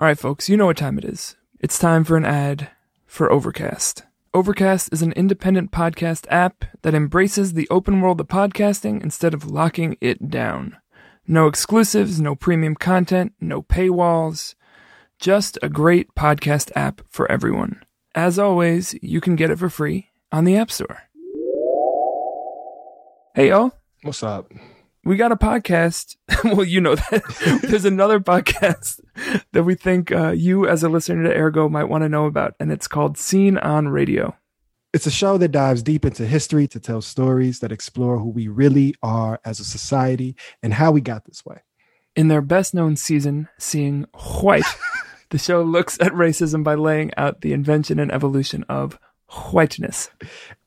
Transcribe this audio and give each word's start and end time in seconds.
All 0.00 0.06
right, 0.06 0.18
folks, 0.18 0.48
you 0.48 0.56
know 0.56 0.64
what 0.64 0.78
time 0.78 0.96
it 0.96 1.04
is. 1.04 1.36
It's 1.58 1.78
time 1.78 2.04
for 2.04 2.16
an 2.16 2.24
ad 2.24 2.70
for 3.04 3.30
Overcast. 3.30 4.04
Overcast 4.32 4.90
is 4.94 5.02
an 5.02 5.12
independent 5.12 5.72
podcast 5.72 6.26
app 6.30 6.64
that 6.80 6.94
embraces 6.94 7.52
the 7.52 7.68
open 7.68 8.00
world 8.00 8.18
of 8.18 8.28
podcasting 8.28 9.02
instead 9.02 9.34
of 9.34 9.50
locking 9.50 9.98
it 10.00 10.30
down. 10.30 10.78
No 11.26 11.46
exclusives, 11.46 12.18
no 12.18 12.34
premium 12.34 12.76
content, 12.76 13.34
no 13.42 13.60
paywalls. 13.60 14.54
Just 15.18 15.58
a 15.60 15.68
great 15.68 16.14
podcast 16.14 16.70
app 16.74 17.02
for 17.10 17.30
everyone. 17.30 17.82
As 18.14 18.38
always, 18.38 18.94
you 19.02 19.20
can 19.20 19.36
get 19.36 19.50
it 19.50 19.58
for 19.58 19.68
free 19.68 20.08
on 20.32 20.46
the 20.46 20.56
App 20.56 20.70
Store. 20.70 21.02
Hey, 23.34 23.50
y'all. 23.50 23.72
What's 24.00 24.22
up? 24.22 24.50
We 25.04 25.16
got 25.16 25.32
a 25.32 25.36
podcast. 25.36 26.16
well, 26.44 26.64
you 26.64 26.80
know 26.80 26.94
that 26.94 27.60
there's 27.68 27.84
another 27.84 28.20
podcast 28.20 29.00
that 29.52 29.64
we 29.64 29.74
think 29.74 30.12
uh, 30.12 30.30
you, 30.30 30.66
as 30.66 30.82
a 30.82 30.88
listener 30.88 31.24
to 31.24 31.36
Ergo, 31.36 31.68
might 31.68 31.84
want 31.84 32.02
to 32.02 32.08
know 32.08 32.26
about, 32.26 32.54
and 32.60 32.70
it's 32.70 32.88
called 32.88 33.16
Scene 33.16 33.58
on 33.58 33.88
Radio. 33.88 34.36
It's 34.92 35.06
a 35.06 35.10
show 35.10 35.38
that 35.38 35.52
dives 35.52 35.82
deep 35.82 36.04
into 36.04 36.26
history 36.26 36.66
to 36.68 36.80
tell 36.80 37.00
stories 37.00 37.60
that 37.60 37.70
explore 37.70 38.18
who 38.18 38.28
we 38.28 38.48
really 38.48 38.94
are 39.02 39.40
as 39.44 39.60
a 39.60 39.64
society 39.64 40.34
and 40.62 40.74
how 40.74 40.90
we 40.90 41.00
got 41.00 41.26
this 41.26 41.46
way. 41.46 41.62
In 42.16 42.26
their 42.26 42.42
best 42.42 42.74
known 42.74 42.96
season, 42.96 43.48
Seeing 43.56 44.06
White, 44.40 44.64
the 45.30 45.38
show 45.38 45.62
looks 45.62 45.98
at 46.00 46.12
racism 46.12 46.64
by 46.64 46.74
laying 46.74 47.12
out 47.16 47.40
the 47.40 47.52
invention 47.52 48.00
and 48.00 48.10
evolution 48.10 48.64
of 48.68 48.98
whiteness. 49.30 50.10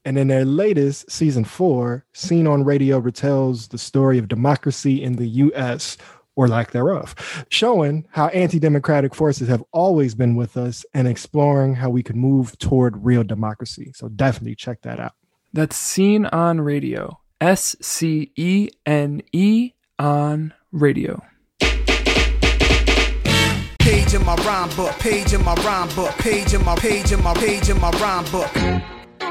And 0.05 0.17
in 0.17 0.27
their 0.27 0.45
latest 0.45 1.09
season 1.11 1.43
four, 1.43 2.05
Scene 2.13 2.47
on 2.47 2.63
Radio 2.63 2.99
retells 2.99 3.69
the 3.69 3.77
story 3.77 4.17
of 4.17 4.27
democracy 4.27 5.01
in 5.01 5.15
the 5.15 5.27
US 5.27 5.97
or 6.35 6.47
lack 6.47 6.71
thereof, 6.71 7.45
showing 7.49 8.05
how 8.09 8.27
anti 8.27 8.59
democratic 8.59 9.13
forces 9.13 9.47
have 9.47 9.63
always 9.71 10.15
been 10.15 10.35
with 10.35 10.57
us 10.57 10.85
and 10.93 11.07
exploring 11.07 11.75
how 11.75 11.89
we 11.89 12.03
could 12.03 12.15
move 12.15 12.57
toward 12.57 13.05
real 13.05 13.23
democracy. 13.23 13.91
So 13.95 14.09
definitely 14.09 14.55
check 14.55 14.81
that 14.81 14.99
out. 14.99 15.13
That's 15.53 15.75
Scene 15.75 16.25
on 16.25 16.61
Radio. 16.61 17.19
S 17.39 17.75
C 17.81 18.31
E 18.35 18.69
N 18.85 19.21
E 19.31 19.73
on 19.99 20.53
Radio. 20.71 21.21
Page 24.13 24.21
in 24.21 24.27
my 24.27 24.35
rhyme 24.45 24.69
book, 24.75 24.91
page 24.99 25.33
in 25.33 25.43
my 25.43 25.55
rhyme 25.55 25.89
book, 25.95 26.11
page 26.19 26.53
in 26.53 26.63
my 26.63 26.75
page 26.75 27.11
in 27.11 27.23
my 27.23 27.33
page 27.33 27.69
in 27.69 27.81
my 27.81 27.89
rhyme 27.97 28.23
book. 28.25 28.53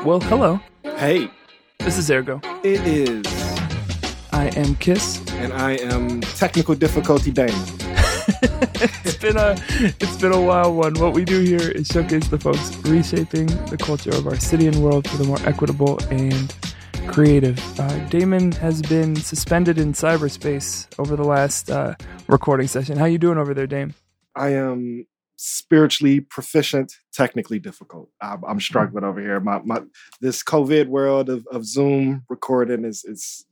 Well, 0.05 0.19
hello. 0.19 0.59
Hey, 0.83 1.31
This 1.79 1.99
is 1.99 2.11
Ergo. 2.11 2.41
it 2.65 2.81
is. 2.85 3.25
I 4.33 4.47
am 4.57 4.75
Kiss. 4.75 5.25
And 5.35 5.53
I 5.53 5.75
am 5.75 6.21
technical 6.23 6.75
difficulty 6.75 7.31
Dane. 7.31 7.51
It's 9.05 9.19
been 9.19 9.37
a 9.37 9.55
it's 10.01 10.17
been 10.17 10.33
a 10.33 10.41
wild 10.41 10.75
one. 10.75 10.95
What 10.95 11.13
we 11.13 11.25
do 11.25 11.39
here 11.39 11.71
is 11.71 11.87
showcase 11.87 12.27
the 12.27 12.39
folks 12.41 12.75
reshaping 12.79 13.47
the 13.67 13.77
culture 13.77 14.11
of 14.11 14.27
our 14.27 14.35
city 14.35 14.67
and 14.67 14.83
world 14.83 15.09
for 15.09 15.17
the 15.17 15.25
more 15.25 15.39
equitable 15.47 16.01
and 16.11 16.53
creative. 17.07 17.57
Uh, 17.79 17.99
Damon 18.09 18.51
has 18.53 18.83
been 18.83 19.15
suspended 19.15 19.79
in 19.79 19.93
cyberspace 19.93 20.89
over 20.99 21.15
the 21.15 21.23
last 21.23 21.71
uh, 21.71 21.95
recording 22.27 22.67
session. 22.67 22.97
How 22.97 23.05
you 23.05 23.19
doing 23.19 23.39
over 23.39 23.55
there, 23.55 23.69
Dame? 23.69 23.95
I 24.35 24.51
am 24.51 25.07
spiritually 25.37 26.21
proficient, 26.21 26.95
technically 27.13 27.59
difficult. 27.59 28.09
I'm, 28.21 28.33
I'm 28.33 28.41
mm-hmm. 28.43 28.59
struggling 28.61 29.05
over 29.05 29.21
here. 29.21 29.41
My, 29.41 29.61
my 29.65 29.83
this 30.21 30.43
COVID 30.43 30.87
world 30.87 31.29
of, 31.29 31.47
of 31.51 31.65
Zoom 31.65 32.25
recording 32.29 32.85
is 32.85 33.05
is 33.05 33.45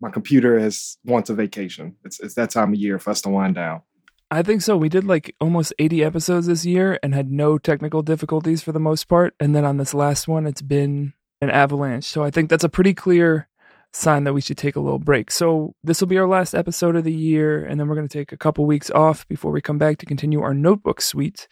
my 0.00 0.10
computer 0.10 0.58
is 0.58 0.98
wants 1.04 1.30
a 1.30 1.34
vacation. 1.34 1.96
It's 2.04 2.20
it's 2.20 2.34
that 2.34 2.50
time 2.50 2.72
of 2.72 2.78
year 2.78 2.98
for 2.98 3.10
us 3.10 3.22
to 3.22 3.30
wind 3.30 3.54
down. 3.54 3.82
I 4.30 4.42
think 4.42 4.62
so. 4.62 4.76
We 4.76 4.88
did 4.88 5.04
like 5.04 5.34
almost 5.40 5.72
80 5.80 6.04
episodes 6.04 6.46
this 6.46 6.64
year 6.64 7.00
and 7.02 7.14
had 7.14 7.32
no 7.32 7.58
technical 7.58 8.00
difficulties 8.02 8.62
for 8.62 8.70
the 8.70 8.78
most 8.78 9.08
part. 9.08 9.34
And 9.40 9.56
then 9.56 9.64
on 9.64 9.76
this 9.76 9.92
last 9.92 10.28
one, 10.28 10.46
it's 10.46 10.62
been 10.62 11.14
an 11.40 11.50
avalanche. 11.50 12.04
So 12.04 12.22
I 12.22 12.30
think 12.30 12.48
that's 12.48 12.62
a 12.62 12.68
pretty 12.68 12.94
clear 12.94 13.48
sign 13.92 14.24
that 14.24 14.32
we 14.32 14.40
should 14.40 14.58
take 14.58 14.76
a 14.76 14.80
little 14.80 14.98
break. 14.98 15.30
So 15.30 15.74
this 15.82 16.00
will 16.00 16.08
be 16.08 16.18
our 16.18 16.28
last 16.28 16.54
episode 16.54 16.96
of 16.96 17.04
the 17.04 17.12
year. 17.12 17.64
And 17.64 17.78
then 17.78 17.88
we're 17.88 17.96
going 17.96 18.08
to 18.08 18.18
take 18.18 18.32
a 18.32 18.36
couple 18.36 18.64
weeks 18.64 18.90
off 18.90 19.26
before 19.28 19.50
we 19.50 19.60
come 19.60 19.78
back 19.78 19.98
to 19.98 20.06
continue 20.06 20.42
our 20.42 20.54
notebook 20.54 21.00
suite. 21.00 21.48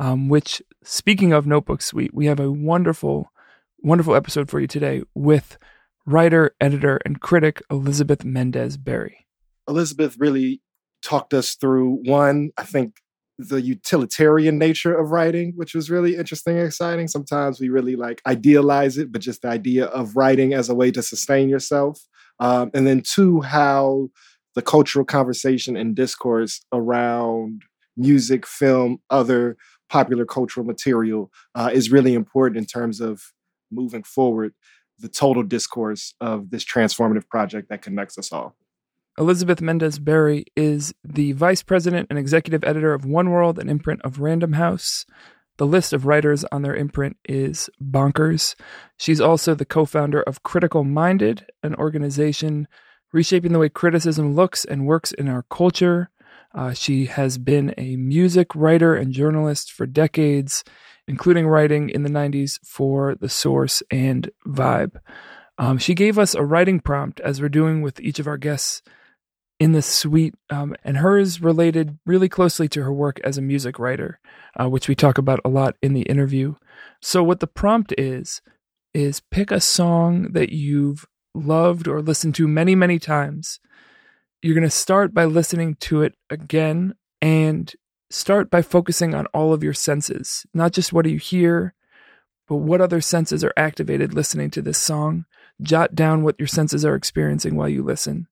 Um, 0.00 0.28
which, 0.28 0.62
speaking 0.84 1.32
of 1.32 1.44
notebook 1.44 1.82
suite, 1.82 2.14
we 2.14 2.26
have 2.26 2.38
a 2.38 2.52
wonderful, 2.52 3.32
wonderful 3.80 4.14
episode 4.14 4.48
for 4.48 4.60
you 4.60 4.68
today 4.68 5.02
with 5.12 5.58
writer, 6.06 6.54
editor, 6.60 7.00
and 7.04 7.20
critic 7.20 7.62
Elizabeth 7.68 8.24
Mendez 8.24 8.76
Berry. 8.76 9.26
Elizabeth 9.66 10.16
really 10.18 10.62
talked 11.02 11.34
us 11.34 11.56
through 11.56 12.00
one, 12.04 12.50
I 12.56 12.62
think 12.62 13.00
the 13.38 13.62
utilitarian 13.62 14.58
nature 14.58 14.96
of 14.96 15.10
writing, 15.10 15.52
which 15.54 15.74
was 15.74 15.90
really 15.90 16.16
interesting 16.16 16.58
and 16.58 16.66
exciting. 16.66 17.06
Sometimes 17.06 17.60
we 17.60 17.68
really 17.68 17.94
like 17.94 18.20
idealize 18.26 18.98
it, 18.98 19.12
but 19.12 19.20
just 19.20 19.42
the 19.42 19.48
idea 19.48 19.86
of 19.86 20.16
writing 20.16 20.52
as 20.54 20.68
a 20.68 20.74
way 20.74 20.90
to 20.90 21.02
sustain 21.02 21.48
yourself. 21.48 22.00
Um, 22.40 22.70
and 22.74 22.86
then 22.86 23.02
two, 23.02 23.40
how 23.40 24.08
the 24.54 24.62
cultural 24.62 25.04
conversation 25.04 25.76
and 25.76 25.94
discourse 25.94 26.60
around 26.72 27.62
music, 27.96 28.46
film, 28.46 28.98
other 29.10 29.56
popular 29.88 30.24
cultural 30.24 30.66
material 30.66 31.30
uh, 31.54 31.70
is 31.72 31.92
really 31.92 32.14
important 32.14 32.58
in 32.58 32.66
terms 32.66 33.00
of 33.00 33.22
moving 33.70 34.02
forward 34.02 34.52
the 34.98 35.08
total 35.08 35.44
discourse 35.44 36.14
of 36.20 36.50
this 36.50 36.64
transformative 36.64 37.28
project 37.28 37.68
that 37.68 37.82
connects 37.82 38.18
us 38.18 38.32
all. 38.32 38.56
Elizabeth 39.18 39.60
Mendez 39.60 39.98
Berry 39.98 40.44
is 40.54 40.94
the 41.02 41.32
vice 41.32 41.64
president 41.64 42.06
and 42.08 42.18
executive 42.18 42.62
editor 42.62 42.94
of 42.94 43.04
One 43.04 43.30
World, 43.30 43.58
an 43.58 43.68
imprint 43.68 44.00
of 44.02 44.20
Random 44.20 44.52
House. 44.52 45.04
The 45.56 45.66
list 45.66 45.92
of 45.92 46.06
writers 46.06 46.44
on 46.52 46.62
their 46.62 46.76
imprint 46.76 47.16
is 47.28 47.68
bonkers. 47.82 48.54
She's 48.96 49.20
also 49.20 49.56
the 49.56 49.64
co 49.64 49.84
founder 49.84 50.22
of 50.22 50.44
Critical 50.44 50.84
Minded, 50.84 51.46
an 51.64 51.74
organization 51.74 52.68
reshaping 53.12 53.52
the 53.52 53.58
way 53.58 53.68
criticism 53.68 54.36
looks 54.36 54.64
and 54.64 54.86
works 54.86 55.10
in 55.10 55.28
our 55.28 55.44
culture. 55.50 56.10
Uh, 56.54 56.72
she 56.72 57.06
has 57.06 57.38
been 57.38 57.74
a 57.76 57.96
music 57.96 58.54
writer 58.54 58.94
and 58.94 59.12
journalist 59.12 59.72
for 59.72 59.84
decades, 59.84 60.62
including 61.08 61.48
writing 61.48 61.90
in 61.90 62.04
the 62.04 62.08
90s 62.08 62.60
for 62.64 63.16
The 63.16 63.28
Source 63.28 63.82
and 63.90 64.30
Vibe. 64.46 64.96
Um, 65.58 65.76
she 65.78 65.94
gave 65.94 66.20
us 66.20 66.36
a 66.36 66.44
writing 66.44 66.78
prompt, 66.78 67.18
as 67.18 67.42
we're 67.42 67.48
doing 67.48 67.82
with 67.82 67.98
each 67.98 68.20
of 68.20 68.28
our 68.28 68.38
guests 68.38 68.80
in 69.60 69.72
the 69.72 69.82
suite, 69.82 70.34
um, 70.50 70.74
and 70.84 70.98
hers 70.98 71.42
related 71.42 71.98
really 72.06 72.28
closely 72.28 72.68
to 72.68 72.82
her 72.82 72.92
work 72.92 73.20
as 73.24 73.36
a 73.36 73.42
music 73.42 73.78
writer, 73.78 74.20
uh, 74.60 74.68
which 74.68 74.88
we 74.88 74.94
talk 74.94 75.18
about 75.18 75.40
a 75.44 75.48
lot 75.48 75.76
in 75.82 75.94
the 75.94 76.02
interview. 76.02 76.54
So, 77.02 77.22
what 77.22 77.40
the 77.40 77.46
prompt 77.46 77.92
is, 77.98 78.40
is 78.94 79.20
pick 79.20 79.50
a 79.50 79.60
song 79.60 80.32
that 80.32 80.50
you've 80.50 81.06
loved 81.34 81.88
or 81.88 82.00
listened 82.00 82.34
to 82.36 82.48
many, 82.48 82.74
many 82.74 82.98
times. 82.98 83.60
You're 84.42 84.54
going 84.54 84.62
to 84.62 84.70
start 84.70 85.12
by 85.12 85.24
listening 85.24 85.74
to 85.80 86.02
it 86.02 86.14
again 86.30 86.94
and 87.20 87.72
start 88.10 88.50
by 88.50 88.62
focusing 88.62 89.14
on 89.14 89.26
all 89.26 89.52
of 89.52 89.64
your 89.64 89.74
senses, 89.74 90.46
not 90.54 90.72
just 90.72 90.92
what 90.92 91.04
do 91.04 91.10
you 91.10 91.18
hear, 91.18 91.74
but 92.46 92.56
what 92.56 92.80
other 92.80 93.00
senses 93.00 93.42
are 93.42 93.52
activated 93.56 94.14
listening 94.14 94.50
to 94.50 94.62
this 94.62 94.78
song. 94.78 95.26
Jot 95.60 95.96
down 95.96 96.22
what 96.22 96.38
your 96.38 96.46
senses 96.46 96.84
are 96.84 96.94
experiencing 96.94 97.56
while 97.56 97.68
you 97.68 97.82
listen 97.82 98.28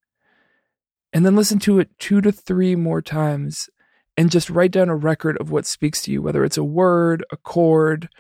and 1.17 1.25
then 1.25 1.35
listen 1.35 1.59
to 1.61 1.79
it 1.79 1.99
two 1.99 2.21
to 2.21 2.31
three 2.31 2.77
more 2.77 3.01
times 3.01 3.71
and 4.19 4.31
just 4.31 4.51
write 4.51 4.71
down 4.71 4.91
a 4.91 4.95
record 4.95 5.39
of 5.39 5.51
what 5.51 5.65
speaks 5.65 6.03
to 6.03 6.13
you, 6.13 6.21
whether 6.21 6.45
it's 6.45 6.59
a 6.59 6.63
word, 6.63 7.25
a 7.31 7.39
chord, 7.39 8.11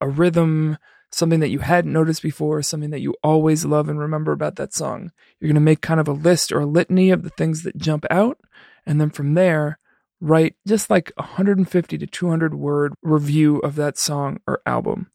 a 0.00 0.08
rhythm, 0.08 0.76
something 1.12 1.38
that 1.38 1.50
you 1.50 1.60
hadn't 1.60 1.92
noticed 1.92 2.22
before, 2.22 2.60
something 2.60 2.90
that 2.90 3.02
you 3.02 3.14
always 3.22 3.64
love 3.64 3.88
and 3.88 4.00
remember 4.00 4.32
about 4.32 4.56
that 4.56 4.74
song. 4.74 5.12
You're 5.38 5.46
going 5.46 5.54
to 5.54 5.60
make 5.60 5.80
kind 5.80 6.00
of 6.00 6.08
a 6.08 6.12
list 6.12 6.50
or 6.50 6.58
a 6.58 6.66
litany 6.66 7.10
of 7.10 7.22
the 7.22 7.30
things 7.30 7.62
that 7.62 7.76
jump 7.76 8.04
out. 8.10 8.40
And 8.84 9.00
then 9.00 9.10
from 9.10 9.34
there, 9.34 9.78
write 10.20 10.56
just 10.66 10.90
like 10.90 11.12
150 11.18 11.98
to 11.98 12.06
200 12.08 12.54
word 12.54 12.94
review 13.00 13.58
of 13.58 13.76
that 13.76 13.96
song 13.96 14.40
or 14.48 14.60
album. 14.66 15.08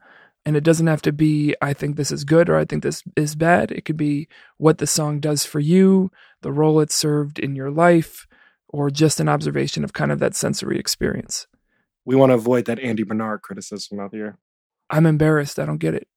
And 0.46 0.56
it 0.56 0.64
doesn't 0.64 0.88
have 0.88 1.02
to 1.04 1.12
be, 1.12 1.56
I 1.62 1.74
think 1.74 1.96
this 1.96 2.12
is 2.12 2.24
good 2.24 2.50
or 2.50 2.58
I 2.58 2.66
think 2.66 2.84
this 2.84 3.04
is 3.16 3.36
bad. 3.36 3.72
It 3.72 3.84
could 3.84 3.98
be 3.98 4.28
what 4.58 4.78
the 4.78 4.86
song 4.86 5.20
does 5.20 5.44
for 5.44 5.60
you, 5.60 6.12
the 6.42 6.52
role 6.52 6.80
it 6.80 6.92
served 6.92 7.40
in 7.40 7.56
your 7.56 7.72
life, 7.72 8.28
or 8.70 8.92
just 8.92 9.20
an 9.20 9.28
observation 9.28 9.84
of 9.84 9.94
kind 9.94 10.12
of 10.12 10.20
that 10.20 10.36
sensory 10.36 10.78
experience. 10.78 11.48
We 12.06 12.16
want 12.16 12.30
to 12.30 12.36
avoid 12.36 12.66
that 12.66 12.80
Andy 12.80 13.04
Bernard 13.04 13.42
criticism 13.42 14.00
out 14.00 14.14
here. 14.14 14.38
I'm 14.90 15.08
embarrassed. 15.08 15.58
I 15.58 15.66
don't 15.66 15.80
get 15.80 15.96
it. 15.96 16.08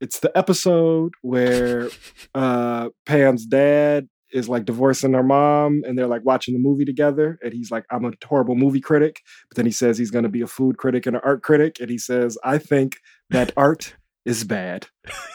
It's 0.00 0.20
the 0.20 0.36
episode 0.36 1.12
where 1.22 1.88
uh, 2.34 2.90
Pam's 3.06 3.46
dad 3.46 4.08
is 4.32 4.48
like 4.48 4.64
divorcing 4.64 5.14
her 5.14 5.22
mom 5.22 5.82
and 5.86 5.96
they're 5.96 6.06
like 6.06 6.24
watching 6.24 6.52
the 6.52 6.60
movie 6.60 6.84
together 6.84 7.38
and 7.42 7.52
he's 7.52 7.70
like 7.70 7.84
i'm 7.90 8.04
a 8.04 8.12
horrible 8.24 8.56
movie 8.56 8.80
critic 8.80 9.22
but 9.48 9.56
then 9.56 9.64
he 9.64 9.70
says 9.70 9.96
he's 9.96 10.10
going 10.10 10.24
to 10.24 10.28
be 10.28 10.42
a 10.42 10.46
food 10.46 10.76
critic 10.76 11.06
and 11.06 11.16
an 11.16 11.22
art 11.24 11.42
critic 11.42 11.78
and 11.80 11.90
he 11.90 11.98
says 11.98 12.36
i 12.42 12.58
think 12.58 12.96
that 13.30 13.52
art 13.56 13.96
is 14.24 14.44
bad 14.44 14.88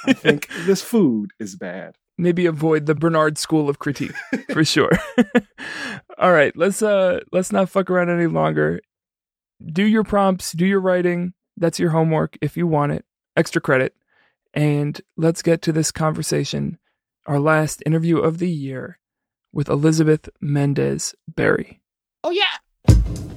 i 0.06 0.14
think 0.14 0.48
this 0.66 0.82
food 0.82 1.32
is 1.40 1.56
bad 1.56 1.96
maybe 2.18 2.46
avoid 2.46 2.86
the 2.86 2.96
bernard 2.96 3.38
school 3.38 3.70
of 3.70 3.80
critique 3.80 4.16
for 4.52 4.64
sure 4.64 4.92
all 6.18 6.32
right 6.32 6.56
let's 6.56 6.82
uh 6.82 7.20
let's 7.32 7.52
not 7.52 7.70
fuck 7.70 7.90
around 7.90 8.10
any 8.10 8.28
longer 8.28 8.82
do 9.66 9.84
your 9.84 10.04
prompts, 10.04 10.52
do 10.54 10.66
your 10.66 10.80
writing. 10.80 11.34
That's 11.58 11.80
your 11.80 11.92
homework 11.92 12.38
if 12.42 12.58
you 12.58 12.68
want 12.68 12.94
it. 12.94 13.06
Extra 13.36 13.62
credit. 13.62 13.96
And 14.54 15.00
let's 15.18 15.42
get 15.42 15.62
to 15.64 15.72
this 15.72 15.92
conversation, 15.92 16.78
our 17.26 17.40
last 17.40 17.82
interview 17.86 18.18
of 18.18 18.40
the 18.40 18.50
year 18.50 19.00
with 19.54 19.70
Elizabeth 19.70 20.30
Mendez 20.42 21.16
Berry. 21.28 21.82
Oh 22.24 22.32
yeah. 22.32 23.31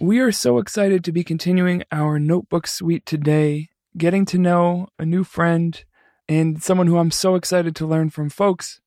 We 0.00 0.20
are 0.20 0.30
so 0.30 0.58
excited 0.58 1.02
to 1.04 1.12
be 1.12 1.24
continuing 1.24 1.82
our 1.90 2.20
notebook 2.20 2.68
suite 2.68 3.04
today, 3.04 3.70
getting 3.96 4.24
to 4.26 4.38
know 4.38 4.86
a 4.96 5.04
new 5.04 5.24
friend 5.24 5.82
and 6.28 6.62
someone 6.62 6.86
who 6.86 6.98
I'm 6.98 7.10
so 7.10 7.34
excited 7.34 7.74
to 7.76 7.86
learn 7.86 8.10
from. 8.10 8.30
Folks, 8.30 8.80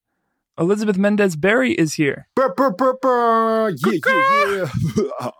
Elizabeth 0.57 0.97
Mendez 0.97 1.35
Berry 1.35 1.73
is 1.73 1.95
here. 1.95 2.29
Brr, 2.33 2.53
brr, 2.53 2.71
brr, 2.71 2.93
brr. 3.01 3.69
Yeah, 3.71 4.69
yeah, 4.87 5.31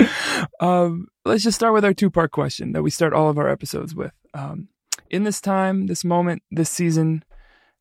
yeah. 0.00 0.06
um, 0.60 1.06
let's 1.24 1.44
just 1.44 1.54
start 1.54 1.74
with 1.74 1.84
our 1.84 1.94
two 1.94 2.10
part 2.10 2.32
question 2.32 2.72
that 2.72 2.82
we 2.82 2.90
start 2.90 3.12
all 3.12 3.30
of 3.30 3.38
our 3.38 3.48
episodes 3.48 3.94
with. 3.94 4.12
Um, 4.34 4.66
in 5.10 5.22
this 5.22 5.40
time, 5.40 5.86
this 5.86 6.02
moment, 6.02 6.42
this 6.50 6.70
season, 6.70 7.22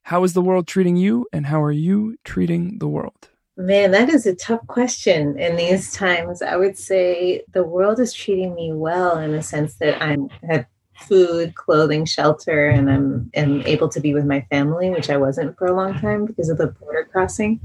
how 0.04 0.24
is 0.24 0.34
the 0.34 0.42
world 0.42 0.68
treating 0.68 0.98
you 0.98 1.25
and 1.34 1.48
how 1.48 1.64
are 1.64 1.72
you 1.72 2.18
treating 2.24 2.78
the 2.78 2.88
world? 2.88 3.30
Man, 3.55 3.91
that 3.91 4.09
is 4.09 4.25
a 4.25 4.33
tough 4.33 4.65
question 4.65 5.38
in 5.38 5.55
these 5.55 5.94
times. 5.94 6.41
I 6.41 6.57
would 6.57 6.77
say 6.77 7.44
the 7.51 7.63
world 7.63 8.00
is 8.00 8.11
treating 8.11 8.55
me 8.55 8.73
well 8.73 9.19
in 9.19 9.31
the 9.31 9.44
sense 9.44 9.75
that 9.75 10.01
I'm 10.01 10.29
have 10.50 10.65
food, 10.95 11.53
clothing, 11.55 12.05
shelter, 12.05 12.69
and 12.69 12.89
I'm 12.89 13.29
am 13.35 13.61
able 13.67 13.89
to 13.89 14.00
be 14.00 14.13
with 14.13 14.25
my 14.25 14.41
family, 14.50 14.89
which 14.89 15.09
I 15.09 15.17
wasn't 15.17 15.57
for 15.57 15.67
a 15.67 15.75
long 15.75 16.00
time 16.00 16.25
because 16.25 16.50
of 16.50 16.57
the 16.57 16.67
border 16.67 17.07
crossing. 17.11 17.59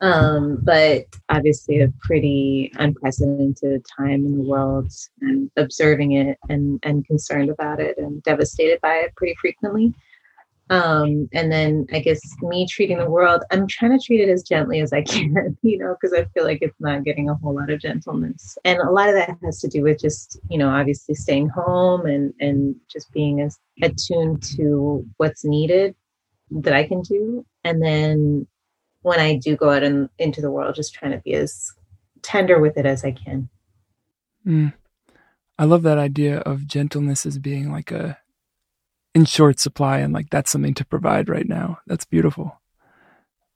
Um, 0.00 0.58
but 0.62 1.06
obviously, 1.30 1.80
a 1.80 1.92
pretty 2.00 2.70
unprecedented 2.76 3.86
time 3.96 4.26
in 4.26 4.36
the 4.36 4.44
world, 4.44 4.92
and 5.22 5.50
observing 5.56 6.12
it 6.12 6.38
and 6.50 6.80
and 6.82 7.06
concerned 7.06 7.48
about 7.48 7.80
it 7.80 7.96
and 7.96 8.22
devastated 8.24 8.80
by 8.82 8.96
it 8.96 9.16
pretty 9.16 9.36
frequently. 9.40 9.94
Um, 10.70 11.28
and 11.32 11.52
then 11.52 11.86
I 11.92 12.00
guess 12.00 12.20
me 12.40 12.66
treating 12.66 12.98
the 12.98 13.10
world, 13.10 13.42
I'm 13.50 13.66
trying 13.66 13.98
to 13.98 14.04
treat 14.04 14.20
it 14.20 14.30
as 14.30 14.42
gently 14.42 14.80
as 14.80 14.92
I 14.92 15.02
can, 15.02 15.56
you 15.62 15.78
know, 15.78 15.94
because 16.00 16.16
I 16.16 16.24
feel 16.32 16.44
like 16.44 16.60
it's 16.62 16.80
not 16.80 17.04
getting 17.04 17.28
a 17.28 17.34
whole 17.34 17.54
lot 17.54 17.70
of 17.70 17.80
gentleness. 17.80 18.56
And 18.64 18.78
a 18.78 18.90
lot 18.90 19.08
of 19.08 19.14
that 19.14 19.36
has 19.44 19.60
to 19.60 19.68
do 19.68 19.82
with 19.82 20.00
just, 20.00 20.38
you 20.48 20.58
know, 20.58 20.70
obviously 20.70 21.14
staying 21.14 21.48
home 21.48 22.06
and 22.06 22.32
and 22.40 22.76
just 22.90 23.12
being 23.12 23.40
as 23.40 23.58
attuned 23.82 24.42
to 24.56 25.06
what's 25.18 25.44
needed 25.44 25.94
that 26.50 26.72
I 26.72 26.86
can 26.86 27.02
do. 27.02 27.44
And 27.62 27.82
then 27.82 28.46
when 29.02 29.20
I 29.20 29.36
do 29.36 29.56
go 29.56 29.70
out 29.70 29.82
and 29.82 30.08
into 30.18 30.40
the 30.40 30.50
world, 30.50 30.74
just 30.74 30.94
trying 30.94 31.12
to 31.12 31.18
be 31.18 31.34
as 31.34 31.70
tender 32.22 32.58
with 32.58 32.78
it 32.78 32.86
as 32.86 33.04
I 33.04 33.12
can. 33.12 33.50
Mm. 34.46 34.72
I 35.58 35.64
love 35.64 35.82
that 35.82 35.98
idea 35.98 36.38
of 36.38 36.66
gentleness 36.66 37.26
as 37.26 37.38
being 37.38 37.70
like 37.70 37.90
a 37.90 38.18
in 39.14 39.24
short 39.24 39.60
supply 39.60 39.98
and 39.98 40.12
like 40.12 40.30
that's 40.30 40.50
something 40.50 40.74
to 40.74 40.84
provide 40.84 41.28
right 41.28 41.48
now. 41.48 41.78
That's 41.86 42.04
beautiful. 42.04 42.60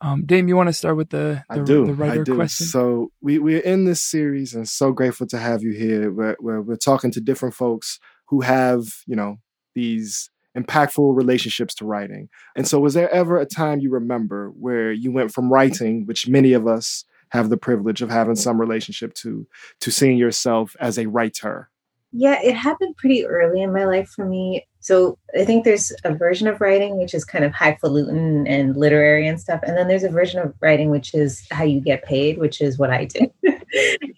Um, 0.00 0.24
Dame, 0.24 0.46
you 0.46 0.54
want 0.54 0.68
to 0.68 0.72
start 0.72 0.96
with 0.96 1.10
the 1.10 1.42
the, 1.50 1.60
I 1.60 1.64
do. 1.64 1.86
the 1.86 1.94
writer 1.94 2.20
I 2.20 2.24
do. 2.24 2.36
question? 2.36 2.66
So 2.66 3.10
we 3.20 3.38
we're 3.38 3.60
in 3.60 3.84
this 3.84 4.02
series 4.02 4.54
and 4.54 4.68
so 4.68 4.92
grateful 4.92 5.26
to 5.28 5.38
have 5.38 5.62
you 5.62 5.72
here. 5.72 6.12
Where, 6.12 6.36
where 6.38 6.62
we're 6.62 6.76
talking 6.76 7.10
to 7.12 7.20
different 7.20 7.54
folks 7.54 7.98
who 8.28 8.42
have 8.42 8.84
you 9.06 9.16
know 9.16 9.38
these 9.74 10.30
impactful 10.56 11.16
relationships 11.16 11.74
to 11.76 11.84
writing. 11.84 12.28
And 12.56 12.66
so, 12.66 12.80
was 12.80 12.94
there 12.94 13.10
ever 13.10 13.38
a 13.38 13.46
time 13.46 13.80
you 13.80 13.90
remember 13.90 14.50
where 14.50 14.92
you 14.92 15.12
went 15.12 15.32
from 15.32 15.52
writing, 15.52 16.06
which 16.06 16.28
many 16.28 16.52
of 16.52 16.66
us 16.66 17.04
have 17.30 17.50
the 17.50 17.56
privilege 17.56 18.02
of 18.02 18.10
having 18.10 18.36
some 18.36 18.60
relationship 18.60 19.14
to, 19.14 19.46
to 19.80 19.90
seeing 19.90 20.16
yourself 20.16 20.74
as 20.80 20.98
a 20.98 21.06
writer? 21.06 21.70
Yeah, 22.12 22.40
it 22.42 22.54
happened 22.54 22.96
pretty 22.96 23.26
early 23.26 23.62
in 23.62 23.72
my 23.72 23.84
life 23.84 24.08
for 24.08 24.24
me. 24.24 24.66
So 24.88 25.18
I 25.38 25.44
think 25.44 25.66
there's 25.66 25.92
a 26.04 26.14
version 26.14 26.48
of 26.48 26.62
writing 26.62 26.96
which 26.98 27.12
is 27.12 27.22
kind 27.22 27.44
of 27.44 27.52
highfalutin 27.52 28.46
and 28.46 28.74
literary 28.74 29.28
and 29.28 29.38
stuff, 29.38 29.60
and 29.62 29.76
then 29.76 29.86
there's 29.86 30.02
a 30.02 30.08
version 30.08 30.40
of 30.40 30.54
writing 30.62 30.88
which 30.88 31.12
is 31.12 31.46
how 31.50 31.62
you 31.64 31.78
get 31.78 32.04
paid, 32.04 32.38
which 32.38 32.62
is 32.62 32.78
what 32.78 32.88
I 32.88 33.04
did. 33.04 33.30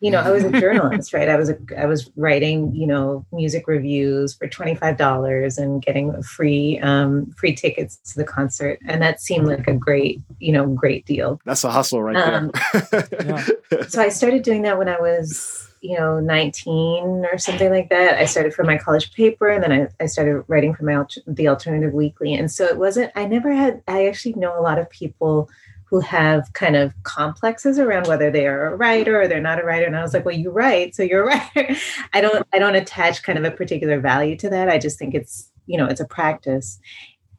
you 0.00 0.12
know, 0.12 0.20
I 0.20 0.30
was 0.30 0.44
a 0.44 0.50
journalist, 0.60 1.12
right? 1.12 1.28
I 1.28 1.34
was 1.34 1.50
a, 1.50 1.58
I 1.76 1.86
was 1.86 2.08
writing, 2.14 2.72
you 2.72 2.86
know, 2.86 3.26
music 3.32 3.66
reviews 3.66 4.34
for 4.34 4.46
twenty 4.46 4.76
five 4.76 4.96
dollars 4.96 5.58
and 5.58 5.82
getting 5.82 6.22
free 6.22 6.78
um, 6.78 7.26
free 7.36 7.52
tickets 7.52 7.96
to 8.12 8.18
the 8.20 8.24
concert, 8.24 8.78
and 8.86 9.02
that 9.02 9.20
seemed 9.20 9.48
like 9.48 9.66
a 9.66 9.74
great, 9.74 10.20
you 10.38 10.52
know, 10.52 10.68
great 10.68 11.04
deal. 11.04 11.40
That's 11.44 11.64
a 11.64 11.70
hustle 11.72 12.00
right 12.00 12.14
Um, 12.16 12.52
there. 12.92 13.08
Yeah. 13.24 13.86
So 13.88 14.00
I 14.00 14.08
started 14.08 14.44
doing 14.44 14.62
that 14.62 14.78
when 14.78 14.88
I 14.88 15.00
was, 15.00 15.59
you 15.80 15.98
know, 15.98 16.20
19 16.20 17.24
or 17.30 17.38
something 17.38 17.70
like 17.70 17.88
that. 17.88 18.18
I 18.18 18.26
started 18.26 18.52
for 18.52 18.64
my 18.64 18.76
college 18.76 19.12
paper 19.14 19.48
and 19.48 19.62
then 19.62 19.72
I, 19.72 19.88
I 20.02 20.06
started 20.06 20.44
writing 20.46 20.74
for 20.74 20.84
my 20.84 20.94
alter- 20.94 21.22
the 21.26 21.48
alternative 21.48 21.94
weekly. 21.94 22.34
And 22.34 22.50
so 22.50 22.64
it 22.64 22.78
wasn't, 22.78 23.12
I 23.14 23.24
never 23.24 23.52
had, 23.52 23.82
I 23.88 24.06
actually 24.06 24.34
know 24.34 24.58
a 24.58 24.62
lot 24.62 24.78
of 24.78 24.90
people 24.90 25.48
who 25.84 26.00
have 26.00 26.52
kind 26.52 26.76
of 26.76 26.92
complexes 27.02 27.78
around 27.78 28.06
whether 28.06 28.30
they 28.30 28.46
are 28.46 28.72
a 28.72 28.76
writer 28.76 29.20
or 29.20 29.26
they're 29.26 29.40
not 29.40 29.60
a 29.60 29.64
writer. 29.64 29.86
And 29.86 29.96
I 29.96 30.02
was 30.02 30.14
like, 30.14 30.24
well, 30.24 30.36
you 30.36 30.50
write, 30.50 30.94
so 30.94 31.02
you're 31.02 31.24
a 31.24 31.26
writer. 31.56 31.74
I 32.12 32.20
don't, 32.20 32.46
I 32.52 32.58
don't 32.58 32.76
attach 32.76 33.22
kind 33.22 33.38
of 33.38 33.44
a 33.44 33.50
particular 33.50 34.00
value 34.00 34.36
to 34.36 34.50
that. 34.50 34.68
I 34.68 34.78
just 34.78 34.98
think 34.98 35.14
it's, 35.14 35.50
you 35.66 35.78
know, 35.78 35.86
it's 35.86 36.00
a 36.00 36.06
practice. 36.06 36.78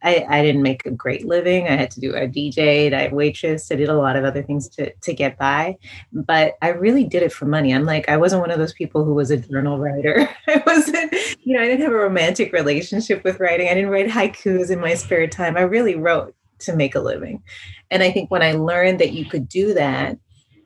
I, 0.04 0.26
I 0.28 0.42
didn't 0.42 0.64
make 0.64 0.86
a 0.86 0.92
great 0.92 1.26
living. 1.26 1.68
I 1.68 1.76
had 1.76 1.92
to 1.92 2.00
do 2.00 2.16
I 2.16 2.28
DJ'd, 2.28 2.94
I 2.94 3.10
waitress, 3.10 3.72
I 3.72 3.76
did 3.76 3.90
a 3.90 3.98
lot 3.98 4.16
of 4.16 4.24
other 4.24 4.42
things 4.42 4.68
to 4.70 4.92
to 4.92 5.14
get 5.14 5.38
by. 5.38 5.78
But 6.12 6.56
I 6.62 6.70
really 6.70 7.04
did 7.04 7.24
it 7.24 7.32
for 7.32 7.46
money. 7.46 7.74
I'm 7.74 7.86
like, 7.86 8.10
I 8.10 8.18
wasn't 8.18 8.42
one 8.42 8.52
of 8.52 8.60
those 8.60 8.74
people 8.74 9.06
who 9.06 9.14
was 9.14 9.30
a 9.30 9.38
journal 9.38 9.78
writer. 9.78 10.28
I 10.48 10.64
wasn't, 10.66 11.14
you 11.44 11.56
know, 11.56 11.62
I 11.62 11.68
didn't 11.68 11.82
have 11.82 11.92
a 11.92 11.96
romantic 11.96 12.52
relationship 12.52 13.24
with 13.24 13.40
writing. 13.40 13.68
I 13.68 13.76
didn't 13.76 13.92
write 13.92 14.10
haikus 14.10 14.72
in 14.72 14.80
my 14.80 14.96
spare 14.96 15.28
time. 15.28 15.56
I 15.56 15.62
really 15.62 15.96
wrote 15.96 16.36
to 16.60 16.76
make 16.76 16.96
a 16.96 17.00
living. 17.00 17.44
And 17.90 18.02
I 18.04 18.12
think 18.12 18.32
when 18.32 18.42
I 18.44 18.54
learned 18.54 19.00
that 19.00 19.14
you 19.14 19.26
could 19.26 19.48
do 19.48 19.74
that, 19.74 20.18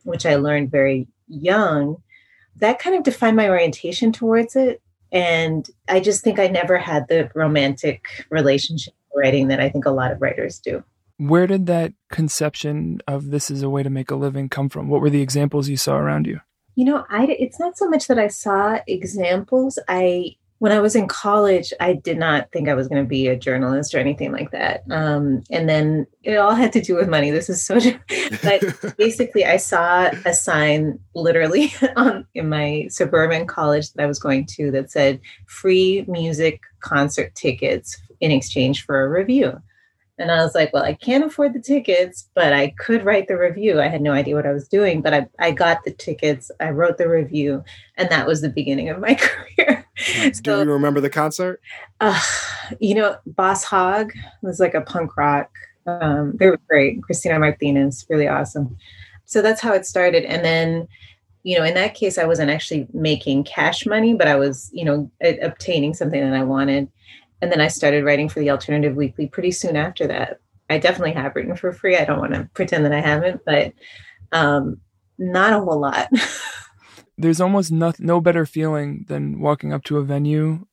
which 0.03 0.25
I 0.25 0.35
learned 0.35 0.71
very 0.71 1.07
young, 1.27 1.97
that 2.57 2.79
kind 2.79 2.95
of 2.95 3.03
defined 3.03 3.35
my 3.35 3.49
orientation 3.49 4.11
towards 4.11 4.55
it. 4.55 4.81
And 5.11 5.67
I 5.87 5.99
just 5.99 6.23
think 6.23 6.39
I 6.39 6.47
never 6.47 6.77
had 6.77 7.07
the 7.07 7.29
romantic 7.35 8.05
relationship 8.29 8.93
writing 9.15 9.47
that 9.47 9.59
I 9.59 9.69
think 9.69 9.85
a 9.85 9.91
lot 9.91 10.11
of 10.11 10.21
writers 10.21 10.59
do. 10.59 10.83
Where 11.17 11.47
did 11.47 11.65
that 11.67 11.93
conception 12.09 12.99
of 13.07 13.31
this 13.31 13.49
is 13.49 13.63
a 13.63 13.69
way 13.69 13.83
to 13.83 13.89
make 13.89 14.11
a 14.11 14.15
living 14.15 14.49
come 14.49 14.69
from? 14.69 14.89
What 14.89 15.01
were 15.01 15.09
the 15.09 15.21
examples 15.21 15.69
you 15.69 15.77
saw 15.77 15.95
around 15.95 16.27
you? 16.27 16.41
You 16.75 16.85
know, 16.85 17.05
I 17.09 17.25
it's 17.25 17.59
not 17.59 17.77
so 17.77 17.89
much 17.89 18.07
that 18.07 18.19
I 18.19 18.27
saw 18.27 18.79
examples. 18.85 19.79
I 19.87 20.35
when 20.59 20.71
I 20.71 20.79
was 20.79 20.95
in 20.95 21.07
college, 21.07 21.73
I 21.79 21.93
did 21.93 22.17
not 22.17 22.51
think 22.51 22.69
I 22.69 22.73
was 22.73 22.87
going 22.87 23.03
to 23.03 23.07
be 23.07 23.27
a 23.27 23.35
journalist 23.35 23.93
or 23.93 23.99
anything 23.99 24.31
like 24.31 24.51
that. 24.51 24.83
Um, 24.89 25.43
and 25.51 25.67
then 25.67 26.07
it 26.23 26.37
all 26.37 26.55
had 26.55 26.71
to 26.73 26.81
do 26.81 26.95
with 26.95 27.09
money. 27.09 27.29
This 27.29 27.49
is 27.49 27.65
so, 27.65 27.77
but 28.43 28.97
basically, 28.97 29.45
I 29.45 29.57
saw 29.57 30.09
a 30.25 30.33
sign 30.33 30.97
literally 31.13 31.73
on 31.95 32.25
in 32.33 32.49
my 32.49 32.87
suburban 32.89 33.47
college 33.47 33.91
that 33.93 34.03
I 34.03 34.07
was 34.07 34.19
going 34.19 34.45
to 34.57 34.71
that 34.71 34.91
said 34.91 35.19
free 35.45 36.05
music 36.07 36.61
concert 36.79 37.35
tickets 37.35 38.01
in 38.19 38.31
exchange 38.31 38.85
for 38.85 39.03
a 39.03 39.09
review. 39.09 39.61
And 40.17 40.31
I 40.31 40.37
was 40.43 40.55
like, 40.55 40.71
well, 40.71 40.83
I 40.83 40.93
can't 40.93 41.25
afford 41.25 41.53
the 41.53 41.59
tickets, 41.59 42.29
but 42.35 42.53
I 42.53 42.69
could 42.79 43.03
write 43.03 43.27
the 43.27 43.37
review. 43.37 43.81
I 43.81 43.89
had 43.89 44.01
no 44.01 44.13
idea 44.13 44.35
what 44.35 44.45
I 44.45 44.53
was 44.53 44.67
doing, 44.67 45.01
but 45.01 45.13
I, 45.13 45.27
I 45.39 45.51
got 45.51 45.83
the 45.83 45.91
tickets, 45.91 46.49
I 46.61 46.69
wrote 46.69 46.97
the 46.97 47.09
review, 47.09 47.63
and 47.97 48.07
that 48.09 48.25
was 48.25 48.41
the 48.41 48.49
beginning 48.49 48.87
of 48.87 48.99
my 48.99 49.15
career. 49.57 49.85
Do 50.41 50.59
you 50.59 50.71
remember 50.71 51.01
the 51.01 51.09
concert? 51.09 51.61
Uh, 51.99 52.19
you 52.79 52.95
know, 52.95 53.17
Boss 53.25 53.65
Hog 53.65 54.13
was 54.41 54.59
like 54.59 54.73
a 54.73 54.81
punk 54.81 55.17
rock. 55.17 55.51
Um, 55.85 56.33
they 56.37 56.47
were 56.47 56.59
great. 56.69 57.03
Cristina 57.03 57.37
Martinez, 57.37 58.05
really 58.09 58.27
awesome. 58.27 58.77
So 59.25 59.41
that's 59.41 59.61
how 59.61 59.73
it 59.73 59.85
started. 59.85 60.23
And 60.23 60.45
then, 60.45 60.87
you 61.43 61.57
know, 61.57 61.65
in 61.65 61.73
that 61.73 61.93
case, 61.93 62.17
I 62.17 62.25
wasn't 62.25 62.51
actually 62.51 62.87
making 62.93 63.43
cash 63.43 63.85
money, 63.85 64.13
but 64.13 64.27
I 64.27 64.35
was, 64.35 64.69
you 64.73 64.85
know, 64.85 65.11
obtaining 65.21 65.93
something 65.93 66.21
that 66.21 66.33
I 66.33 66.43
wanted. 66.43 66.89
And 67.41 67.51
then 67.51 67.61
I 67.61 67.67
started 67.67 68.05
writing 68.05 68.29
for 68.29 68.39
the 68.39 68.49
Alternative 68.49 68.95
Weekly 68.95 69.27
pretty 69.27 69.51
soon 69.51 69.75
after 69.75 70.07
that. 70.07 70.39
I 70.69 70.79
definitely 70.79 71.13
have 71.13 71.35
written 71.35 71.55
for 71.55 71.71
free. 71.71 71.97
I 71.97 72.05
don't 72.05 72.19
want 72.19 72.33
to 72.33 72.49
pretend 72.53 72.85
that 72.85 72.93
I 72.93 73.01
haven't, 73.01 73.41
but 73.45 73.73
um, 74.31 74.79
not 75.17 75.53
a 75.53 75.59
whole 75.59 75.79
lot. 75.79 76.09
There's 77.17 77.39
almost 77.39 77.71
no, 77.71 77.93
no 77.99 78.19
better 78.19 78.45
feeling 78.45 79.05
than 79.07 79.39
walking 79.39 79.71
up 79.71 79.83
to 79.85 79.97
a 79.97 80.03
venue 80.03 80.65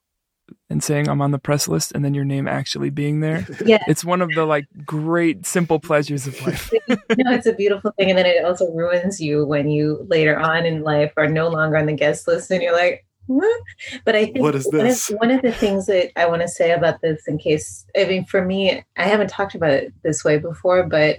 and 0.69 0.83
saying 0.83 1.09
I'm 1.09 1.21
on 1.21 1.31
the 1.31 1.39
press 1.39 1.69
list 1.69 1.93
and 1.93 2.05
then 2.05 2.15
your 2.15 2.25
name 2.25 2.49
actually 2.49 2.91
being 2.91 3.21
there. 3.21 3.47
yeah, 3.65 3.83
It's 3.87 4.05
one 4.05 4.23
of 4.23 4.31
the 4.31 4.45
like 4.45 4.67
great 4.85 5.47
simple 5.47 5.79
pleasures 5.79 6.27
of 6.27 6.41
life. 6.47 6.73
know, 6.89 6.97
it's 7.09 7.47
a 7.47 7.53
beautiful 7.53 7.93
thing. 7.93 8.11
And 8.11 8.19
then 8.19 8.27
it 8.27 8.45
also 8.45 8.71
ruins 8.73 9.21
you 9.21 9.47
when 9.47 9.69
you 9.69 10.05
later 10.09 10.39
on 10.39 10.67
in 10.67 10.83
life 10.83 11.13
are 11.17 11.29
no 11.29 11.49
longer 11.49 11.77
on 11.77 11.87
the 11.87 11.93
guest 11.93 12.27
list 12.27 12.51
and 12.51 12.63
you're 12.63 12.73
like? 12.73 13.07
But 14.05 14.17
I 14.17 14.27
think 14.27 14.41
What 14.41 14.55
is 14.55 14.67
one 14.67 14.85
this? 14.85 15.11
of, 15.11 15.19
one 15.19 15.31
of 15.31 15.43
the 15.43 15.53
things 15.53 15.87
that 15.87 16.13
I 16.19 16.27
want 16.27 16.43
to 16.43 16.49
say 16.49 16.73
about 16.73 17.01
this, 17.01 17.27
in 17.27 17.39
case, 17.39 17.87
I 17.97 18.05
mean, 18.05 18.25
for 18.25 18.45
me, 18.45 18.85
I 18.97 19.05
haven't 19.05 19.29
talked 19.31 19.55
about 19.55 19.71
it 19.71 19.93
this 20.03 20.25
way 20.25 20.39
before, 20.39 20.83
but 20.85 21.19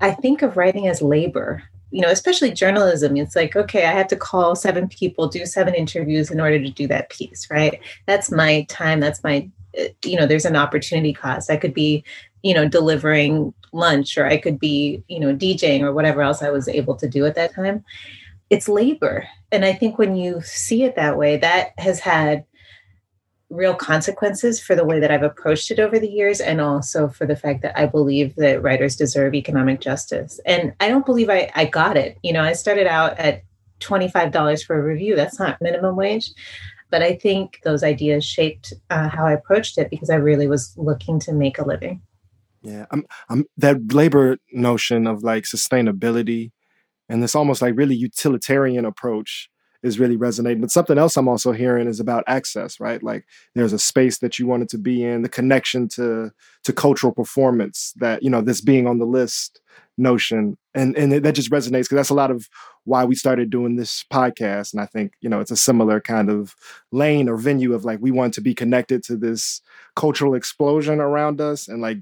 I 0.00 0.12
think 0.12 0.42
of 0.42 0.56
writing 0.56 0.86
as 0.88 1.02
labor. 1.02 1.62
You 1.92 2.02
know, 2.02 2.08
especially 2.08 2.52
journalism. 2.52 3.16
It's 3.16 3.34
like, 3.34 3.56
okay, 3.56 3.84
I 3.84 3.90
have 3.92 4.06
to 4.08 4.16
call 4.16 4.54
seven 4.54 4.86
people, 4.86 5.26
do 5.26 5.44
seven 5.44 5.74
interviews 5.74 6.30
in 6.30 6.40
order 6.40 6.56
to 6.60 6.70
do 6.70 6.86
that 6.86 7.10
piece, 7.10 7.48
right? 7.50 7.80
That's 8.06 8.30
my 8.30 8.64
time. 8.68 9.00
That's 9.00 9.24
my, 9.24 9.50
uh, 9.76 9.86
you 10.04 10.16
know, 10.16 10.24
there's 10.24 10.44
an 10.44 10.54
opportunity 10.54 11.12
cost. 11.12 11.50
I 11.50 11.56
could 11.56 11.74
be, 11.74 12.04
you 12.44 12.54
know, 12.54 12.68
delivering 12.68 13.52
lunch 13.72 14.16
or 14.16 14.24
I 14.26 14.36
could 14.36 14.60
be, 14.60 15.02
you 15.08 15.18
know, 15.18 15.34
DJing 15.34 15.80
or 15.82 15.92
whatever 15.92 16.22
else 16.22 16.42
I 16.42 16.50
was 16.50 16.68
able 16.68 16.94
to 16.94 17.08
do 17.08 17.26
at 17.26 17.34
that 17.34 17.54
time. 17.56 17.84
It's 18.50 18.68
labor. 18.68 19.26
And 19.52 19.64
I 19.64 19.72
think 19.72 19.98
when 19.98 20.16
you 20.16 20.40
see 20.42 20.82
it 20.82 20.96
that 20.96 21.16
way, 21.16 21.36
that 21.38 21.72
has 21.78 22.00
had 22.00 22.44
real 23.48 23.74
consequences 23.74 24.60
for 24.60 24.76
the 24.76 24.84
way 24.84 25.00
that 25.00 25.10
I've 25.10 25.24
approached 25.24 25.70
it 25.70 25.80
over 25.80 25.98
the 25.98 26.08
years, 26.08 26.40
and 26.40 26.60
also 26.60 27.08
for 27.08 27.26
the 27.26 27.34
fact 27.34 27.62
that 27.62 27.78
I 27.78 27.86
believe 27.86 28.36
that 28.36 28.62
writers 28.62 28.96
deserve 28.96 29.34
economic 29.34 29.80
justice. 29.80 30.38
And 30.46 30.72
I 30.78 30.88
don't 30.88 31.04
believe 31.04 31.28
I, 31.28 31.50
I 31.56 31.64
got 31.64 31.96
it. 31.96 32.16
You 32.22 32.32
know, 32.32 32.42
I 32.42 32.52
started 32.52 32.86
out 32.86 33.18
at 33.18 33.42
$25 33.80 34.64
for 34.64 34.78
a 34.78 34.82
review, 34.82 35.16
that's 35.16 35.38
not 35.38 35.60
minimum 35.60 35.96
wage. 35.96 36.30
But 36.90 37.02
I 37.02 37.14
think 37.14 37.60
those 37.64 37.82
ideas 37.82 38.24
shaped 38.24 38.72
uh, 38.90 39.08
how 39.08 39.26
I 39.26 39.32
approached 39.32 39.78
it 39.78 39.90
because 39.90 40.10
I 40.10 40.16
really 40.16 40.46
was 40.46 40.74
looking 40.76 41.20
to 41.20 41.32
make 41.32 41.58
a 41.58 41.66
living. 41.66 42.02
Yeah, 42.62 42.86
I'm, 42.90 43.06
I'm 43.28 43.46
that 43.56 43.92
labor 43.92 44.38
notion 44.52 45.06
of 45.06 45.22
like 45.22 45.44
sustainability 45.44 46.50
and 47.10 47.22
this 47.22 47.34
almost 47.34 47.60
like 47.60 47.76
really 47.76 47.96
utilitarian 47.96 48.84
approach 48.84 49.50
is 49.82 49.98
really 49.98 50.16
resonating. 50.16 50.60
But 50.60 50.70
something 50.70 50.98
else 50.98 51.16
I'm 51.16 51.28
also 51.28 51.52
hearing 51.52 51.88
is 51.88 52.00
about 52.00 52.24
access, 52.26 52.78
right? 52.80 53.02
Like 53.02 53.24
there's 53.54 53.72
a 53.72 53.78
space 53.78 54.18
that 54.18 54.38
you 54.38 54.46
wanted 54.46 54.68
to 54.70 54.78
be 54.78 55.02
in, 55.04 55.22
the 55.22 55.28
connection 55.28 55.88
to 55.88 56.30
to 56.64 56.72
cultural 56.72 57.12
performance 57.12 57.92
that, 57.96 58.22
you 58.22 58.30
know, 58.30 58.42
this 58.42 58.60
being 58.60 58.86
on 58.86 58.98
the 58.98 59.06
list 59.06 59.60
notion. 59.96 60.56
And 60.74 60.96
and 60.96 61.12
that 61.12 61.34
just 61.34 61.50
resonates 61.50 61.84
because 61.84 61.96
that's 61.96 62.10
a 62.10 62.14
lot 62.14 62.30
of 62.30 62.48
why 62.84 63.04
we 63.04 63.14
started 63.14 63.50
doing 63.50 63.76
this 63.76 64.04
podcast. 64.12 64.72
And 64.72 64.80
I 64.80 64.86
think, 64.86 65.12
you 65.20 65.28
know, 65.28 65.40
it's 65.40 65.50
a 65.50 65.56
similar 65.56 66.00
kind 66.00 66.30
of 66.30 66.54
lane 66.92 67.28
or 67.28 67.36
venue 67.36 67.74
of 67.74 67.84
like 67.84 68.00
we 68.00 68.10
want 68.10 68.34
to 68.34 68.40
be 68.40 68.54
connected 68.54 69.02
to 69.04 69.16
this 69.16 69.62
cultural 69.96 70.34
explosion 70.34 71.00
around 71.00 71.40
us 71.40 71.68
and 71.68 71.80
like 71.80 71.98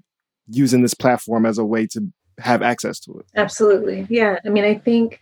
using 0.49 0.83
this 0.83 0.95
platform 0.95 1.47
as 1.47 1.59
a 1.59 1.65
way 1.65 1.87
to 1.87 2.12
have 2.38 2.62
access 2.62 3.00
to 3.00 3.18
it. 3.18 3.26
Absolutely. 3.37 4.07
Yeah. 4.09 4.38
I 4.45 4.49
mean, 4.49 4.64
I 4.64 4.76
think 4.76 5.21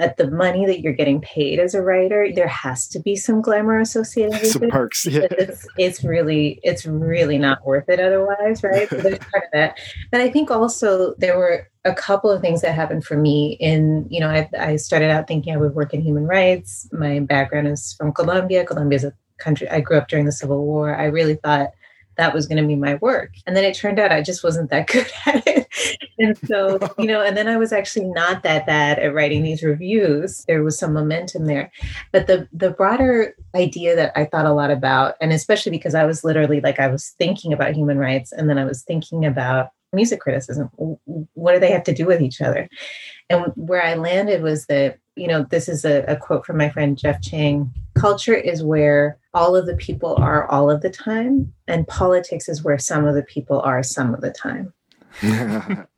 at 0.00 0.16
the 0.16 0.28
money 0.28 0.66
that 0.66 0.80
you're 0.80 0.92
getting 0.92 1.20
paid 1.20 1.60
as 1.60 1.74
a 1.74 1.82
writer, 1.82 2.26
there 2.34 2.48
has 2.48 2.88
to 2.88 2.98
be 2.98 3.14
some 3.14 3.40
glamour 3.40 3.78
associated 3.78 4.32
with 4.40 4.50
some 4.50 4.64
it. 4.64 4.70
perks. 4.70 5.06
Yeah. 5.06 5.28
It's, 5.30 5.64
it's 5.78 6.02
really, 6.02 6.58
it's 6.64 6.86
really 6.86 7.38
not 7.38 7.64
worth 7.64 7.88
it 7.88 8.00
otherwise, 8.00 8.64
right? 8.64 8.88
So 8.88 8.96
there's 8.96 9.18
part 9.18 9.44
of 9.44 9.50
that. 9.52 9.78
But 10.10 10.22
I 10.22 10.28
think 10.28 10.50
also 10.50 11.14
there 11.18 11.38
were 11.38 11.68
a 11.84 11.94
couple 11.94 12.32
of 12.32 12.40
things 12.40 12.62
that 12.62 12.74
happened 12.74 13.04
for 13.04 13.16
me 13.16 13.56
in, 13.60 14.08
you 14.10 14.18
know, 14.18 14.28
I, 14.28 14.48
I 14.58 14.74
started 14.74 15.10
out 15.10 15.28
thinking 15.28 15.54
I 15.54 15.58
would 15.58 15.76
work 15.76 15.94
in 15.94 16.00
human 16.00 16.26
rights. 16.26 16.88
My 16.90 17.20
background 17.20 17.68
is 17.68 17.94
from 17.96 18.12
Colombia. 18.12 18.64
Colombia 18.64 18.96
is 18.96 19.04
a 19.04 19.12
country 19.38 19.68
I 19.68 19.80
grew 19.80 19.98
up 19.98 20.08
during 20.08 20.24
the 20.24 20.32
Civil 20.32 20.64
War. 20.64 20.96
I 20.96 21.04
really 21.04 21.36
thought 21.36 21.70
that 22.20 22.34
was 22.34 22.46
going 22.46 22.62
to 22.62 22.68
be 22.68 22.76
my 22.76 22.96
work. 22.96 23.32
And 23.46 23.56
then 23.56 23.64
it 23.64 23.74
turned 23.74 23.98
out 23.98 24.12
I 24.12 24.20
just 24.20 24.44
wasn't 24.44 24.68
that 24.70 24.86
good 24.92 25.10
at 25.26 25.42
it. 25.46 25.66
and 26.18 26.36
so, 26.46 26.78
you 26.98 27.06
know, 27.06 27.22
and 27.22 27.36
then 27.36 27.48
I 27.48 27.56
was 27.56 27.72
actually 27.72 28.06
not 28.06 28.42
that 28.42 28.66
bad 28.66 28.98
at 28.98 29.14
writing 29.14 29.42
these 29.42 29.62
reviews. 29.62 30.44
There 30.46 30.62
was 30.62 30.78
some 30.78 30.92
momentum 30.92 31.46
there. 31.46 31.72
But 32.12 32.26
the 32.26 32.46
the 32.52 32.70
broader 32.70 33.34
idea 33.54 33.96
that 33.96 34.12
I 34.16 34.26
thought 34.26 34.44
a 34.44 34.52
lot 34.52 34.70
about, 34.70 35.14
and 35.20 35.32
especially 35.32 35.72
because 35.72 35.94
I 35.94 36.04
was 36.04 36.22
literally 36.22 36.60
like 36.60 36.78
I 36.78 36.88
was 36.88 37.14
thinking 37.18 37.52
about 37.52 37.72
human 37.74 37.98
rights 37.98 38.32
and 38.32 38.50
then 38.50 38.58
I 38.58 38.64
was 38.64 38.82
thinking 38.82 39.24
about 39.24 39.70
music 39.92 40.20
criticism. 40.20 40.70
What 41.34 41.54
do 41.54 41.58
they 41.58 41.72
have 41.72 41.84
to 41.84 41.94
do 41.94 42.06
with 42.06 42.20
each 42.20 42.40
other? 42.40 42.68
And 43.28 43.52
where 43.56 43.82
I 43.82 43.94
landed 43.94 44.42
was 44.42 44.66
that, 44.66 44.98
you 45.16 45.26
know, 45.26 45.44
this 45.50 45.68
is 45.68 45.84
a, 45.84 46.02
a 46.02 46.16
quote 46.16 46.44
from 46.44 46.58
my 46.58 46.68
friend 46.68 46.98
Jeff 46.98 47.20
Chang 47.22 47.72
culture 47.94 48.34
is 48.34 48.62
where 48.62 49.18
all 49.32 49.54
of 49.54 49.66
the 49.66 49.76
people 49.76 50.16
are 50.16 50.50
all 50.50 50.70
of 50.70 50.80
the 50.82 50.90
time, 50.90 51.52
and 51.66 51.86
politics 51.86 52.48
is 52.48 52.64
where 52.64 52.78
some 52.78 53.06
of 53.06 53.14
the 53.14 53.22
people 53.22 53.60
are 53.60 53.82
some 53.82 54.14
of 54.14 54.20
the 54.20 54.30
time. 54.30 54.72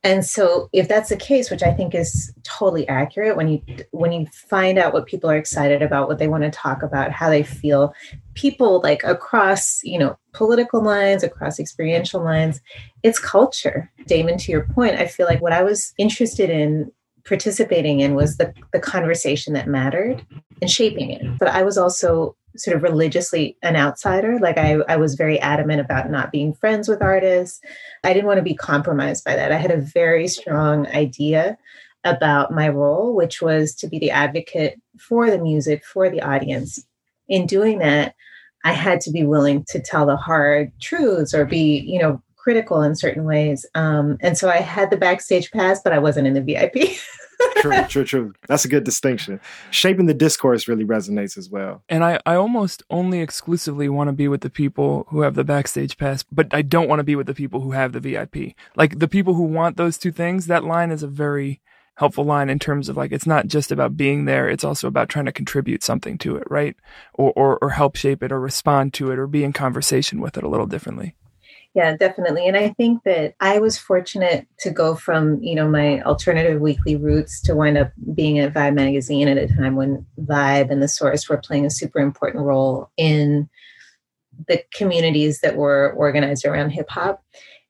and 0.03 0.25
so 0.25 0.71
if 0.73 0.89
that's 0.89 1.11
the 1.11 1.17
case 1.17 1.51
which 1.51 1.62
i 1.62 1.71
think 1.71 1.95
is 1.95 2.33
totally 2.45 2.89
accurate 2.89 3.37
when 3.37 3.47
you 3.47 3.62
when 3.91 4.11
you 4.11 4.27
find 4.49 4.79
out 4.79 4.95
what 4.95 5.05
people 5.05 5.31
are 5.31 5.37
excited 5.37 5.83
about 5.83 6.09
what 6.09 6.19
they 6.19 6.29
want 6.29 6.43
to 6.43 6.51
talk 6.51 6.83
about 6.83 7.12
how 7.12 7.29
they 7.29 7.43
feel 7.43 7.93
people 8.33 8.81
like 8.83 9.05
across 9.05 9.81
you 9.85 9.99
know 9.99 10.17
political 10.33 10.83
lines 10.83 11.23
across 11.23 11.61
experiential 11.61 12.25
lines 12.25 12.62
it's 13.03 13.19
culture 13.19 13.93
damon 14.07 14.39
to 14.39 14.51
your 14.51 14.65
point 14.69 14.97
i 14.97 15.07
feel 15.07 15.27
like 15.27 15.43
what 15.43 15.53
i 15.53 15.62
was 15.62 15.93
interested 15.99 16.49
in 16.49 16.91
participating 17.25 18.01
in 18.01 18.15
was 18.15 18.37
the, 18.37 18.53
the 18.73 18.81
conversation 18.81 19.53
that 19.55 19.69
mattered 19.69 20.25
and 20.61 20.71
shaping 20.71 21.11
it. 21.11 21.23
But 21.39 21.49
I 21.49 21.62
was 21.62 21.79
also 21.79 22.37
sort 22.57 22.77
of 22.77 22.83
religiously 22.83 23.57
an 23.63 23.77
outsider. 23.77 24.39
Like 24.39 24.59
I, 24.59 24.79
I 24.89 24.97
was 24.97 25.15
very 25.15 25.41
adamant 25.41 25.81
about 25.81 26.11
not 26.11 26.33
being 26.33 26.53
friends 26.53 26.89
with 26.89 27.03
artists. 27.03 27.61
I 28.05 28.13
didn't 28.13 28.27
want 28.27 28.39
to 28.39 28.45
be 28.45 28.55
compromised 28.55 29.25
by 29.25 29.37
that. 29.37 29.53
I 29.53 29.57
had 29.57 29.71
a 29.71 29.81
very 29.81 30.29
strong 30.29 30.87
idea 30.89 31.59
about 32.05 32.53
my 32.53 32.69
role, 32.69 33.15
which 33.15 33.41
was 33.41 33.75
to 33.77 33.87
be 33.87 33.99
the 33.99 34.11
advocate 34.11 34.81
for 34.99 35.31
the 35.31 35.39
music, 35.39 35.85
for 35.85 36.11
the 36.11 36.21
audience. 36.21 36.85
In 37.29 37.47
doing 37.47 37.79
that, 37.79 38.15
I 38.65 38.73
had 38.73 39.01
to 39.03 39.11
be 39.11 39.25
willing 39.25 39.65
to 39.69 39.81
tell 39.81 40.07
the 40.07 40.17
hard 40.17 40.73
truths 40.81 41.35
or 41.35 41.45
be, 41.45 41.81
you 41.81 42.01
know, 42.01 42.23
critical 42.37 42.83
in 42.83 42.97
certain 42.97 43.25
ways. 43.25 43.65
Um, 43.75 44.19
and 44.21 44.37
so 44.37 44.51
I 44.51 44.57
had 44.57 44.91
the 44.91 44.97
backstage 44.97 45.51
pass, 45.53 45.81
but 45.83 45.93
I 45.93 45.99
wasn't 45.99 46.27
in 46.27 46.35
the 46.35 46.43
VIP. 46.43 46.75
true, 47.57 47.85
true, 47.89 48.05
true. 48.05 48.33
That's 48.49 48.65
a 48.65 48.69
good 48.69 48.85
distinction. 48.85 49.41
Shaping 49.71 50.07
the 50.07 50.15
discourse 50.15 50.69
really 50.69 50.85
resonates 50.85 51.37
as 51.39 51.49
well. 51.49 51.83
And 51.89 52.05
I, 52.05 52.21
I 52.27 52.35
almost 52.35 52.83
only 52.91 53.21
exclusively 53.21 53.89
want 53.89 54.09
to 54.09 54.12
be 54.12 54.29
with 54.29 54.41
the 54.41 54.51
people 54.51 55.07
who 55.11 55.23
have 55.23 55.35
the 55.35 55.45
backstage 55.45 55.97
pass, 55.97 56.23
but 56.23 56.53
I 56.53 56.62
don't 56.62 56.89
want 56.89 57.01
to 57.01 57.05
be 57.05 57.17
with 57.17 57.27
the 57.27 57.35
people 57.35 57.61
who 57.61 57.73
have 57.73 57.93
the 57.93 58.01
VIP. 58.01 58.55
Like 58.77 58.99
the 58.99 59.09
people 59.09 59.35
who 59.35 59.45
want 59.45 59.77
those 59.77 59.99
two 59.99 60.12
things, 60.12 60.47
that 60.47 60.65
line 60.65 60.91
is 60.91 61.03
a 61.03 61.09
very 61.09 61.61
helpful 61.97 62.25
line 62.25 62.49
in 62.49 62.59
terms 62.59 62.89
of 62.89 62.97
like 62.97 63.12
it's 63.12 63.27
not 63.27 63.47
just 63.47 63.71
about 63.71 63.97
being 63.97 64.25
there 64.25 64.49
it's 64.49 64.65
also 64.65 64.89
about 64.89 65.11
trying 65.11 65.27
to 65.27 65.31
contribute 65.33 65.83
something 65.83 66.17
to 66.17 66.37
it 66.37 66.51
right 66.51 66.75
or, 67.12 67.33
or 67.37 67.59
or 67.61 67.71
help 67.71 67.97
shape 67.97 68.23
it 68.23 68.33
or 68.33 68.41
respond 68.41 68.95
to 68.95 69.11
it 69.11 69.19
or 69.19 69.27
be 69.27 69.45
in 69.45 69.53
conversation 69.53 70.19
with 70.19 70.39
it 70.39 70.43
a 70.43 70.49
little 70.49 70.67
differently 70.67 71.15
yeah, 71.75 71.97
definitely. 71.97 72.47
And 72.47 72.57
I 72.57 72.71
think 72.71 73.02
that 73.05 73.35
I 73.41 73.59
was 73.59 73.79
fortunate 73.79 74.47
to 74.59 74.71
go 74.71 74.95
from, 74.95 75.43
you 75.43 75.55
know, 75.55 75.69
my 75.69 76.02
alternative 76.02 76.61
weekly 76.61 76.97
roots 76.97 77.41
to 77.43 77.55
wind 77.55 77.79
up 77.79 77.93
being 78.14 78.38
at 78.38 78.52
Vibe 78.52 78.75
magazine 78.75 79.26
at 79.26 79.38
a 79.38 79.49
time 79.49 79.76
when 79.76 80.05
Vibe 80.21 80.71
and 80.71 80.83
the 80.83 80.88
Source 80.88 81.29
were 81.29 81.38
playing 81.38 81.64
a 81.64 81.71
super 81.71 81.99
important 81.99 82.45
role 82.45 82.91
in 82.99 83.49
the 84.49 84.62
communities 84.75 85.41
that 85.41 85.57
were 85.57 85.93
organized 85.97 86.45
around 86.45 86.71
hip 86.71 86.91
hop 86.91 87.23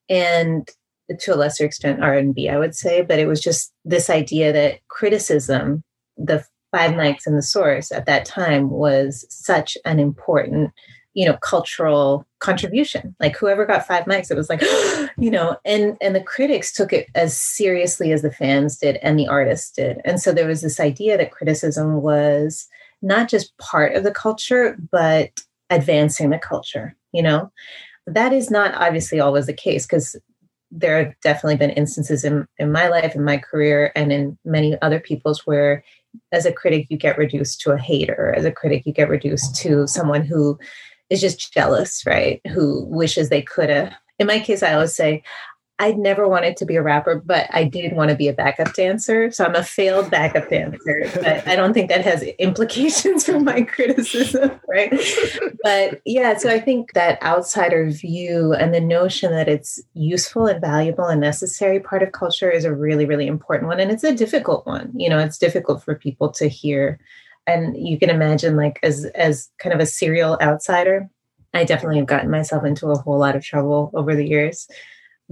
and 0.09 0.69
to 1.21 1.35
a 1.35 1.37
lesser 1.37 1.65
extent 1.65 2.03
R&B, 2.03 2.49
I 2.49 2.59
would 2.59 2.75
say, 2.75 3.03
but 3.03 3.19
it 3.19 3.27
was 3.27 3.41
just 3.41 3.73
this 3.85 4.09
idea 4.09 4.53
that 4.53 4.87
criticism, 4.89 5.85
the 6.17 6.45
five 6.73 6.93
mics 6.93 7.27
and 7.27 7.37
the 7.37 7.43
source 7.43 7.93
at 7.93 8.07
that 8.07 8.25
time 8.25 8.71
was 8.71 9.27
such 9.29 9.77
an 9.85 10.01
important 10.01 10.71
you 11.15 11.27
know 11.27 11.37
cultural 11.39 12.27
contribution. 12.39 13.15
Like 13.21 13.37
whoever 13.37 13.67
got 13.67 13.87
five 13.87 14.05
mics 14.05 14.31
it 14.31 14.37
was 14.37 14.49
like 14.49 14.63
you 15.19 15.31
know 15.31 15.57
and 15.65 15.97
and 16.01 16.15
the 16.15 16.23
critics 16.23 16.73
took 16.73 16.93
it 16.93 17.09
as 17.15 17.37
seriously 17.37 18.13
as 18.13 18.23
the 18.23 18.33
fans 18.33 18.79
did 18.79 18.97
and 18.97 19.19
the 19.19 19.29
artists 19.29 19.71
did. 19.71 20.01
And 20.05 20.21
so 20.21 20.33
there 20.33 20.49
was 20.49 20.63
this 20.63 20.81
idea 20.81 21.17
that 21.17 21.33
criticism 21.33 22.03
was 22.03 22.67
not 23.03 23.29
just 23.29 23.57
part 23.59 23.95
of 23.95 24.05
the 24.05 24.13
culture 24.13 24.77
but 24.91 25.31
advancing 25.71 26.31
the 26.31 26.39
culture 26.39 26.97
you 27.13 27.23
know? 27.23 27.53
That 28.07 28.33
is 28.33 28.51
not 28.51 28.75
obviously 28.75 29.21
always 29.21 29.47
the 29.47 29.53
case 29.53 29.87
because 29.87 30.17
there 30.71 31.05
have 31.05 31.15
definitely 31.23 31.57
been 31.57 31.71
instances 31.71 32.25
in, 32.25 32.47
in 32.59 32.73
my 32.73 32.89
life 32.89 33.15
in 33.15 33.23
my 33.23 33.37
career 33.37 33.93
and 33.95 34.11
in 34.11 34.39
many 34.45 34.81
other 34.81 34.99
people's 34.99 35.47
where 35.47 35.85
as 36.33 36.47
a 36.47 36.53
critic 36.53 36.87
you 36.89 36.97
get 36.97 37.19
reduced 37.19 37.61
to 37.61 37.73
a 37.73 37.79
hater. 37.79 38.35
As 38.37 38.45
a 38.45 38.51
critic 38.51 38.85
you 38.87 38.93
get 38.93 39.09
reduced 39.09 39.55
to 39.57 39.87
someone 39.87 40.25
who 40.25 40.59
is 41.13 41.21
just 41.21 41.53
jealous, 41.53 42.05
right? 42.07 42.41
Who 42.49 42.85
wishes 42.87 43.29
they 43.29 43.43
could 43.43 43.71
have. 43.71 43.93
In 44.19 44.27
my 44.27 44.41
case, 44.41 44.63
I 44.63 44.75
always 44.75 44.95
say, 44.95 45.23
I'd 45.79 45.99
never 45.99 46.29
wanted 46.29 46.57
to 46.59 46.65
be 46.65 46.77
a 46.77 46.83
rapper, 46.83 47.21
but 47.25 47.49
I 47.51 47.65
did 47.65 47.97
want 47.97 48.11
to 48.11 48.17
be 48.17 48.29
a 48.29 48.33
backup 48.33 48.73
dancer. 48.75 49.33
So 49.33 49.45
I'm 49.45 49.57
a 49.57 49.65
failed 49.65 50.13
backup 50.13 50.49
dancer. 50.49 51.11
But 51.15 51.49
I 51.49 51.57
don't 51.57 51.75
think 51.75 51.89
that 51.89 52.05
has 52.05 52.23
implications 52.39 53.27
for 53.27 53.41
my 53.41 53.63
criticism, 53.63 54.61
right? 54.69 54.93
But 55.65 56.01
yeah, 56.05 56.37
so 56.37 56.51
I 56.51 56.61
think 56.61 56.93
that 56.93 57.21
outsider 57.21 57.91
view 57.91 58.53
and 58.53 58.73
the 58.73 58.81
notion 58.81 59.33
that 59.33 59.49
it's 59.49 59.81
useful 59.95 60.47
and 60.47 60.61
valuable 60.61 61.07
and 61.07 61.21
necessary 61.21 61.81
part 61.81 62.05
of 62.05 62.13
culture 62.13 62.51
is 62.51 62.65
a 62.65 62.73
really, 62.73 63.05
really 63.05 63.27
important 63.27 63.67
one. 63.67 63.81
And 63.81 63.91
it's 63.91 64.05
a 64.05 64.15
difficult 64.15 64.65
one. 64.67 64.93
You 64.95 65.09
know, 65.09 65.19
it's 65.19 65.39
difficult 65.39 65.83
for 65.83 65.97
people 65.97 66.31
to 66.33 66.47
hear 66.49 67.01
and 67.47 67.77
you 67.77 67.99
can 67.99 68.11
imagine 68.11 68.57
like 68.57 68.79
as 68.83 69.05
as 69.15 69.51
kind 69.59 69.75
of 69.75 69.81
a 69.81 69.87
serial 69.87 70.39
outsider 70.41 71.09
i 71.55 71.65
definitely 71.65 71.99
have 71.99 72.07
gotten 72.07 72.31
myself 72.31 72.65
into 72.65 72.89
a 72.89 72.99
whole 72.99 73.19
lot 73.19 73.37
of 73.37 73.45
trouble 73.45 73.91
over 73.95 74.15
the 74.15 74.27
years 74.27 74.69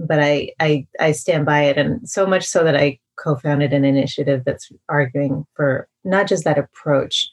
but 0.07 0.19
I, 0.19 0.51
I 0.59 0.87
I 0.99 1.11
stand 1.11 1.45
by 1.45 1.63
it, 1.63 1.77
and 1.77 2.07
so 2.09 2.25
much 2.25 2.45
so 2.45 2.63
that 2.63 2.75
I 2.75 2.99
co-founded 3.17 3.73
an 3.73 3.85
initiative 3.85 4.43
that's 4.45 4.71
arguing 4.89 5.45
for 5.55 5.87
not 6.03 6.27
just 6.27 6.43
that 6.45 6.57
approach, 6.57 7.29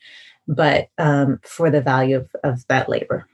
but 0.47 0.89
um, 0.99 1.41
for 1.43 1.71
the 1.71 1.81
value 1.81 2.17
of, 2.17 2.29
of 2.45 2.67
that 2.69 2.89
labor. 2.89 3.27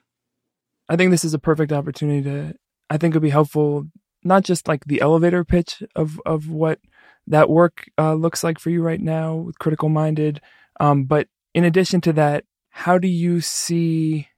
I 0.89 0.97
think 0.97 1.11
this 1.11 1.25
is 1.25 1.35
a 1.35 1.39
perfect 1.39 1.73
opportunity 1.73 2.23
to. 2.23 2.55
I 2.91 2.97
think 2.97 3.13
it'd 3.13 3.23
be 3.23 3.31
helpful, 3.31 3.87
not 4.23 4.45
just 4.45 4.69
like 4.69 4.85
the 4.85 5.01
elevator 5.01 5.45
pitch 5.45 5.83
of 5.97 6.21
of 6.27 6.49
what 6.49 6.79
that 7.27 7.49
work 7.49 7.89
uh, 7.99 8.15
looks 8.15 8.45
like 8.45 8.59
for 8.59 8.71
you 8.71 8.83
right 8.83 9.01
now 9.01 9.35
with 9.35 9.59
critical 9.59 9.89
minded, 9.89 10.41
um, 10.79 11.05
but 11.05 11.29
in 11.55 11.65
addition 11.65 12.01
to 12.03 12.13
that, 12.15 12.45
how 12.71 12.99
do 12.99 13.09
you 13.09 13.41
see 13.41 14.29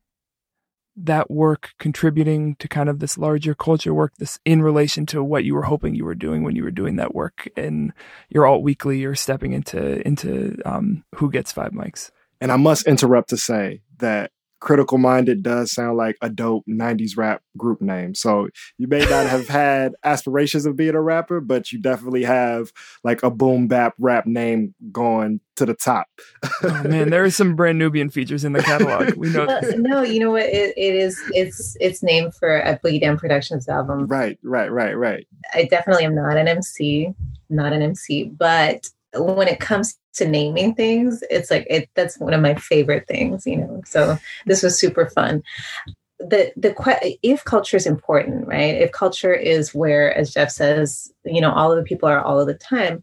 that 0.97 1.31
work 1.31 1.71
contributing 1.79 2.57
to 2.57 2.69
kind 2.69 2.89
of 2.89 3.01
this 3.01 3.19
larger 3.19 3.55
culture 3.55 3.93
work 3.93 4.15
this 4.17 4.39
in 4.45 4.63
relation 4.63 5.05
to 5.05 5.23
what 5.23 5.45
you 5.45 5.55
were 5.55 5.63
hoping 5.65 5.95
you 5.95 6.05
were 6.05 6.15
doing 6.15 6.43
when 6.43 6.57
you 6.57 6.63
were 6.63 6.71
doing 6.71 6.97
that 6.97 7.15
work 7.15 7.49
in 7.57 7.93
your 8.31 8.47
alt 8.47 8.63
weekly 8.63 9.05
or 9.05 9.15
stepping 9.15 9.53
into 9.53 10.07
into 10.07 10.57
um, 10.65 11.05
who 11.17 11.31
gets 11.31 11.53
five 11.53 11.73
mics? 11.73 12.11
And 12.41 12.53
i 12.53 12.57
must 12.57 12.87
interrupt 12.87 13.31
to 13.31 13.37
say 13.37 13.83
that 13.99 14.31
critical 14.61 14.99
minded 14.99 15.43
does 15.43 15.73
sound 15.73 15.97
like 15.97 16.17
a 16.23 16.29
dope 16.29 16.65
90s 16.69 17.17
rap 17.17 17.43
group 17.57 17.81
name. 17.81 18.15
So 18.15 18.49
you 18.79 18.89
may 18.89 19.01
not 19.01 19.27
have 19.27 19.49
had 19.57 19.95
aspirations 20.05 20.67
of 20.67 20.77
being 20.77 20.95
a 20.95 21.01
rapper 21.01 21.41
but 21.41 21.73
you 21.73 21.81
definitely 21.81 22.25
have 22.25 22.73
like 23.05 23.23
a 23.23 23.31
boom 23.31 23.69
bap 23.69 23.95
rap 23.99 24.27
name 24.27 24.75
going 24.93 25.41
to 25.57 25.67
the 25.67 25.75
top. 25.75 26.07
Oh 26.63 26.83
man 26.85 27.11
there 27.11 27.25
are 27.25 27.31
some 27.31 27.57
brand 27.57 27.79
nubian 27.79 28.11
features 28.11 28.45
in 28.45 28.53
the 28.53 28.63
catalog. 28.63 29.15
We 29.15 29.31
know 29.31 29.47
well, 29.47 29.79
no 29.79 30.03
you 30.03 30.21
know 30.21 30.31
what? 30.31 30.45
It, 30.45 30.75
it 30.77 30.95
is 30.95 31.21
it's 31.35 31.77
it's 31.81 32.03
named 32.03 32.35
for 32.35 32.59
a 32.61 32.79
boogie 32.79 33.01
down 33.01 33.19
productions 33.19 33.69
album. 33.69 34.07
Right 34.07 34.39
right 34.43 34.71
right 34.71 34.97
right. 34.97 35.27
I 35.55 35.65
definitely 35.65 36.05
am 36.05 36.15
not 36.15 36.37
an 36.37 36.49
mc 36.49 37.15
not 37.49 37.73
an 37.73 37.83
mc 37.83 38.33
but 38.37 38.89
when 39.15 39.49
it 39.49 39.61
comes 39.61 39.99
to 40.17 40.27
naming 40.27 40.75
things 40.75 41.23
it's 41.31 41.51
like 41.51 41.67
it 41.69 41.89
that's 41.95 42.19
one 42.19 42.35
of 42.35 42.41
my 42.41 42.55
favorite 42.55 43.07
things 43.07 43.47
you 43.47 43.57
know 43.57 43.83
so 43.85 44.19
this 44.47 44.63
was 44.63 44.79
super 44.79 45.09
fun. 45.11 45.43
The 46.19 46.53
the 46.57 46.75
if 47.23 47.45
culture 47.45 47.77
is 47.77 47.87
important 47.87 48.49
right? 48.49 48.75
If 48.75 48.93
culture 48.93 49.35
is 49.35 49.75
where 49.75 50.17
as 50.17 50.33
jeff 50.33 50.51
says 50.51 51.13
you 51.25 51.41
know 51.41 51.53
all 51.53 51.71
of 51.71 51.79
the 51.79 51.85
people 51.85 52.09
are 52.09 52.21
all 52.21 52.41
of 52.41 52.47
the 52.47 52.55
time 52.55 53.03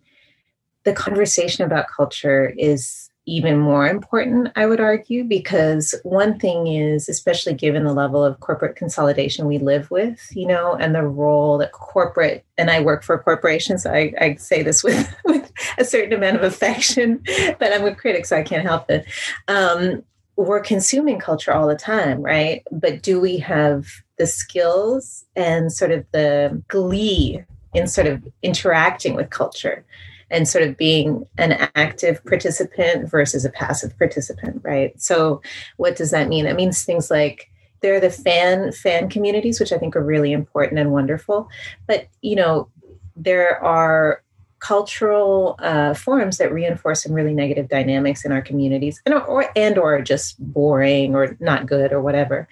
the 0.83 0.93
conversation 0.93 1.63
about 1.63 1.87
culture 1.87 2.53
is 2.57 3.02
even 3.25 3.57
more 3.57 3.87
important, 3.87 4.49
I 4.55 4.65
would 4.65 4.81
argue, 4.81 5.23
because 5.23 5.95
one 6.03 6.37
thing 6.37 6.67
is, 6.67 7.07
especially 7.07 7.53
given 7.53 7.85
the 7.85 7.93
level 7.93 8.23
of 8.23 8.39
corporate 8.41 8.75
consolidation 8.75 9.47
we 9.47 9.59
live 9.59 9.89
with, 9.89 10.27
you 10.31 10.45
know, 10.45 10.75
and 10.75 10.93
the 10.93 11.03
role 11.03 11.57
that 11.59 11.71
corporate, 11.71 12.43
and 12.57 12.69
I 12.69 12.81
work 12.81 13.03
for 13.03 13.17
corporations, 13.17 13.83
so 13.83 13.91
I, 13.91 14.13
I 14.19 14.35
say 14.35 14.61
this 14.61 14.83
with, 14.83 15.15
with 15.25 15.51
a 15.77 15.85
certain 15.85 16.13
amount 16.13 16.35
of 16.35 16.43
affection, 16.43 17.23
but 17.59 17.71
I'm 17.71 17.85
a 17.85 17.95
critic, 17.95 18.25
so 18.25 18.37
I 18.37 18.43
can't 18.43 18.63
help 18.63 18.89
it. 18.91 19.05
Um, 19.47 20.03
we're 20.35 20.61
consuming 20.61 21.19
culture 21.19 21.53
all 21.53 21.67
the 21.67 21.75
time, 21.75 22.21
right? 22.21 22.63
But 22.71 23.03
do 23.03 23.19
we 23.19 23.37
have 23.37 23.87
the 24.17 24.27
skills 24.27 25.25
and 25.35 25.71
sort 25.71 25.91
of 25.91 26.05
the 26.11 26.61
glee 26.67 27.43
in 27.73 27.87
sort 27.87 28.07
of 28.07 28.23
interacting 28.41 29.13
with 29.13 29.29
culture? 29.29 29.85
And 30.29 30.47
sort 30.47 30.63
of 30.63 30.77
being 30.77 31.25
an 31.37 31.69
active 31.75 32.23
participant 32.25 33.09
versus 33.09 33.45
a 33.45 33.49
passive 33.49 33.97
participant, 33.97 34.61
right? 34.63 34.99
So, 35.01 35.41
what 35.77 35.95
does 35.95 36.11
that 36.11 36.27
mean? 36.27 36.45
That 36.45 36.55
means 36.55 36.83
things 36.83 37.11
like 37.11 37.49
there 37.81 37.95
are 37.95 37.99
the 37.99 38.09
fan 38.09 38.71
fan 38.71 39.09
communities, 39.09 39.59
which 39.59 39.71
I 39.71 39.77
think 39.77 39.95
are 39.95 40.03
really 40.03 40.31
important 40.31 40.79
and 40.79 40.91
wonderful, 40.91 41.49
but 41.87 42.07
you 42.21 42.35
know, 42.35 42.69
there 43.15 43.63
are 43.63 44.23
cultural 44.63 45.57
uh, 45.59 45.93
forms 45.93 46.37
that 46.37 46.53
reinforce 46.53 47.03
some 47.03 47.11
really 47.11 47.33
negative 47.33 47.67
dynamics 47.67 48.23
in 48.23 48.31
our 48.31 48.41
communities 48.41 49.01
and 49.05 49.13
or 49.13 49.45
and 49.57 49.77
or 49.77 50.01
just 50.01 50.39
boring 50.39 51.13
or 51.13 51.35
not 51.41 51.65
good 51.65 51.91
or 51.91 52.01
whatever 52.01 52.47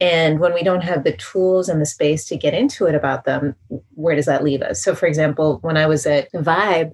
and 0.00 0.38
when 0.38 0.54
we 0.54 0.62
don't 0.62 0.82
have 0.82 1.04
the 1.04 1.16
tools 1.16 1.68
and 1.68 1.80
the 1.80 1.86
space 1.86 2.24
to 2.26 2.36
get 2.36 2.54
into 2.54 2.86
it 2.86 2.94
about 2.94 3.24
them, 3.24 3.56
where 3.94 4.14
does 4.14 4.26
that 4.26 4.44
leave 4.44 4.62
us? 4.62 4.82
So, 4.82 4.94
for 4.94 5.06
example, 5.06 5.58
when 5.62 5.76
I 5.76 5.86
was 5.86 6.06
at 6.06 6.30
Vibe, 6.32 6.92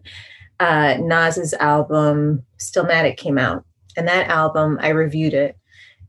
uh, 0.60 0.96
Nas's 1.00 1.52
album 1.54 2.44
Stillmatic 2.58 3.16
came 3.16 3.38
out. 3.38 3.64
And 3.96 4.08
that 4.08 4.28
album, 4.28 4.78
I 4.80 4.88
reviewed 4.88 5.34
it 5.34 5.56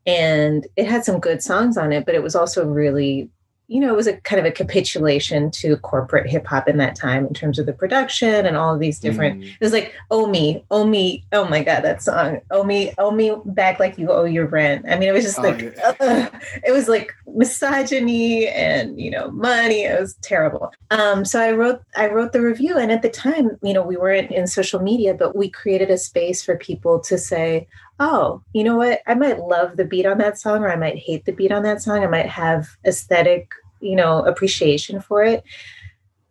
and 0.06 0.66
it 0.76 0.88
had 0.88 1.04
some 1.04 1.20
good 1.20 1.42
songs 1.42 1.78
on 1.78 1.92
it, 1.92 2.06
but 2.06 2.16
it 2.16 2.24
was 2.24 2.36
also 2.36 2.66
really 2.66 3.30
you 3.68 3.80
know, 3.80 3.90
it 3.90 3.96
was 3.96 4.08
a 4.08 4.18
kind 4.18 4.40
of 4.40 4.46
a 4.46 4.52
capitulation 4.52 5.50
to 5.52 5.78
corporate 5.78 6.30
hip 6.30 6.46
hop 6.46 6.68
in 6.68 6.78
that 6.78 6.96
time 6.96 7.26
in 7.26 7.34
terms 7.34 7.58
of 7.58 7.66
the 7.66 7.74
production 7.74 8.46
and 8.46 8.58
all 8.58 8.74
of 8.74 8.80
these 8.80 9.00
different. 9.00 9.42
Mm. 9.42 9.48
It 9.48 9.62
was 9.62 9.74
like, 9.74 9.94
"Oh 10.12 10.28
me, 10.28 10.64
oh 10.70 10.86
me, 10.86 11.26
oh 11.32 11.48
my 11.48 11.64
god, 11.64 11.82
that 11.82 12.04
song, 12.04 12.42
oh 12.52 12.64
me, 12.64 12.94
oh 12.98 13.12
me, 13.12 13.36
back 13.46 13.80
like 13.80 13.98
you 13.98 14.12
owe 14.12 14.26
your 14.26 14.46
rent." 14.46 14.86
I 14.88 14.98
mean, 14.98 15.10
it 15.10 15.14
was 15.14 15.24
just 15.24 15.40
oh, 15.40 15.44
like, 15.44 15.62
yeah. 15.62 16.30
it 16.64 16.72
was 16.72 16.88
like 16.88 17.14
misogyny 17.28 18.48
and 18.48 19.00
you 19.00 19.10
know, 19.10 19.32
money. 19.32 19.84
It 19.84 20.00
was 20.00 20.14
terrible. 20.22 20.72
Um, 20.92 21.26
so 21.26 21.42
I 21.42 21.52
wrote, 21.52 21.82
I 21.96 22.08
wrote 22.08 22.34
the 22.34 22.42
review, 22.42 22.78
and 22.78 22.92
at 22.92 23.02
the 23.02 23.10
time, 23.10 23.58
you 23.64 23.74
know, 23.74 23.82
we 23.82 23.98
weren't 23.98 24.32
in 24.32 24.46
social 24.48 24.80
media, 24.80 25.14
but 25.14 25.36
we 25.36 25.50
created 25.50 25.90
a 25.90 25.98
space 25.98 26.44
for 26.44 26.56
people 26.56 27.00
to 27.00 27.18
say, 27.18 27.68
oh, 28.00 28.42
you 28.54 28.64
know 28.64 28.76
what? 28.76 29.02
I 29.08 29.14
might 29.14 29.40
love 29.40 29.78
the 29.78 29.86
beat 29.86 30.06
on 30.06 30.18
that 30.18 30.38
song 30.38 30.64
or 30.64 30.72
I 30.72 30.76
might 30.76 30.98
hate 30.98 31.26
the 31.26 31.32
beat 31.32 31.52
on 31.52 31.64
that 31.64 31.82
song. 31.82 32.04
I 32.04 32.08
might 32.08 32.28
have 32.28 32.68
aesthetic, 32.86 33.52
you 33.80 33.96
know, 33.96 34.26
appreciation 34.26 35.00
for 35.00 35.24
it. 35.24 35.44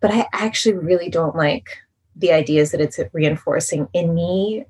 But 0.00 0.10
I 0.10 0.26
actually 0.32 0.74
really 0.74 1.08
don't 1.08 1.36
like 1.36 1.78
the 2.16 2.32
ideas 2.32 2.70
that 2.70 2.80
it's 2.80 3.00
reinforcing 3.12 3.88
in 3.92 4.14
me 4.14 4.66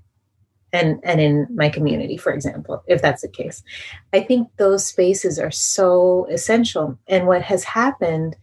and 0.73 0.99
and 1.05 1.21
in 1.21 1.47
my 1.55 1.69
community 1.69 2.17
for 2.17 2.33
example 2.33 2.83
if 2.87 3.01
that's 3.01 3.23
the 3.23 3.29
case 3.29 3.63
i 4.13 4.21
think 4.21 4.49
those 4.57 4.85
spaces 4.85 5.39
are 5.39 5.51
so 5.51 6.27
essential 6.31 6.99
and 7.07 7.27
what 7.27 7.43
has 7.43 7.65
happened 7.65 8.37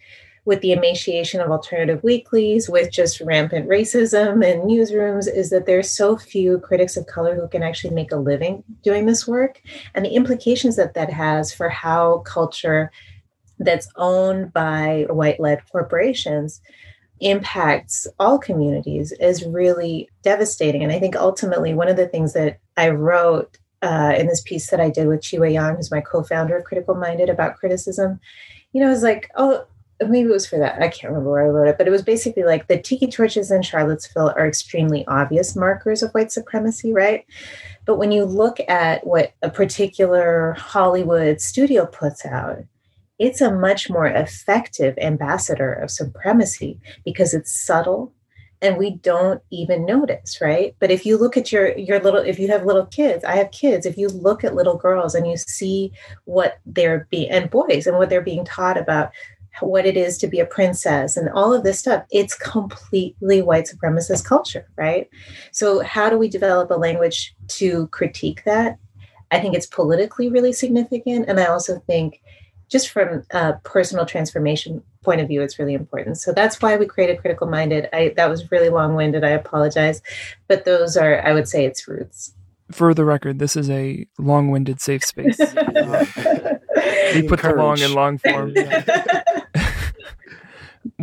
with 0.45 0.61
the 0.61 0.71
emaciation 0.71 1.39
of 1.39 1.51
alternative 1.51 2.03
weeklies, 2.03 2.67
with 2.67 2.91
just 2.91 3.21
rampant 3.21 3.67
racism 3.67 4.43
in 4.43 4.61
newsrooms, 4.61 5.31
is 5.31 5.49
that 5.51 5.65
there's 5.65 5.91
so 5.91 6.17
few 6.17 6.57
critics 6.59 6.97
of 6.97 7.05
color 7.05 7.35
who 7.35 7.47
can 7.47 7.61
actually 7.61 7.93
make 7.93 8.11
a 8.11 8.17
living 8.17 8.63
doing 8.83 9.05
this 9.05 9.27
work. 9.27 9.61
And 9.93 10.03
the 10.03 10.15
implications 10.15 10.75
that 10.77 10.95
that 10.95 11.11
has 11.11 11.53
for 11.53 11.69
how 11.69 12.19
culture 12.19 12.91
that's 13.59 13.87
owned 13.95 14.51
by 14.51 15.05
white 15.09 15.39
led 15.39 15.61
corporations 15.71 16.61
impacts 17.19 18.07
all 18.19 18.39
communities 18.39 19.11
is 19.13 19.45
really 19.45 20.09
devastating. 20.23 20.83
And 20.83 20.91
I 20.91 20.99
think 20.99 21.15
ultimately, 21.15 21.73
one 21.73 21.87
of 21.87 21.97
the 21.97 22.07
things 22.07 22.33
that 22.33 22.59
I 22.77 22.89
wrote 22.89 23.59
uh, 23.83 24.15
in 24.17 24.27
this 24.27 24.41
piece 24.41 24.69
that 24.71 24.79
I 24.79 24.89
did 24.89 25.07
with 25.07 25.25
Chi-hui 25.27 25.53
Yang, 25.53 25.75
who's 25.75 25.91
my 25.91 26.01
co 26.01 26.23
founder 26.23 26.57
of 26.57 26.65
Critical 26.65 26.95
Minded 26.95 27.29
about 27.29 27.57
criticism, 27.57 28.19
you 28.73 28.81
know, 28.81 28.89
is 28.89 29.03
like, 29.03 29.29
oh, 29.35 29.65
maybe 30.07 30.29
it 30.29 30.33
was 30.33 30.47
for 30.47 30.59
that. 30.59 30.81
I 30.81 30.87
can't 30.87 31.11
remember 31.11 31.31
where 31.31 31.45
I 31.45 31.49
wrote 31.49 31.67
it, 31.67 31.77
but 31.77 31.87
it 31.87 31.91
was 31.91 32.01
basically 32.01 32.43
like 32.43 32.67
the 32.67 32.81
tiki 32.81 33.07
torches 33.07 33.51
in 33.51 33.61
Charlottesville 33.61 34.33
are 34.35 34.47
extremely 34.47 35.05
obvious 35.07 35.55
markers 35.55 36.01
of 36.01 36.11
white 36.11 36.31
supremacy, 36.31 36.93
right? 36.93 37.25
But 37.85 37.97
when 37.97 38.11
you 38.11 38.25
look 38.25 38.59
at 38.67 39.05
what 39.05 39.33
a 39.41 39.49
particular 39.49 40.53
Hollywood 40.53 41.41
studio 41.41 41.85
puts 41.85 42.25
out, 42.25 42.59
it's 43.19 43.41
a 43.41 43.51
much 43.51 43.89
more 43.89 44.07
effective 44.07 44.97
ambassador 44.97 45.73
of 45.73 45.91
supremacy 45.91 46.79
because 47.05 47.33
it's 47.33 47.53
subtle 47.53 48.13
and 48.63 48.77
we 48.77 48.91
don't 48.91 49.41
even 49.49 49.85
notice 49.85 50.39
right 50.39 50.75
but 50.79 50.91
if 50.91 51.05
you 51.05 51.17
look 51.17 51.35
at 51.35 51.51
your 51.51 51.75
your 51.77 51.99
little 51.99 52.19
if 52.19 52.37
you 52.39 52.47
have 52.47 52.65
little 52.65 52.85
kids 52.85 53.23
i 53.23 53.35
have 53.35 53.51
kids 53.51 53.85
if 53.85 53.97
you 53.97 54.07
look 54.09 54.43
at 54.43 54.55
little 54.55 54.77
girls 54.77 55.15
and 55.15 55.27
you 55.27 55.35
see 55.35 55.91
what 56.25 56.59
they're 56.65 57.07
being 57.09 57.29
and 57.29 57.49
boys 57.49 57.87
and 57.87 57.97
what 57.97 58.09
they're 58.09 58.21
being 58.21 58.45
taught 58.45 58.77
about 58.77 59.11
what 59.59 59.85
it 59.85 59.97
is 59.97 60.17
to 60.17 60.27
be 60.27 60.39
a 60.39 60.45
princess 60.45 61.17
and 61.17 61.29
all 61.29 61.53
of 61.53 61.63
this 61.63 61.79
stuff 61.79 62.05
it's 62.09 62.35
completely 62.35 63.41
white 63.41 63.65
supremacist 63.65 64.25
culture 64.25 64.65
right? 64.77 65.09
So 65.51 65.81
how 65.81 66.09
do 66.09 66.17
we 66.17 66.29
develop 66.29 66.71
a 66.71 66.75
language 66.75 67.35
to 67.49 67.87
critique 67.87 68.43
that? 68.45 68.79
I 69.29 69.39
think 69.39 69.55
it's 69.55 69.65
politically 69.65 70.29
really 70.29 70.53
significant. 70.53 71.25
And 71.27 71.39
i 71.39 71.45
also 71.45 71.79
think 71.79 72.21
just 72.69 72.89
from 72.89 73.23
a 73.31 73.53
personal 73.63 74.05
transformation 74.05 74.81
point 75.03 75.19
of 75.19 75.27
view 75.27 75.41
it's 75.41 75.59
really 75.59 75.73
important. 75.73 76.17
So 76.17 76.31
that's 76.31 76.61
why 76.61 76.77
we 76.77 76.85
created 76.85 77.19
critical 77.19 77.47
minded. 77.47 77.89
I 77.91 78.13
that 78.15 78.29
was 78.29 78.51
really 78.51 78.69
long-winded. 78.69 79.23
I 79.23 79.31
apologize. 79.31 80.01
But 80.47 80.65
those 80.65 80.95
are 80.95 81.21
i 81.25 81.33
would 81.33 81.47
say 81.47 81.65
its 81.65 81.87
roots. 81.87 82.33
For 82.71 82.93
the 82.93 83.03
record 83.03 83.39
this 83.39 83.55
is 83.57 83.69
a 83.69 84.05
long-winded 84.17 84.79
safe 84.79 85.03
space. 85.03 85.39
We 87.13 87.27
put 87.27 87.41
the 87.41 87.53
long 87.55 87.79
in 87.79 87.93
long 87.93 88.17
form 88.17 88.53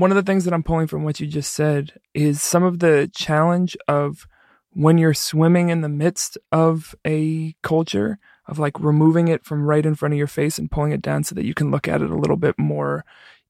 one 0.00 0.10
of 0.10 0.16
the 0.16 0.22
things 0.22 0.44
that 0.44 0.54
I'm 0.54 0.62
pulling 0.62 0.86
from 0.86 1.04
what 1.04 1.20
you 1.20 1.26
just 1.26 1.52
said 1.52 1.92
is 2.14 2.42
some 2.42 2.62
of 2.62 2.78
the 2.78 3.10
challenge 3.14 3.76
of 3.86 4.26
when 4.70 4.98
you're 4.98 5.14
swimming 5.14 5.70
in 5.70 5.80
the 5.80 5.88
midst 5.88 6.38
of 6.52 6.94
a 7.06 7.54
culture 7.62 8.18
of 8.46 8.58
like 8.58 8.78
removing 8.80 9.28
it 9.28 9.44
from 9.44 9.64
right 9.64 9.84
in 9.84 9.94
front 9.94 10.14
of 10.14 10.18
your 10.18 10.26
face 10.26 10.58
and 10.58 10.70
pulling 10.70 10.92
it 10.92 11.02
down 11.02 11.24
so 11.24 11.34
that 11.34 11.44
you 11.44 11.54
can 11.54 11.70
look 11.70 11.88
at 11.88 12.02
it 12.02 12.10
a 12.10 12.16
little 12.16 12.36
bit 12.36 12.58
more 12.58 13.04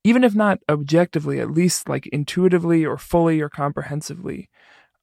even 0.04 0.24
if 0.24 0.34
not 0.34 0.60
objectively, 0.68 1.40
at 1.40 1.50
least 1.50 1.88
like 1.88 2.06
intuitively 2.06 2.84
or 2.84 2.96
fully 2.96 3.40
or 3.40 3.48
comprehensively. 3.48 4.48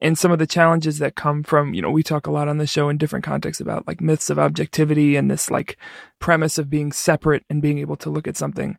And 0.02 0.18
some 0.18 0.32
of 0.32 0.40
the 0.40 0.48
challenges 0.48 1.00
that 1.00 1.16
come 1.16 1.44
from, 1.44 1.74
you 1.74 1.82
know, 1.82 1.92
we 1.92 2.04
talk 2.04 2.28
a 2.28 2.32
lot 2.32 2.48
on 2.48 2.58
the 2.58 2.68
show 2.68 2.90
in 2.90 2.98
different 2.98 3.24
contexts 3.24 3.62
about 3.62 3.88
like 3.88 4.02
myths 4.02 4.30
of 4.30 4.40
objectivity 4.40 5.16
and 5.16 5.30
this 5.32 5.50
like 5.50 5.78
premise 6.20 6.58
of 6.58 6.70
being 6.70 6.92
separate 6.92 7.44
and 7.50 7.62
being 7.62 7.78
able 7.80 7.96
to 7.98 8.10
look 8.10 8.28
at 8.28 8.38
something. 8.38 8.78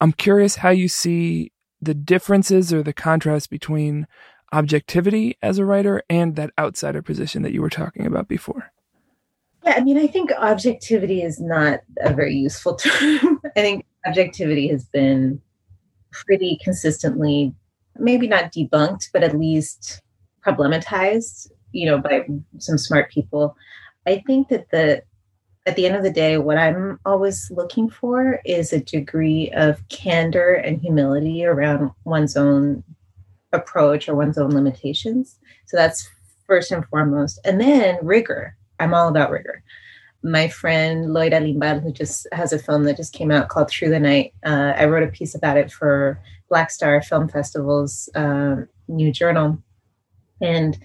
I'm 0.00 0.12
curious 0.12 0.56
how 0.56 0.70
you 0.70 0.86
see 0.86 1.50
the 1.80 1.94
differences 1.94 2.72
or 2.72 2.82
the 2.82 2.92
contrast 2.92 3.50
between 3.50 4.06
objectivity 4.52 5.36
as 5.42 5.58
a 5.58 5.64
writer 5.64 6.02
and 6.08 6.36
that 6.36 6.50
outsider 6.58 7.02
position 7.02 7.42
that 7.42 7.52
you 7.52 7.60
were 7.60 7.70
talking 7.70 8.06
about 8.06 8.28
before. 8.28 8.72
Yeah, 9.64 9.74
I 9.76 9.80
mean, 9.80 9.98
I 9.98 10.06
think 10.06 10.30
objectivity 10.32 11.22
is 11.22 11.40
not 11.40 11.80
a 12.00 12.12
very 12.12 12.34
useful 12.34 12.74
term. 12.76 13.40
I 13.44 13.60
think 13.60 13.84
objectivity 14.06 14.68
has 14.68 14.84
been 14.84 15.40
pretty 16.10 16.58
consistently, 16.62 17.54
maybe 17.96 18.26
not 18.26 18.52
debunked, 18.52 19.10
but 19.12 19.22
at 19.22 19.38
least 19.38 20.00
problematized, 20.46 21.50
you 21.72 21.86
know, 21.86 21.98
by 21.98 22.26
some 22.58 22.78
smart 22.78 23.10
people. 23.10 23.56
I 24.06 24.22
think 24.26 24.48
that 24.48 24.70
the 24.70 25.02
at 25.68 25.76
the 25.76 25.84
end 25.84 25.96
of 25.96 26.02
the 26.02 26.10
day, 26.10 26.38
what 26.38 26.56
I'm 26.56 26.98
always 27.04 27.50
looking 27.50 27.90
for 27.90 28.40
is 28.46 28.72
a 28.72 28.80
degree 28.80 29.50
of 29.50 29.86
candor 29.90 30.54
and 30.54 30.80
humility 30.80 31.44
around 31.44 31.90
one's 32.04 32.38
own 32.38 32.82
approach 33.52 34.08
or 34.08 34.14
one's 34.14 34.38
own 34.38 34.50
limitations. 34.50 35.38
So 35.66 35.76
that's 35.76 36.08
first 36.46 36.72
and 36.72 36.86
foremost. 36.86 37.38
And 37.44 37.60
then 37.60 37.98
rigor. 38.00 38.56
I'm 38.80 38.94
all 38.94 39.08
about 39.08 39.30
rigor. 39.30 39.62
My 40.22 40.48
friend 40.48 41.08
Loira 41.08 41.38
Limbal, 41.42 41.82
who 41.82 41.92
just 41.92 42.26
has 42.32 42.54
a 42.54 42.58
film 42.58 42.84
that 42.84 42.96
just 42.96 43.12
came 43.12 43.30
out 43.30 43.50
called 43.50 43.68
Through 43.68 43.90
the 43.90 44.00
Night, 44.00 44.32
uh, 44.46 44.72
I 44.74 44.86
wrote 44.86 45.06
a 45.06 45.12
piece 45.12 45.34
about 45.34 45.58
it 45.58 45.70
for 45.70 46.18
Black 46.48 46.70
Star 46.70 47.02
Film 47.02 47.28
Festival's 47.28 48.08
uh, 48.14 48.62
new 48.88 49.12
journal. 49.12 49.62
And 50.40 50.78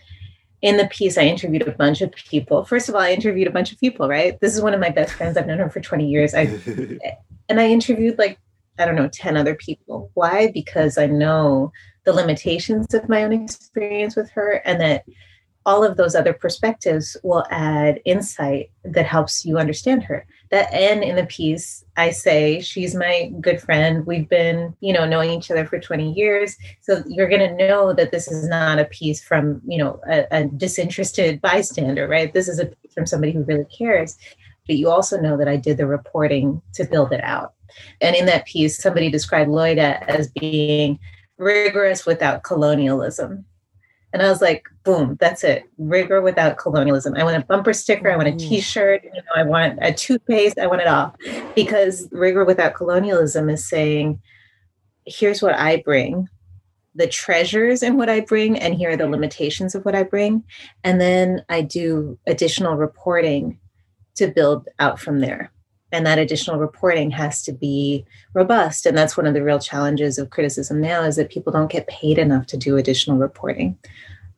in 0.63 0.77
the 0.77 0.87
piece, 0.87 1.17
I 1.17 1.23
interviewed 1.23 1.67
a 1.67 1.71
bunch 1.71 2.01
of 2.01 2.13
people. 2.13 2.63
First 2.63 2.87
of 2.87 2.95
all, 2.95 3.01
I 3.01 3.11
interviewed 3.11 3.49
a 3.49 3.51
bunch 3.51 3.73
of 3.73 3.79
people, 3.81 4.07
right? 4.07 4.39
This 4.39 4.55
is 4.55 4.61
one 4.61 4.73
of 4.73 4.79
my 4.79 4.89
best 4.89 5.13
friends. 5.13 5.35
I've 5.35 5.45
known 5.45 5.59
her 5.59 5.69
for 5.69 5.81
20 5.81 6.07
years. 6.07 6.33
I 6.33 6.43
and 7.49 7.59
I 7.59 7.67
interviewed 7.67 8.17
like, 8.17 8.39
I 8.79 8.85
don't 8.85 8.95
know, 8.95 9.09
10 9.09 9.35
other 9.35 9.55
people. 9.55 10.09
Why? 10.13 10.51
Because 10.53 10.97
I 10.97 11.05
know 11.05 11.73
the 12.05 12.13
limitations 12.13 12.93
of 12.93 13.09
my 13.09 13.25
own 13.25 13.33
experience 13.33 14.15
with 14.15 14.31
her 14.31 14.61
and 14.65 14.79
that 14.79 15.03
all 15.65 15.83
of 15.83 15.97
those 15.97 16.15
other 16.15 16.33
perspectives 16.33 17.17
will 17.23 17.45
add 17.51 17.99
insight 18.05 18.71
that 18.85 19.05
helps 19.05 19.45
you 19.45 19.57
understand 19.57 20.03
her 20.03 20.25
that 20.53 20.71
and 20.71 21.03
in 21.03 21.15
the 21.15 21.25
piece 21.25 21.83
i 21.97 22.11
say 22.11 22.61
she's 22.61 22.93
my 22.93 23.31
good 23.41 23.59
friend. 23.59 24.05
We've 24.05 24.29
been 24.29 24.75
you 24.81 24.93
know 24.93 25.05
knowing 25.05 25.31
each 25.31 25.49
other 25.49 25.65
for 25.65 25.79
20 25.79 26.13
years. 26.13 26.55
So 26.81 27.03
you're 27.07 27.27
going 27.27 27.47
to 27.47 27.67
know 27.67 27.91
that 27.93 28.11
this 28.11 28.27
is 28.31 28.47
not 28.47 28.77
a 28.77 28.85
piece 28.85 29.21
from 29.23 29.61
you 29.65 29.79
know 29.79 29.99
a, 30.07 30.25
a 30.31 30.45
disinterested 30.45 31.41
bystander 31.41 32.07
right? 32.07 32.31
This 32.33 32.47
is 32.47 32.59
a 32.59 32.67
piece 32.67 32.93
from 32.93 33.07
somebody 33.07 33.31
who 33.31 33.43
really 33.43 33.65
cares. 33.65 34.17
But 34.67 34.77
you 34.77 34.89
also 34.89 35.19
know 35.19 35.35
that 35.37 35.47
i 35.47 35.57
did 35.57 35.77
the 35.77 35.87
reporting 35.87 36.61
to 36.75 36.85
build 36.85 37.11
it 37.11 37.23
out. 37.23 37.53
And 37.99 38.15
in 38.15 38.27
that 38.27 38.45
piece 38.45 38.81
somebody 38.81 39.09
described 39.09 39.49
loira 39.49 40.07
as 40.07 40.29
being 40.29 40.99
rigorous 41.37 42.05
without 42.05 42.43
colonialism. 42.43 43.45
And 44.13 44.21
I 44.21 44.29
was 44.29 44.41
like, 44.41 44.67
boom, 44.83 45.17
that's 45.19 45.43
it. 45.43 45.63
Rigor 45.79 46.21
without 46.21 46.57
colonialism. 46.57 47.15
I 47.15 47.23
want 47.23 47.41
a 47.41 47.45
bumper 47.45 47.73
sticker. 47.73 48.11
I 48.11 48.15
want 48.15 48.29
a 48.29 48.33
mm. 48.33 48.39
t-shirt. 48.39 49.03
You 49.03 49.11
know, 49.11 49.21
I 49.35 49.43
want 49.43 49.79
a 49.81 49.91
toothpaste. 49.91 50.59
I 50.59 50.67
want 50.67 50.81
it 50.81 50.87
all. 50.87 51.15
Because 51.55 52.07
rigor 52.11 52.45
without 52.45 52.75
colonialism 52.75 53.49
is 53.49 53.67
saying, 53.67 54.21
here's 55.05 55.41
what 55.41 55.55
I 55.55 55.77
bring, 55.77 56.27
the 56.95 57.07
treasures 57.07 57.81
in 57.81 57.97
what 57.97 58.09
I 58.09 58.19
bring, 58.19 58.57
and 58.57 58.75
here 58.75 58.91
are 58.91 58.97
the 58.97 59.07
limitations 59.07 59.73
of 59.73 59.83
what 59.83 59.95
I 59.95 60.03
bring. 60.03 60.43
And 60.83 61.01
then 61.01 61.43
I 61.49 61.61
do 61.61 62.19
additional 62.27 62.75
reporting 62.75 63.59
to 64.15 64.27
build 64.27 64.67
out 64.77 64.99
from 64.99 65.19
there 65.19 65.52
and 65.93 66.07
that 66.07 66.17
additional 66.17 66.57
reporting 66.57 67.11
has 67.11 67.43
to 67.43 67.53
be 67.53 68.03
robust. 68.33 68.87
And 68.87 68.97
that's 68.97 69.15
one 69.15 69.27
of 69.27 69.35
the 69.35 69.43
real 69.43 69.59
challenges 69.59 70.17
of 70.17 70.31
criticism 70.31 70.81
now 70.81 71.03
is 71.03 71.15
that 71.17 71.29
people 71.29 71.53
don't 71.53 71.71
get 71.71 71.87
paid 71.87 72.17
enough 72.17 72.47
to 72.47 72.57
do 72.57 72.77
additional 72.77 73.17
reporting. 73.17 73.77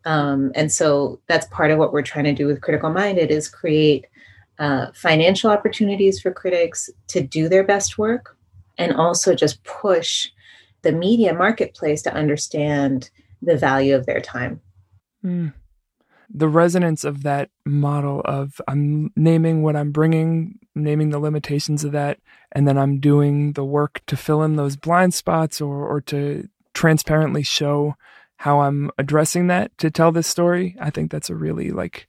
Um, 0.04 0.52
and 0.54 0.70
so 0.70 1.22
that's 1.28 1.48
part 1.48 1.72
of 1.72 1.80
what 1.80 1.94
we're 1.94 2.02
trying 2.02 2.26
to 2.26 2.34
do 2.34 2.46
with 2.46 2.62
critical 2.62 2.92
minded 2.92 3.32
is 3.32 3.48
create 3.48 4.06
uh, 4.60 4.88
financial 4.94 5.50
opportunities 5.50 6.20
for 6.20 6.32
critics 6.32 6.90
to 7.08 7.22
do 7.22 7.48
their 7.48 7.64
best 7.64 7.98
work 7.98 8.38
and 8.78 8.94
also 8.94 9.34
just 9.34 9.64
push 9.64 10.30
the 10.82 10.92
media 10.92 11.34
marketplace 11.34 12.02
to 12.02 12.14
understand 12.14 13.10
the 13.42 13.56
value 13.56 13.96
of 13.96 14.06
their 14.06 14.20
time. 14.20 14.60
Mm 15.24 15.54
the 16.30 16.48
resonance 16.48 17.04
of 17.04 17.24
that 17.24 17.50
model 17.66 18.22
of 18.26 18.62
I'm 18.68 19.12
naming 19.16 19.64
what 19.64 19.76
I'm 19.76 19.92
bringing, 19.92 20.60
naming 20.74 21.10
the 21.10 21.20
limitations 21.20 21.84
of 21.84 21.92
that, 21.94 22.20
and 22.52 22.68
then 22.68 22.78
I'm 22.78 23.00
doing 23.00 23.54
the 23.54 23.66
work 23.66 24.02
to 24.08 24.18
fill 24.18 24.44
in 24.44 24.56
those 24.56 24.76
blind 24.76 25.14
spots 25.14 25.62
or, 25.62 25.86
or 25.88 26.02
to 26.02 26.48
transparently 26.74 27.44
show 27.44 27.96
how 28.38 28.62
I'm 28.62 28.92
addressing 28.98 29.48
that 29.48 29.78
to 29.80 29.90
tell 29.90 30.12
this 30.12 30.28
story. 30.28 30.76
I 30.80 30.90
think 30.90 31.12
that's 31.12 31.30
a 31.30 31.36
really 31.36 31.72
like 31.72 32.08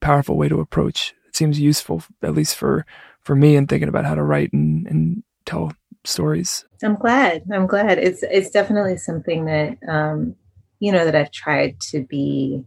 powerful 0.00 0.36
way 0.36 0.48
to 0.48 0.60
approach. 0.60 1.14
It 1.28 1.36
seems 1.36 1.60
useful, 1.60 2.02
at 2.22 2.34
least 2.34 2.56
for 2.56 2.84
for 3.22 3.36
me, 3.36 3.56
in 3.56 3.66
thinking 3.66 3.88
about 3.88 4.06
how 4.06 4.14
to 4.14 4.22
write 4.22 4.52
and, 4.52 4.86
and 4.86 5.22
tell 5.44 5.72
stories. 6.04 6.64
I'm 6.82 6.94
glad. 6.94 7.44
I'm 7.52 7.66
glad. 7.66 7.98
It's 7.98 8.22
it's 8.22 8.50
definitely 8.50 8.96
something 8.96 9.44
that 9.44 9.78
um, 9.88 10.36
you 10.80 10.92
know 10.92 11.04
that 11.04 11.14
I've 11.14 11.30
tried 11.30 11.80
to 11.80 12.04
be 12.04 12.64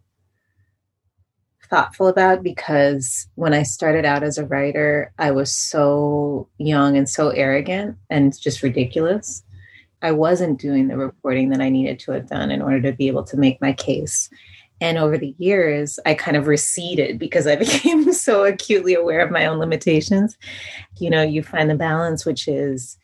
thoughtful 1.71 2.07
about 2.07 2.43
because 2.43 3.27
when 3.35 3.53
I 3.53 3.63
started 3.63 4.03
out 4.03 4.23
as 4.23 4.37
a 4.37 4.45
writer, 4.45 5.11
I 5.17 5.31
was 5.31 5.55
so 5.55 6.49
young 6.57 6.97
and 6.97 7.09
so 7.09 7.29
arrogant 7.29 7.97
and 8.09 8.37
just 8.39 8.61
ridiculous. 8.61 9.41
I 10.01 10.11
wasn't 10.11 10.59
doing 10.59 10.89
the 10.89 10.97
reporting 10.97 11.49
that 11.49 11.61
I 11.61 11.69
needed 11.69 11.97
to 11.99 12.11
have 12.11 12.27
done 12.27 12.51
in 12.51 12.61
order 12.61 12.81
to 12.81 12.91
be 12.91 13.07
able 13.07 13.23
to 13.23 13.37
make 13.37 13.61
my 13.61 13.71
case. 13.71 14.29
And 14.81 14.97
over 14.97 15.17
the 15.17 15.33
years, 15.37 15.97
I 16.05 16.13
kind 16.13 16.35
of 16.35 16.47
receded 16.47 17.17
because 17.17 17.47
I 17.47 17.55
became 17.65 18.11
so 18.11 18.43
acutely 18.43 18.93
aware 18.93 19.21
of 19.21 19.31
my 19.31 19.45
own 19.45 19.57
limitations. 19.57 20.37
You 20.99 21.09
know, 21.09 21.21
you 21.21 21.41
find 21.41 21.69
the 21.69 21.75
balance, 21.75 22.25
which 22.25 22.49
is, 22.49 22.97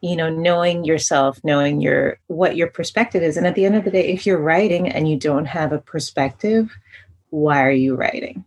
you 0.00 0.16
know, 0.16 0.30
knowing 0.30 0.84
yourself, 0.84 1.40
knowing 1.44 1.82
your 1.82 2.18
what 2.28 2.56
your 2.56 2.68
perspective 2.68 3.22
is. 3.22 3.36
And 3.36 3.46
at 3.46 3.54
the 3.54 3.66
end 3.66 3.76
of 3.76 3.84
the 3.84 3.90
day, 3.90 4.08
if 4.08 4.24
you're 4.24 4.38
writing 4.38 4.88
and 4.88 5.10
you 5.10 5.16
don't 5.18 5.44
have 5.44 5.72
a 5.72 5.78
perspective, 5.78 6.74
why 7.32 7.64
are 7.64 7.72
you 7.72 7.96
writing? 7.96 8.44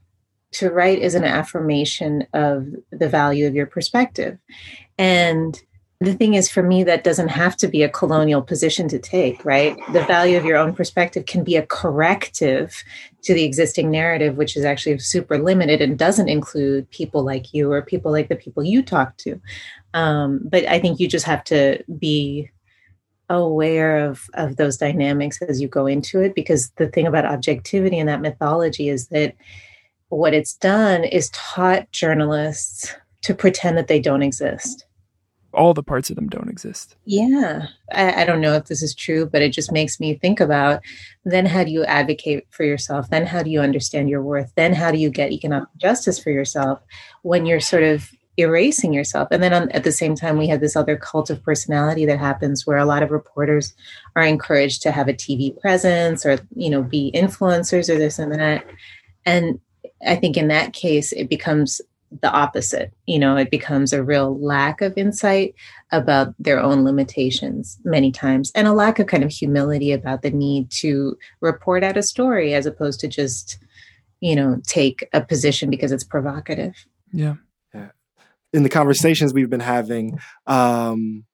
To 0.54 0.70
write 0.70 1.00
is 1.00 1.16
an 1.16 1.24
affirmation 1.26 2.28
of 2.34 2.68
the 2.92 3.10
value 3.10 3.48
of 3.48 3.56
your 3.56 3.66
perspective. 3.66 4.38
And 4.98 5.60
the 6.00 6.14
thing 6.14 6.36
is, 6.36 6.50
for 6.50 6.62
me, 6.62 6.84
that 6.84 7.04
doesn't 7.04 7.30
have 7.30 7.58
to 7.58 7.68
be 7.68 7.82
a 7.82 7.90
colonial 7.90 8.42
position 8.42 8.88
to 8.90 9.00
take, 9.00 9.44
right? 9.44 9.76
The 9.92 10.04
value 10.04 10.38
of 10.38 10.46
your 10.46 10.58
own 10.58 10.74
perspective 10.74 11.26
can 11.26 11.44
be 11.44 11.56
a 11.56 11.66
corrective 11.66 12.84
to 13.24 13.34
the 13.34 13.44
existing 13.44 13.90
narrative, 13.90 14.38
which 14.38 14.56
is 14.56 14.66
actually 14.66 15.00
super 15.00 15.40
limited 15.40 15.82
and 15.82 15.98
doesn't 15.98 16.30
include 16.30 16.90
people 16.92 17.24
like 17.24 17.54
you 17.54 17.72
or 17.72 17.82
people 17.82 18.12
like 18.12 18.30
the 18.30 18.36
people 18.36 18.64
you 18.64 18.84
talk 18.84 19.18
to. 19.18 19.42
Um, 19.94 20.42
but 20.44 20.66
I 20.68 20.80
think 20.80 21.00
you 21.00 21.08
just 21.08 21.26
have 21.26 21.44
to 21.46 21.84
be 21.98 22.52
aware 23.30 23.98
of 24.06 24.30
of 24.34 24.58
those 24.58 24.78
dynamics 24.78 25.42
as 25.42 25.62
you 25.62 25.68
go 25.68 25.86
into 25.88 26.22
it 26.22 26.36
because 26.36 26.70
the 26.78 26.88
thing 26.88 27.08
about 27.08 27.26
objectivity 27.26 27.98
and 27.98 28.10
that 28.10 28.22
mythology 28.22 28.90
is 28.90 29.08
that 29.08 29.36
what 30.10 30.34
it's 30.34 30.54
done 30.54 31.04
is 31.04 31.30
taught 31.32 31.92
journalists 31.92 32.94
to 33.24 33.34
pretend 33.34 33.78
that 33.78 33.88
they 33.88 34.00
don't 34.00 34.22
exist. 34.22 34.86
All 35.52 35.74
the 35.74 35.84
parts 35.84 36.10
of 36.10 36.18
them 36.18 36.28
don't 36.28 36.50
exist. 36.50 36.96
Yeah. 37.06 37.68
I, 37.92 38.22
I, 38.22 38.26
don't 38.26 38.42
know 38.42 38.54
if 38.54 38.66
this 38.66 38.84
is 38.84 38.94
true 38.94 39.26
but 39.26 39.42
it 39.42 39.54
just 39.54 39.72
makes 39.72 40.00
me 40.00 40.14
think 40.14 40.40
about 40.40 40.82
then 41.24 41.46
how 41.46 41.64
do 41.64 41.72
you 41.72 41.86
advocate 41.86 42.46
for 42.52 42.64
yourself? 42.66 43.10
Then 43.10 43.26
how 43.26 43.42
do 43.42 43.50
you 43.50 43.62
understand 43.62 44.10
your 44.10 44.22
worth? 44.22 44.52
Then 44.56 44.74
how 44.74 44.92
do 44.92 44.98
you 44.98 45.10
get 45.10 45.32
economic 45.32 45.70
justice 45.78 46.20
for 46.20 46.30
yourself 46.30 46.82
when 47.24 47.46
you're 47.46 47.62
sort 47.62 47.84
of 47.84 48.12
erasing 48.38 48.94
yourself. 48.94 49.30
And 49.32 49.42
then 49.42 49.54
on, 49.54 49.72
at 49.72 49.84
the 49.84 49.92
same 49.92 50.16
time, 50.16 50.38
we 50.38 50.48
have 50.48 50.60
this 50.60 50.76
other 50.76 50.98
cult 50.98 51.30
of 51.30 51.44
personality 51.44 52.06
that 52.06 52.20
happens 52.20 52.66
where 52.66 52.78
a 52.78 52.86
lot 52.86 53.04
of 53.04 53.12
reporters 53.12 53.74
are 54.16 54.24
encouraged 54.24 54.82
to 54.84 54.92
have 54.92 55.08
a 55.08 55.14
TV 55.14 55.58
presence 55.60 56.26
or, 56.26 56.40
you 56.56 56.70
know, 56.70 56.84
be 56.84 57.12
influencers 57.16 57.90
or 57.90 57.98
this 57.98 58.20
and 58.20 58.34
that. 58.34 58.66
And 59.26 59.60
I 60.06 60.16
think 60.16 60.38
in 60.38 60.50
that 60.50 60.74
case, 60.74 61.12
it 61.14 61.30
becomes 61.30 61.82
the 62.22 62.32
opposite. 62.32 62.94
You 63.06 63.20
know, 63.20 63.38
it 63.38 63.50
becomes 63.50 63.94
a 63.94 64.04
real 64.04 64.40
lack 64.40 64.82
of 64.82 64.98
insight 64.98 65.56
about 65.92 66.34
their 66.38 66.60
own 66.60 66.84
limitations 66.84 67.80
many 67.84 68.12
times 68.12 68.52
and 68.54 68.68
a 68.68 68.74
lack 68.74 69.00
of 69.00 69.08
kind 69.08 69.24
of 69.24 69.32
humility 69.32 69.92
about 69.92 70.22
the 70.22 70.32
need 70.32 70.70
to 70.72 71.18
report 71.42 71.84
out 71.84 71.98
a 71.98 72.04
story 72.04 72.54
as 72.54 72.66
opposed 72.66 73.00
to 73.00 73.08
just, 73.08 73.58
you 74.20 74.36
know, 74.36 74.60
take 74.66 75.08
a 75.14 75.22
position 75.22 75.70
because 75.70 75.92
it's 75.92 76.04
provocative. 76.04 76.86
Yeah 77.12 77.36
in 78.56 78.64
the 78.64 78.70
conversations 78.70 79.34
we've 79.34 79.50
been 79.50 79.60
having, 79.60 80.18
um, 80.48 81.26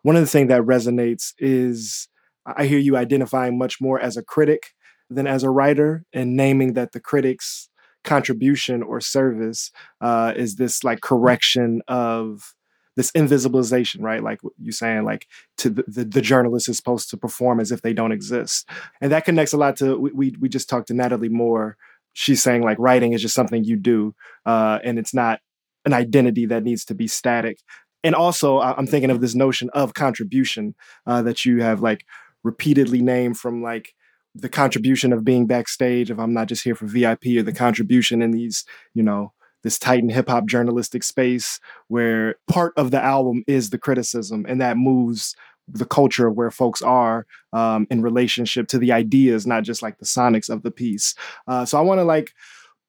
one 0.00 0.16
of 0.16 0.22
the 0.22 0.26
things 0.26 0.48
that 0.48 0.62
resonates 0.62 1.34
is 1.38 2.08
I 2.46 2.64
hear 2.64 2.78
you 2.78 2.96
identifying 2.96 3.58
much 3.58 3.78
more 3.78 4.00
as 4.00 4.16
a 4.16 4.22
critic 4.22 4.72
than 5.10 5.26
as 5.26 5.42
a 5.42 5.50
writer 5.50 6.06
and 6.14 6.34
naming 6.34 6.72
that 6.72 6.92
the 6.92 6.98
critic's 6.98 7.68
contribution 8.04 8.82
or 8.82 9.02
service 9.02 9.70
uh, 10.00 10.32
is 10.34 10.56
this 10.56 10.82
like 10.82 11.02
correction 11.02 11.82
of 11.88 12.54
this 12.96 13.12
invisibilization, 13.12 14.00
right? 14.00 14.22
Like 14.22 14.40
you 14.58 14.72
saying, 14.72 15.04
like 15.04 15.28
to 15.58 15.68
the, 15.68 15.84
the, 15.86 16.04
the, 16.04 16.20
journalist 16.22 16.70
is 16.70 16.78
supposed 16.78 17.10
to 17.10 17.18
perform 17.18 17.60
as 17.60 17.70
if 17.70 17.82
they 17.82 17.92
don't 17.92 18.12
exist. 18.12 18.66
And 19.02 19.12
that 19.12 19.26
connects 19.26 19.52
a 19.52 19.58
lot 19.58 19.76
to, 19.76 19.98
we, 19.98 20.10
we, 20.12 20.36
we 20.40 20.48
just 20.48 20.70
talked 20.70 20.88
to 20.88 20.94
Natalie 20.94 21.28
Moore. 21.28 21.76
She's 22.14 22.42
saying 22.42 22.62
like 22.62 22.78
writing 22.78 23.12
is 23.12 23.20
just 23.20 23.34
something 23.34 23.62
you 23.62 23.76
do 23.76 24.14
uh, 24.46 24.78
and 24.82 24.98
it's 24.98 25.14
not 25.14 25.40
an 25.84 25.92
identity 25.92 26.46
that 26.46 26.64
needs 26.64 26.84
to 26.86 26.94
be 26.94 27.06
static. 27.06 27.58
And 28.04 28.14
also, 28.14 28.60
I'm 28.60 28.86
thinking 28.86 29.10
of 29.10 29.20
this 29.20 29.34
notion 29.34 29.70
of 29.74 29.94
contribution 29.94 30.74
uh, 31.06 31.22
that 31.22 31.44
you 31.44 31.62
have 31.62 31.80
like 31.80 32.04
repeatedly 32.42 33.02
named 33.02 33.38
from 33.38 33.62
like 33.62 33.94
the 34.34 34.48
contribution 34.48 35.12
of 35.12 35.24
being 35.24 35.46
backstage 35.46 36.10
if 36.10 36.18
i'm 36.18 36.32
not 36.32 36.48
just 36.48 36.64
here 36.64 36.74
for 36.74 36.86
vip 36.86 37.24
or 37.26 37.42
the 37.42 37.52
contribution 37.52 38.22
in 38.22 38.30
these 38.30 38.64
you 38.94 39.02
know 39.02 39.32
this 39.62 39.78
titan 39.78 40.08
hip 40.08 40.28
hop 40.28 40.46
journalistic 40.46 41.02
space 41.02 41.60
where 41.88 42.36
part 42.48 42.72
of 42.76 42.90
the 42.90 43.02
album 43.02 43.44
is 43.46 43.70
the 43.70 43.78
criticism 43.78 44.44
and 44.48 44.60
that 44.60 44.76
moves 44.76 45.34
the 45.68 45.84
culture 45.84 46.26
of 46.26 46.34
where 46.34 46.50
folks 46.50 46.82
are 46.82 47.24
um, 47.52 47.86
in 47.88 48.02
relationship 48.02 48.66
to 48.66 48.78
the 48.78 48.90
ideas 48.92 49.46
not 49.46 49.62
just 49.62 49.82
like 49.82 49.98
the 49.98 50.04
sonics 50.04 50.48
of 50.48 50.62
the 50.62 50.70
piece 50.70 51.14
uh, 51.46 51.64
so 51.64 51.78
i 51.78 51.80
want 51.80 51.98
to 51.98 52.04
like 52.04 52.32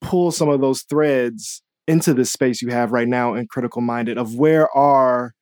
pull 0.01 0.32
some 0.32 0.49
of 0.49 0.62
those 0.62 0.82
threads 0.84 1.62
into 1.88 2.13
this 2.13 2.32
space 2.32 2.62
you 2.62 2.69
have 2.69 2.91
right 2.91 3.08
now 3.08 3.34
in 3.34 3.48
critical 3.48 3.82
minded 3.82 4.17
of 4.17 4.36
where 4.36 4.69
are 4.76 5.34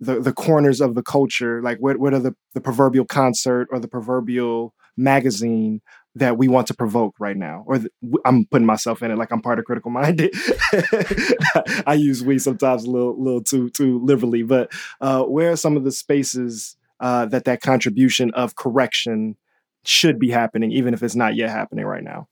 the 0.00 0.20
the 0.20 0.32
corners 0.32 0.80
of 0.80 0.94
the 0.94 1.02
culture 1.02 1.62
like 1.62 1.78
what 1.78 1.98
what 1.98 2.14
are 2.14 2.18
the 2.18 2.34
the 2.54 2.60
proverbial 2.60 3.04
concert 3.04 3.68
or 3.70 3.78
the 3.78 3.88
proverbial 3.88 4.74
magazine 4.96 5.80
that 6.16 6.36
we 6.36 6.48
want 6.48 6.66
to 6.66 6.74
provoke 6.74 7.14
right 7.20 7.36
now? 7.36 7.62
Or 7.66 7.78
the, 7.78 7.90
i'm 8.24 8.44
putting 8.46 8.66
myself 8.66 9.02
in 9.02 9.10
it 9.10 9.18
like 9.18 9.30
i'm 9.30 9.42
part 9.42 9.58
of 9.58 9.64
critical 9.64 9.90
minded. 9.90 10.34
I 11.86 11.94
use 11.94 12.22
we 12.22 12.38
sometimes 12.38 12.84
a 12.84 12.90
little 12.90 13.20
little 13.22 13.42
too 13.42 13.70
too 13.70 14.00
liberally 14.04 14.42
but 14.42 14.72
uh, 15.00 15.24
where 15.24 15.52
are 15.52 15.56
some 15.56 15.76
of 15.76 15.84
the 15.84 15.92
spaces 15.92 16.76
uh, 17.00 17.26
that 17.26 17.44
that 17.44 17.62
contribution 17.62 18.30
of 18.32 18.56
correction 18.56 19.36
should 19.84 20.18
be 20.18 20.30
happening 20.30 20.70
even 20.70 20.92
if 20.92 21.02
it's 21.02 21.14
not 21.14 21.34
yet 21.34 21.50
happening 21.50 21.86
right 21.86 22.04
now? 22.04 22.28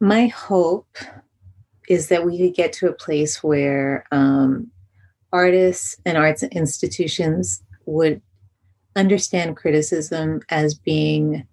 My 0.00 0.28
hope 0.28 0.96
is 1.88 2.08
that 2.08 2.24
we 2.24 2.38
could 2.38 2.54
get 2.54 2.72
to 2.74 2.88
a 2.88 2.92
place 2.92 3.42
where 3.42 4.06
um, 4.10 4.70
artists 5.32 5.96
and 6.04 6.16
arts 6.16 6.42
institutions 6.42 7.62
would 7.86 8.20
understand 8.96 9.56
criticism 9.56 10.40
as 10.48 10.74
being 10.74 11.46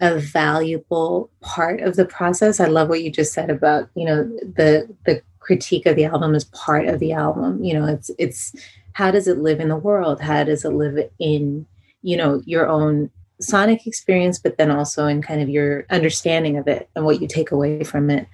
a 0.00 0.18
valuable 0.18 1.30
part 1.40 1.80
of 1.80 1.96
the 1.96 2.04
process. 2.04 2.60
I 2.60 2.66
love 2.66 2.88
what 2.88 3.02
you 3.02 3.10
just 3.10 3.32
said 3.32 3.50
about, 3.50 3.88
you 3.94 4.04
know, 4.04 4.24
the 4.24 4.94
the 5.06 5.22
critique 5.38 5.86
of 5.86 5.96
the 5.96 6.06
album 6.06 6.34
is 6.34 6.44
part 6.44 6.86
of 6.88 7.00
the 7.00 7.12
album. 7.12 7.62
You 7.62 7.74
know, 7.74 7.86
it's 7.86 8.10
it's 8.18 8.54
how 8.92 9.10
does 9.10 9.28
it 9.28 9.38
live 9.38 9.60
in 9.60 9.68
the 9.68 9.76
world? 9.76 10.20
How 10.20 10.44
does 10.44 10.64
it 10.64 10.70
live 10.70 10.98
in, 11.18 11.66
you 12.02 12.16
know, 12.16 12.42
your 12.44 12.68
own 12.68 13.10
sonic 13.40 13.86
experience, 13.86 14.38
but 14.38 14.56
then 14.56 14.70
also 14.70 15.06
in 15.06 15.22
kind 15.22 15.42
of 15.42 15.48
your 15.48 15.86
understanding 15.90 16.56
of 16.56 16.68
it 16.68 16.88
and 16.94 17.04
what 17.04 17.20
you 17.20 17.28
take 17.28 17.50
away 17.50 17.84
from 17.84 18.10
it. 18.10 18.26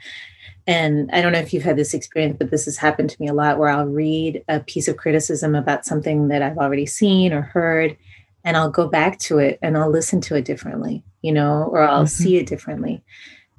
And 0.66 1.10
I 1.12 1.20
don't 1.20 1.32
know 1.32 1.38
if 1.38 1.52
you've 1.52 1.64
had 1.64 1.76
this 1.76 1.94
experience, 1.94 2.36
but 2.38 2.50
this 2.50 2.66
has 2.66 2.76
happened 2.76 3.10
to 3.10 3.16
me 3.20 3.28
a 3.28 3.34
lot 3.34 3.58
where 3.58 3.70
I'll 3.70 3.86
read 3.86 4.44
a 4.48 4.60
piece 4.60 4.88
of 4.88 4.96
criticism 4.96 5.54
about 5.54 5.86
something 5.86 6.28
that 6.28 6.42
I've 6.42 6.58
already 6.58 6.86
seen 6.86 7.32
or 7.32 7.42
heard, 7.42 7.96
and 8.44 8.56
I'll 8.56 8.70
go 8.70 8.86
back 8.86 9.18
to 9.20 9.38
it 9.38 9.58
and 9.62 9.76
I'll 9.76 9.90
listen 9.90 10.20
to 10.22 10.36
it 10.36 10.44
differently, 10.44 11.02
you 11.22 11.32
know, 11.32 11.64
or 11.64 11.82
I'll 11.82 12.04
mm-hmm. 12.04 12.22
see 12.22 12.36
it 12.36 12.46
differently. 12.46 13.02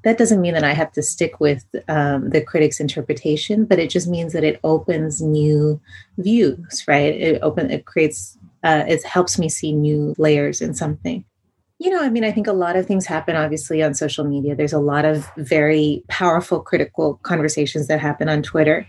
That 0.03 0.17
doesn't 0.17 0.41
mean 0.41 0.55
that 0.55 0.63
I 0.63 0.73
have 0.73 0.91
to 0.93 1.03
stick 1.03 1.39
with 1.39 1.63
um, 1.87 2.31
the 2.31 2.41
critic's 2.41 2.79
interpretation, 2.79 3.65
but 3.65 3.77
it 3.77 3.89
just 3.89 4.07
means 4.07 4.33
that 4.33 4.43
it 4.43 4.59
opens 4.63 5.21
new 5.21 5.79
views, 6.17 6.83
right? 6.87 7.13
It 7.13 7.39
open, 7.43 7.69
it 7.69 7.85
creates, 7.85 8.37
uh, 8.63 8.83
it 8.87 9.03
helps 9.05 9.37
me 9.37 9.47
see 9.47 9.73
new 9.73 10.15
layers 10.17 10.61
in 10.61 10.73
something. 10.73 11.23
You 11.82 11.89
know, 11.89 12.04
I 12.04 12.10
mean, 12.10 12.24
I 12.24 12.32
think 12.32 12.46
a 12.46 12.54
lot 12.54 12.76
of 12.76 12.86
things 12.86 13.08
happen 13.08 13.36
obviously 13.36 13.82
on 13.82 13.96
social 13.96 14.24
media. 14.24 14.56
There's 14.56 14.72
a 14.72 14.78
lot 14.78 15.04
of 15.04 15.28
very 15.36 16.04
powerful 16.10 16.60
critical 16.60 17.15
conversations 17.24 17.88
that 17.88 18.00
happen 18.00 18.30
on 18.30 18.44
Twitter. 18.44 18.86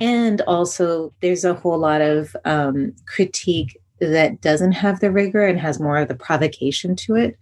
And 0.00 0.40
also, 0.46 1.12
there's 1.20 1.44
a 1.44 1.52
whole 1.52 1.76
lot 1.76 2.00
of 2.00 2.34
um, 2.46 2.94
critique 3.04 3.78
that 4.00 4.40
doesn't 4.40 4.72
have 4.72 5.00
the 5.00 5.10
rigor 5.10 5.46
and 5.46 5.60
has 5.60 5.78
more 5.78 5.98
of 5.98 6.08
the 6.08 6.14
provocation 6.14 6.96
to 6.96 7.14
it. 7.14 7.38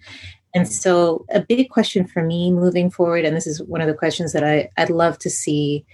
And 0.53 0.67
so, 0.67 1.25
a 1.31 1.43
big 1.43 1.71
question 1.71 2.05
for 2.05 2.25
me 2.25 2.51
moving 2.51 2.91
forward, 2.91 3.25
and 3.25 3.37
this 3.37 3.47
is 3.47 3.63
one 3.63 3.81
of 3.81 3.87
the 3.87 3.95
questions 3.95 4.33
that 4.33 4.43
I, 4.43 4.69
I'd 4.79 4.91
love 4.91 5.17
to 5.21 5.31
see 5.31 5.87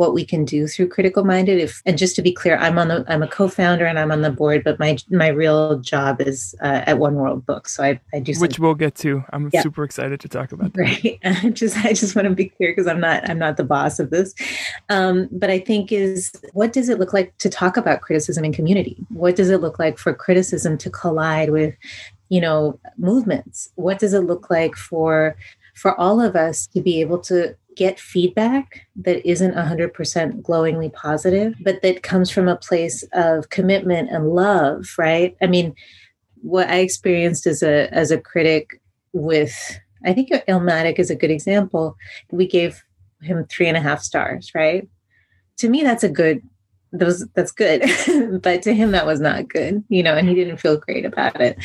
what 0.00 0.14
we 0.14 0.24
can 0.24 0.46
do 0.46 0.66
through 0.66 0.88
critical 0.88 1.24
minded. 1.24 1.58
If 1.58 1.82
and 1.84 1.98
just 1.98 2.16
to 2.16 2.22
be 2.22 2.32
clear 2.32 2.56
i'm 2.56 2.78
on 2.78 2.88
the 2.88 3.04
i'm 3.06 3.22
a 3.22 3.28
co-founder 3.28 3.84
and 3.84 3.98
i'm 3.98 4.10
on 4.10 4.22
the 4.22 4.30
board 4.30 4.64
but 4.64 4.78
my 4.78 4.96
my 5.10 5.28
real 5.28 5.78
job 5.80 6.22
is 6.22 6.54
uh, 6.62 6.80
at 6.86 6.98
one 6.98 7.16
world 7.16 7.44
books. 7.44 7.76
So 7.76 7.84
i, 7.84 8.00
I 8.14 8.20
do 8.20 8.32
which 8.38 8.58
we'll 8.58 8.74
get 8.74 8.94
to. 8.96 9.22
I'm 9.34 9.50
yeah. 9.52 9.60
super 9.60 9.84
excited 9.84 10.18
to 10.20 10.28
talk 10.28 10.52
about 10.52 10.72
that. 10.72 10.80
right. 10.80 11.18
I 11.44 11.50
just 11.50 11.76
i 11.84 11.92
just 11.92 12.16
want 12.16 12.28
to 12.28 12.34
be 12.34 12.48
clear 12.48 12.72
because 12.72 12.86
i'm 12.86 13.00
not 13.00 13.28
i'm 13.28 13.38
not 13.38 13.58
the 13.58 13.64
boss 13.64 13.98
of 13.98 14.08
this. 14.08 14.34
Um, 14.88 15.28
but 15.30 15.50
i 15.50 15.58
think 15.58 15.92
is 15.92 16.32
what 16.54 16.72
does 16.72 16.88
it 16.88 16.98
look 16.98 17.12
like 17.12 17.36
to 17.36 17.50
talk 17.50 17.76
about 17.76 18.00
criticism 18.00 18.42
in 18.42 18.54
community? 18.54 18.96
What 19.10 19.36
does 19.36 19.50
it 19.50 19.60
look 19.60 19.78
like 19.78 19.98
for 19.98 20.14
criticism 20.14 20.78
to 20.78 20.88
collide 20.88 21.50
with 21.50 21.74
you 22.30 22.40
know 22.40 22.80
movements? 22.96 23.70
What 23.74 23.98
does 23.98 24.14
it 24.14 24.20
look 24.20 24.48
like 24.48 24.76
for 24.76 25.36
for 25.74 25.98
all 25.98 26.20
of 26.20 26.36
us 26.36 26.66
to 26.68 26.80
be 26.80 27.00
able 27.00 27.18
to 27.18 27.56
get 27.76 28.00
feedback 28.00 28.86
that 28.96 29.26
isn't 29.28 29.54
100% 29.54 30.42
glowingly 30.42 30.90
positive, 30.90 31.54
but 31.60 31.80
that 31.82 32.02
comes 32.02 32.30
from 32.30 32.48
a 32.48 32.56
place 32.56 33.04
of 33.12 33.48
commitment 33.50 34.10
and 34.10 34.30
love, 34.30 34.86
right? 34.98 35.36
I 35.40 35.46
mean, 35.46 35.74
what 36.42 36.68
I 36.68 36.78
experienced 36.78 37.46
as 37.46 37.62
a 37.62 37.92
as 37.92 38.10
a 38.10 38.20
critic 38.20 38.80
with 39.12 39.78
I 40.04 40.12
think 40.14 40.30
Illmatic 40.48 40.98
is 40.98 41.10
a 41.10 41.16
good 41.16 41.30
example. 41.30 41.96
We 42.30 42.46
gave 42.46 42.82
him 43.20 43.44
three 43.46 43.68
and 43.68 43.76
a 43.76 43.80
half 43.80 44.02
stars, 44.02 44.52
right? 44.54 44.88
To 45.58 45.68
me, 45.68 45.82
that's 45.82 46.04
a 46.04 46.08
good 46.08 46.42
those 46.92 47.26
that's 47.34 47.52
good. 47.52 47.84
But 48.42 48.62
to 48.62 48.74
him 48.74 48.92
that 48.92 49.06
was 49.06 49.20
not 49.20 49.48
good 49.48 49.84
you 49.88 50.02
know 50.02 50.16
and 50.16 50.28
he 50.28 50.34
didn't 50.34 50.58
feel 50.58 50.76
great 50.76 51.04
about 51.04 51.40
it. 51.40 51.58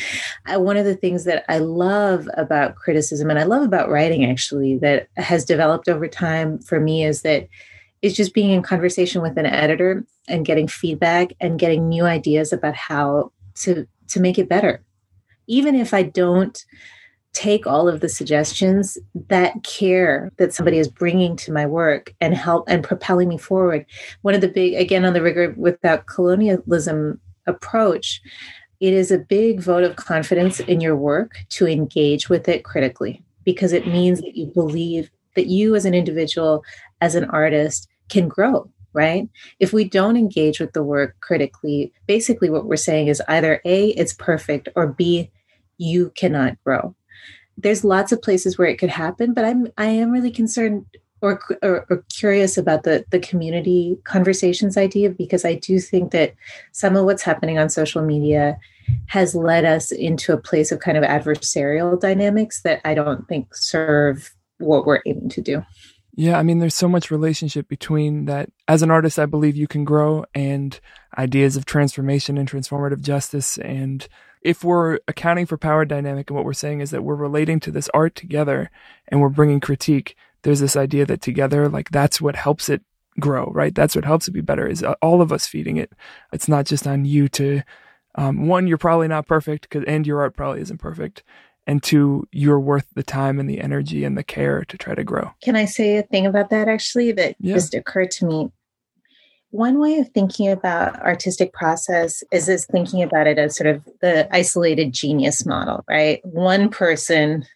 I, 0.46 0.56
one 0.56 0.76
of 0.76 0.84
the 0.84 0.94
things 0.94 1.24
that 1.24 1.44
i 1.48 1.58
love 1.58 2.28
about 2.34 2.76
criticism 2.76 3.30
and 3.30 3.38
i 3.38 3.44
love 3.44 3.62
about 3.62 3.90
writing 3.90 4.24
actually 4.24 4.78
that 4.78 5.08
has 5.16 5.44
developed 5.44 5.88
over 5.88 6.08
time 6.08 6.58
for 6.58 6.80
me 6.80 7.04
is 7.04 7.22
that 7.22 7.48
it's 8.02 8.16
just 8.16 8.34
being 8.34 8.50
in 8.50 8.62
conversation 8.62 9.22
with 9.22 9.36
an 9.36 9.46
editor 9.46 10.04
and 10.28 10.44
getting 10.44 10.68
feedback 10.68 11.32
and 11.40 11.58
getting 11.58 11.88
new 11.88 12.04
ideas 12.04 12.52
about 12.52 12.74
how 12.74 13.32
to 13.54 13.86
to 14.08 14.20
make 14.20 14.38
it 14.38 14.48
better. 14.48 14.84
Even 15.46 15.74
if 15.74 15.94
i 15.94 16.02
don't 16.02 16.64
take 17.36 17.66
all 17.66 17.86
of 17.86 18.00
the 18.00 18.08
suggestions 18.08 18.96
that 19.28 19.62
care 19.62 20.32
that 20.38 20.54
somebody 20.54 20.78
is 20.78 20.88
bringing 20.88 21.36
to 21.36 21.52
my 21.52 21.66
work 21.66 22.14
and 22.18 22.34
help 22.34 22.64
and 22.66 22.82
propelling 22.82 23.28
me 23.28 23.36
forward. 23.36 23.84
One 24.22 24.34
of 24.34 24.40
the 24.40 24.48
big 24.48 24.72
again 24.74 25.04
on 25.04 25.12
the 25.12 25.20
rigor 25.20 25.54
without 25.56 26.06
colonialism 26.06 27.20
approach 27.46 28.22
it 28.80 28.92
is 28.92 29.10
a 29.10 29.18
big 29.18 29.60
vote 29.60 29.84
of 29.84 29.96
confidence 29.96 30.60
in 30.60 30.80
your 30.80 30.96
work 30.96 31.36
to 31.50 31.66
engage 31.66 32.28
with 32.28 32.48
it 32.48 32.64
critically 32.64 33.22
because 33.44 33.72
it 33.72 33.86
means 33.86 34.20
that 34.20 34.36
you 34.36 34.46
believe 34.46 35.10
that 35.34 35.46
you 35.46 35.74
as 35.74 35.84
an 35.84 35.94
individual 35.94 36.64
as 37.02 37.14
an 37.14 37.24
artist 37.26 37.86
can 38.08 38.28
grow 38.28 38.70
right? 38.94 39.28
If 39.60 39.74
we 39.74 39.84
don't 39.84 40.16
engage 40.16 40.58
with 40.58 40.72
the 40.72 40.82
work 40.82 41.16
critically 41.20 41.92
basically 42.06 42.48
what 42.48 42.64
we're 42.64 42.76
saying 42.76 43.08
is 43.08 43.22
either 43.28 43.60
a 43.66 43.88
it's 43.88 44.14
perfect 44.14 44.70
or 44.74 44.86
b 44.86 45.30
you 45.76 46.10
cannot 46.16 46.56
grow 46.64 46.94
there's 47.56 47.84
lots 47.84 48.12
of 48.12 48.22
places 48.22 48.58
where 48.58 48.68
it 48.68 48.78
could 48.78 48.90
happen, 48.90 49.34
but 49.34 49.44
I'm 49.44 49.68
I 49.78 49.86
am 49.86 50.10
really 50.10 50.30
concerned 50.30 50.86
or, 51.22 51.40
or, 51.62 51.86
or, 51.88 52.04
curious 52.12 52.58
about 52.58 52.82
the 52.82 53.04
the 53.10 53.18
community 53.18 53.98
conversations 54.04 54.76
idea 54.76 55.10
because 55.10 55.44
I 55.44 55.54
do 55.54 55.80
think 55.80 56.12
that 56.12 56.34
some 56.72 56.94
of 56.94 57.04
what's 57.06 57.22
happening 57.22 57.58
on 57.58 57.70
social 57.70 58.02
media 58.02 58.58
has 59.06 59.34
led 59.34 59.64
us 59.64 59.90
into 59.90 60.32
a 60.32 60.36
place 60.36 60.70
of 60.70 60.80
kind 60.80 60.98
of 60.98 61.04
adversarial 61.04 61.98
dynamics 61.98 62.62
that 62.62 62.80
I 62.84 62.94
don't 62.94 63.26
think 63.28 63.54
serve 63.54 64.34
what 64.58 64.86
we're 64.86 65.00
aiming 65.06 65.30
to 65.30 65.40
do. 65.40 65.64
Yeah, 66.18 66.38
I 66.38 66.42
mean, 66.42 66.60
there's 66.60 66.74
so 66.74 66.88
much 66.88 67.10
relationship 67.10 67.68
between 67.68 68.24
that. 68.24 68.50
As 68.68 68.82
an 68.82 68.90
artist, 68.90 69.18
I 69.18 69.26
believe 69.26 69.54
you 69.56 69.68
can 69.68 69.84
grow 69.84 70.24
and 70.34 70.78
ideas 71.18 71.56
of 71.56 71.66
transformation 71.66 72.38
and 72.38 72.50
transformative 72.50 73.00
justice 73.00 73.58
and 73.58 74.06
if 74.46 74.62
we're 74.62 75.00
accounting 75.08 75.46
for 75.46 75.58
power 75.58 75.84
dynamic 75.84 76.30
and 76.30 76.36
what 76.36 76.44
we're 76.44 76.52
saying 76.52 76.80
is 76.80 76.90
that 76.92 77.02
we're 77.02 77.14
relating 77.14 77.58
to 77.60 77.70
this 77.70 77.88
art 77.92 78.14
together 78.14 78.70
and 79.08 79.20
we're 79.20 79.28
bringing 79.28 79.60
critique, 79.60 80.16
there's 80.42 80.60
this 80.60 80.76
idea 80.76 81.04
that 81.06 81.20
together, 81.20 81.68
like 81.68 81.90
that's 81.90 82.20
what 82.20 82.36
helps 82.36 82.68
it 82.68 82.82
grow, 83.18 83.50
right? 83.52 83.74
That's 83.74 83.96
what 83.96 84.04
helps 84.04 84.28
it 84.28 84.32
be 84.32 84.40
better 84.40 84.66
is 84.66 84.82
uh, 84.82 84.94
all 85.02 85.20
of 85.20 85.32
us 85.32 85.46
feeding 85.46 85.76
it. 85.76 85.92
It's 86.32 86.48
not 86.48 86.66
just 86.66 86.86
on 86.86 87.04
you 87.04 87.28
to 87.30 87.62
um, 88.14 88.46
one, 88.46 88.66
you're 88.66 88.78
probably 88.78 89.08
not 89.08 89.26
perfect, 89.26 89.68
cause, 89.68 89.84
and 89.86 90.06
your 90.06 90.20
art 90.20 90.36
probably 90.36 90.62
isn't 90.62 90.78
perfect. 90.78 91.22
And 91.66 91.82
two, 91.82 92.26
you're 92.32 92.60
worth 92.60 92.86
the 92.94 93.02
time 93.02 93.38
and 93.38 93.50
the 93.50 93.60
energy 93.60 94.04
and 94.04 94.16
the 94.16 94.24
care 94.24 94.64
to 94.64 94.78
try 94.78 94.94
to 94.94 95.04
grow. 95.04 95.32
Can 95.42 95.56
I 95.56 95.64
say 95.64 95.96
a 95.98 96.02
thing 96.02 96.24
about 96.24 96.50
that 96.50 96.68
actually 96.68 97.12
that 97.12 97.36
Yeah. 97.40 97.54
just 97.54 97.74
occurred 97.74 98.10
to 98.12 98.26
me? 98.26 98.52
One 99.56 99.78
way 99.78 99.96
of 100.00 100.10
thinking 100.10 100.50
about 100.50 101.00
artistic 101.00 101.54
process 101.54 102.22
is 102.30 102.46
is 102.46 102.66
thinking 102.66 103.02
about 103.02 103.26
it 103.26 103.38
as 103.38 103.56
sort 103.56 103.74
of 103.74 103.82
the 104.02 104.28
isolated 104.30 104.92
genius 104.92 105.46
model, 105.46 105.82
right? 105.88 106.22
One 106.26 106.68
person, 106.68 107.46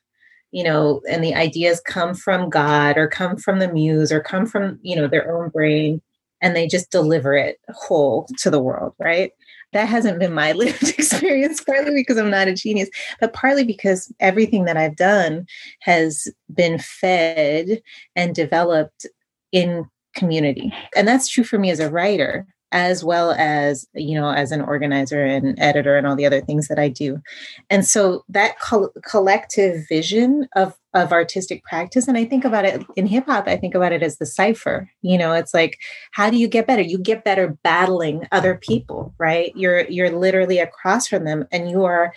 you 0.50 0.64
know, 0.64 1.02
and 1.10 1.22
the 1.22 1.34
ideas 1.34 1.78
come 1.84 2.14
from 2.14 2.48
God 2.48 2.96
or 2.96 3.06
come 3.06 3.36
from 3.36 3.58
the 3.58 3.70
muse 3.70 4.10
or 4.10 4.20
come 4.20 4.46
from, 4.46 4.78
you 4.80 4.96
know, 4.96 5.08
their 5.08 5.30
own 5.30 5.50
brain 5.50 6.00
and 6.40 6.56
they 6.56 6.66
just 6.66 6.90
deliver 6.90 7.34
it 7.36 7.60
whole 7.68 8.26
to 8.38 8.48
the 8.48 8.62
world, 8.62 8.94
right? 8.98 9.32
That 9.74 9.86
hasn't 9.86 10.18
been 10.18 10.32
my 10.32 10.52
lived 10.54 10.82
experience, 10.82 11.62
partly 11.62 11.92
because 11.92 12.16
I'm 12.16 12.30
not 12.30 12.48
a 12.48 12.54
genius, 12.54 12.88
but 13.20 13.34
partly 13.34 13.64
because 13.64 14.10
everything 14.20 14.64
that 14.64 14.78
I've 14.78 14.96
done 14.96 15.46
has 15.80 16.28
been 16.50 16.78
fed 16.78 17.82
and 18.16 18.34
developed 18.34 19.04
in 19.52 19.84
community. 20.14 20.72
And 20.96 21.06
that's 21.06 21.28
true 21.28 21.44
for 21.44 21.58
me 21.58 21.70
as 21.70 21.80
a 21.80 21.90
writer 21.90 22.46
as 22.72 23.02
well 23.02 23.32
as 23.32 23.86
you 23.94 24.14
know 24.14 24.30
as 24.30 24.52
an 24.52 24.60
organizer 24.60 25.24
and 25.24 25.58
editor 25.58 25.96
and 25.96 26.06
all 26.06 26.16
the 26.16 26.26
other 26.26 26.40
things 26.40 26.68
that 26.68 26.78
I 26.78 26.88
do. 26.88 27.20
And 27.68 27.84
so 27.84 28.24
that 28.28 28.58
col- 28.60 28.92
collective 29.04 29.86
vision 29.88 30.48
of 30.54 30.76
of 30.94 31.12
artistic 31.12 31.64
practice 31.64 32.08
and 32.08 32.16
I 32.16 32.24
think 32.24 32.44
about 32.44 32.64
it 32.64 32.84
in 32.96 33.06
hip 33.06 33.26
hop 33.26 33.48
I 33.48 33.56
think 33.56 33.74
about 33.74 33.92
it 33.92 34.02
as 34.02 34.18
the 34.18 34.26
cipher. 34.26 34.88
You 35.02 35.18
know, 35.18 35.32
it's 35.32 35.54
like 35.54 35.78
how 36.12 36.30
do 36.30 36.36
you 36.36 36.48
get 36.48 36.66
better? 36.66 36.82
You 36.82 36.98
get 36.98 37.24
better 37.24 37.58
battling 37.62 38.26
other 38.32 38.56
people, 38.56 39.14
right? 39.18 39.52
You're 39.56 39.88
you're 39.88 40.10
literally 40.10 40.58
across 40.58 41.08
from 41.08 41.24
them 41.24 41.46
and 41.50 41.70
you 41.70 41.84
are 41.84 42.12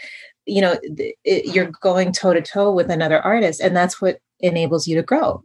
you 0.45 0.62
know 0.62 0.77
it, 0.84 1.53
you're 1.53 1.71
going 1.82 2.12
toe 2.12 2.34
to 2.34 2.41
toe 2.41 2.71
with 2.71 2.91
another 2.91 3.19
artist 3.21 3.60
and 3.62 3.75
that's 3.75 4.01
what 4.01 4.19
enables 4.39 4.88
you 4.88 4.95
to 4.97 5.03
grow. 5.03 5.43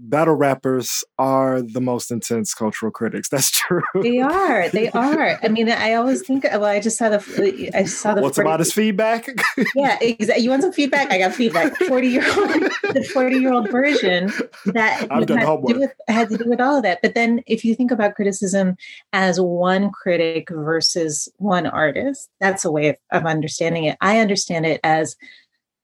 Battle 0.00 0.34
rappers 0.34 1.04
are 1.18 1.60
the 1.60 1.80
most 1.80 2.12
intense 2.12 2.54
cultural 2.54 2.92
critics. 2.92 3.28
That's 3.30 3.50
true. 3.50 3.82
They 4.00 4.20
are. 4.20 4.68
They 4.68 4.90
are. 4.92 5.38
I 5.42 5.48
mean, 5.48 5.68
I 5.68 5.94
always 5.94 6.22
think. 6.22 6.44
Well, 6.44 6.64
I 6.64 6.80
just 6.80 6.96
saw 6.98 7.08
the. 7.08 7.70
I 7.74 7.84
saw 7.84 8.14
the. 8.14 8.22
What's 8.22 8.38
about 8.38 8.60
his 8.60 8.72
feedback? 8.72 9.28
Yeah, 9.74 9.98
exactly. 10.00 10.44
You 10.44 10.50
want 10.50 10.62
some 10.62 10.72
feedback? 10.72 11.10
I 11.12 11.18
got 11.18 11.34
feedback. 11.34 11.76
Forty 11.76 12.08
year 12.08 12.26
old, 12.26 12.48
the 12.48 13.08
forty 13.12 13.38
year 13.38 13.52
old 13.52 13.70
version 13.70 14.32
that 14.66 15.06
I've 15.10 15.26
done 15.26 15.38
had, 15.38 15.44
to 15.44 15.46
homework. 15.46 15.76
with, 15.76 15.92
had 16.08 16.28
to 16.30 16.38
do 16.38 16.48
with 16.48 16.60
all 16.60 16.76
of 16.76 16.82
that. 16.84 17.00
But 17.02 17.14
then, 17.14 17.42
if 17.46 17.64
you 17.64 17.74
think 17.74 17.90
about 17.90 18.14
criticism 18.14 18.76
as 19.12 19.40
one 19.40 19.90
critic 19.90 20.48
versus 20.50 21.28
one 21.36 21.66
artist, 21.66 22.30
that's 22.40 22.64
a 22.64 22.70
way 22.70 22.88
of, 22.88 22.96
of 23.12 23.26
understanding 23.26 23.84
it. 23.84 23.96
I 24.00 24.20
understand 24.20 24.64
it 24.66 24.80
as 24.84 25.16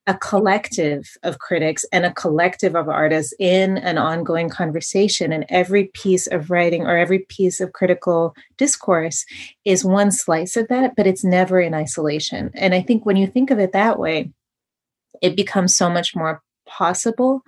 a 0.07 0.15
collective 0.15 1.17
of 1.23 1.39
critics 1.39 1.83
and 1.91 2.05
a 2.05 2.13
collective 2.13 2.75
of 2.75 2.87
artists 2.87 3.33
in 3.39 3.77
an 3.79 3.97
ongoing 3.97 4.49
conversation. 4.49 5.31
And 5.31 5.45
every 5.49 5.85
piece 5.93 6.27
of 6.27 6.51
writing 6.51 6.83
or 6.83 6.95
every 6.95 7.19
piece 7.19 7.59
of 7.59 7.73
critical 7.73 8.35
discourse 8.57 9.25
is 9.65 9.83
one 9.83 10.11
slice 10.11 10.57
of 10.57 10.67
that, 10.67 10.95
but 10.95 11.07
it's 11.07 11.23
never 11.23 11.59
in 11.59 11.73
isolation. 11.73 12.51
And 12.53 12.75
I 12.75 12.81
think 12.81 13.05
when 13.05 13.17
you 13.17 13.25
think 13.25 13.49
of 13.49 13.59
it 13.59 13.71
that 13.71 13.97
way, 13.97 14.31
it 15.21 15.35
becomes 15.35 15.75
so 15.75 15.89
much 15.89 16.15
more 16.15 16.43
possible. 16.67 17.41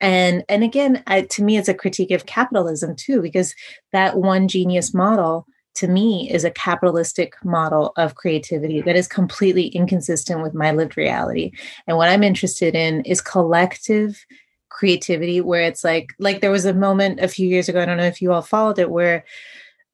And 0.00 0.44
and 0.48 0.62
again, 0.62 1.02
I, 1.06 1.22
to 1.22 1.42
me, 1.42 1.56
it's 1.56 1.68
a 1.68 1.74
critique 1.74 2.10
of 2.10 2.26
capitalism 2.26 2.96
too, 2.96 3.22
because 3.22 3.54
that 3.92 4.18
one 4.18 4.48
genius 4.48 4.92
model 4.92 5.46
to 5.74 5.88
me 5.88 6.30
is 6.30 6.44
a 6.44 6.50
capitalistic 6.50 7.34
model 7.44 7.92
of 7.96 8.14
creativity 8.14 8.80
that 8.82 8.96
is 8.96 9.08
completely 9.08 9.66
inconsistent 9.68 10.42
with 10.42 10.54
my 10.54 10.70
lived 10.70 10.96
reality. 10.96 11.52
And 11.86 11.96
what 11.96 12.08
I'm 12.08 12.22
interested 12.22 12.74
in 12.74 13.02
is 13.02 13.20
collective 13.20 14.24
creativity 14.68 15.40
where 15.40 15.62
it's 15.62 15.84
like 15.84 16.08
like 16.18 16.40
there 16.40 16.50
was 16.50 16.64
a 16.64 16.74
moment 16.74 17.20
a 17.20 17.28
few 17.28 17.46
years 17.46 17.68
ago 17.68 17.80
i 17.80 17.84
don't 17.84 17.96
know 17.96 18.02
if 18.02 18.20
you 18.20 18.32
all 18.32 18.42
followed 18.42 18.76
it 18.76 18.90
where 18.90 19.24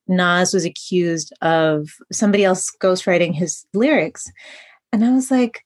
nas 0.08 0.54
was 0.54 0.64
accused 0.64 1.34
of 1.42 1.90
somebody 2.10 2.44
else 2.44 2.70
ghostwriting 2.80 3.34
his 3.34 3.66
lyrics. 3.74 4.30
And 4.92 5.04
i 5.04 5.12
was 5.12 5.30
like 5.30 5.64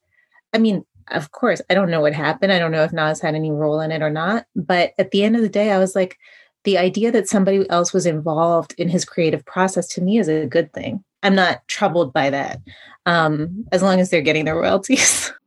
i 0.53 0.57
mean 0.57 0.85
of 1.09 1.31
course 1.31 1.61
i 1.69 1.73
don't 1.73 1.89
know 1.89 2.01
what 2.01 2.13
happened. 2.13 2.51
I 2.51 2.59
don't 2.59 2.71
know 2.71 2.83
if 2.83 2.93
nas 2.93 3.21
had 3.21 3.35
any 3.35 3.51
role 3.51 3.79
in 3.79 3.91
it 3.91 4.01
or 4.01 4.09
not. 4.09 4.45
But 4.55 4.93
at 4.97 5.11
the 5.11 5.23
end 5.23 5.35
of 5.35 5.41
the 5.41 5.49
day 5.49 5.71
i 5.71 5.79
was 5.79 5.95
like 5.95 6.17
the 6.65 6.77
idea 6.77 7.11
that 7.11 7.29
somebody 7.29 7.69
else 7.69 7.93
was 7.93 8.05
involved 8.05 8.73
in 8.77 8.89
his 8.89 9.05
creative 9.05 9.45
process 9.45 9.87
to 9.87 10.01
me 10.01 10.17
is 10.17 10.27
a 10.27 10.45
good 10.45 10.71
thing 10.73 11.03
i'm 11.23 11.35
not 11.35 11.67
troubled 11.67 12.13
by 12.13 12.29
that 12.29 12.59
um, 13.07 13.65
as 13.71 13.83
long 13.83 13.99
as 13.99 14.09
they're 14.09 14.21
getting 14.21 14.45
their 14.45 14.55
royalties 14.55 15.31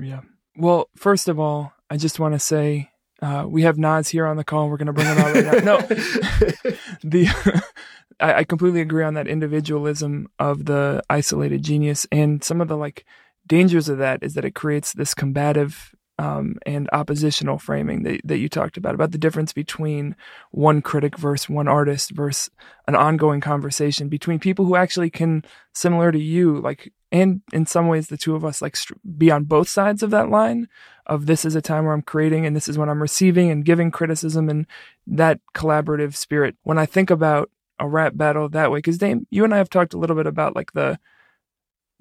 Yeah. 0.00 0.20
Well, 0.56 0.88
first 0.96 1.28
of 1.28 1.38
all, 1.38 1.72
I 1.90 1.96
just 1.96 2.20
want 2.20 2.34
to 2.34 2.38
say 2.38 2.90
uh, 3.20 3.46
we 3.48 3.62
have 3.62 3.78
Nas 3.78 4.08
here 4.08 4.26
on 4.26 4.36
the 4.36 4.44
call. 4.44 4.68
We're 4.68 4.76
going 4.76 4.86
to 4.86 4.92
bring 4.92 5.06
him 5.06 5.18
out 5.18 5.34
right 5.34 5.44
now. 5.44 5.76
No, 5.76 5.78
the 7.04 7.62
I, 8.20 8.34
I 8.34 8.44
completely 8.44 8.80
agree 8.80 9.04
on 9.04 9.14
that 9.14 9.28
individualism 9.28 10.28
of 10.38 10.66
the 10.66 11.02
isolated 11.08 11.62
genius, 11.62 12.06
and 12.12 12.42
some 12.42 12.60
of 12.60 12.68
the 12.68 12.76
like 12.76 13.04
dangers 13.46 13.88
of 13.88 13.98
that 13.98 14.22
is 14.22 14.34
that 14.34 14.44
it 14.44 14.54
creates 14.54 14.92
this 14.92 15.14
combative 15.14 15.94
um, 16.22 16.56
and 16.64 16.88
oppositional 16.92 17.58
framing 17.58 18.04
that 18.04 18.20
that 18.22 18.38
you 18.38 18.48
talked 18.48 18.76
about 18.76 18.94
about 18.94 19.10
the 19.10 19.18
difference 19.18 19.52
between 19.52 20.14
one 20.52 20.80
critic 20.80 21.18
versus 21.18 21.48
one 21.48 21.66
artist 21.66 22.12
versus 22.12 22.48
an 22.86 22.94
ongoing 22.94 23.40
conversation 23.40 24.08
between 24.08 24.38
people 24.38 24.64
who 24.64 24.76
actually 24.76 25.10
can, 25.10 25.44
similar 25.72 26.12
to 26.12 26.20
you, 26.20 26.60
like 26.60 26.92
and 27.10 27.42
in 27.52 27.66
some 27.66 27.88
ways 27.88 28.06
the 28.06 28.16
two 28.16 28.36
of 28.36 28.44
us 28.44 28.62
like 28.62 28.76
be 29.18 29.32
on 29.32 29.42
both 29.42 29.68
sides 29.68 30.00
of 30.00 30.10
that 30.10 30.30
line 30.30 30.68
of 31.06 31.26
this 31.26 31.44
is 31.44 31.56
a 31.56 31.60
time 31.60 31.84
where 31.84 31.92
i'm 31.92 32.00
creating 32.02 32.46
and 32.46 32.54
this 32.54 32.68
is 32.68 32.78
when 32.78 32.88
i'm 32.88 33.02
receiving 33.02 33.50
and 33.50 33.64
giving 33.64 33.90
criticism 33.90 34.48
and 34.48 34.66
that 35.06 35.40
collaborative 35.54 36.14
spirit. 36.14 36.56
When 36.62 36.78
i 36.78 36.86
think 36.86 37.10
about 37.10 37.50
a 37.78 37.88
rap 37.88 38.16
battle 38.16 38.48
that 38.48 38.70
way 38.70 38.78
because 38.78 38.98
dame 38.98 39.26
you 39.30 39.44
and 39.44 39.52
i 39.52 39.58
have 39.58 39.68
talked 39.68 39.92
a 39.92 39.98
little 39.98 40.16
bit 40.16 40.26
about 40.26 40.54
like 40.54 40.72
the 40.72 40.98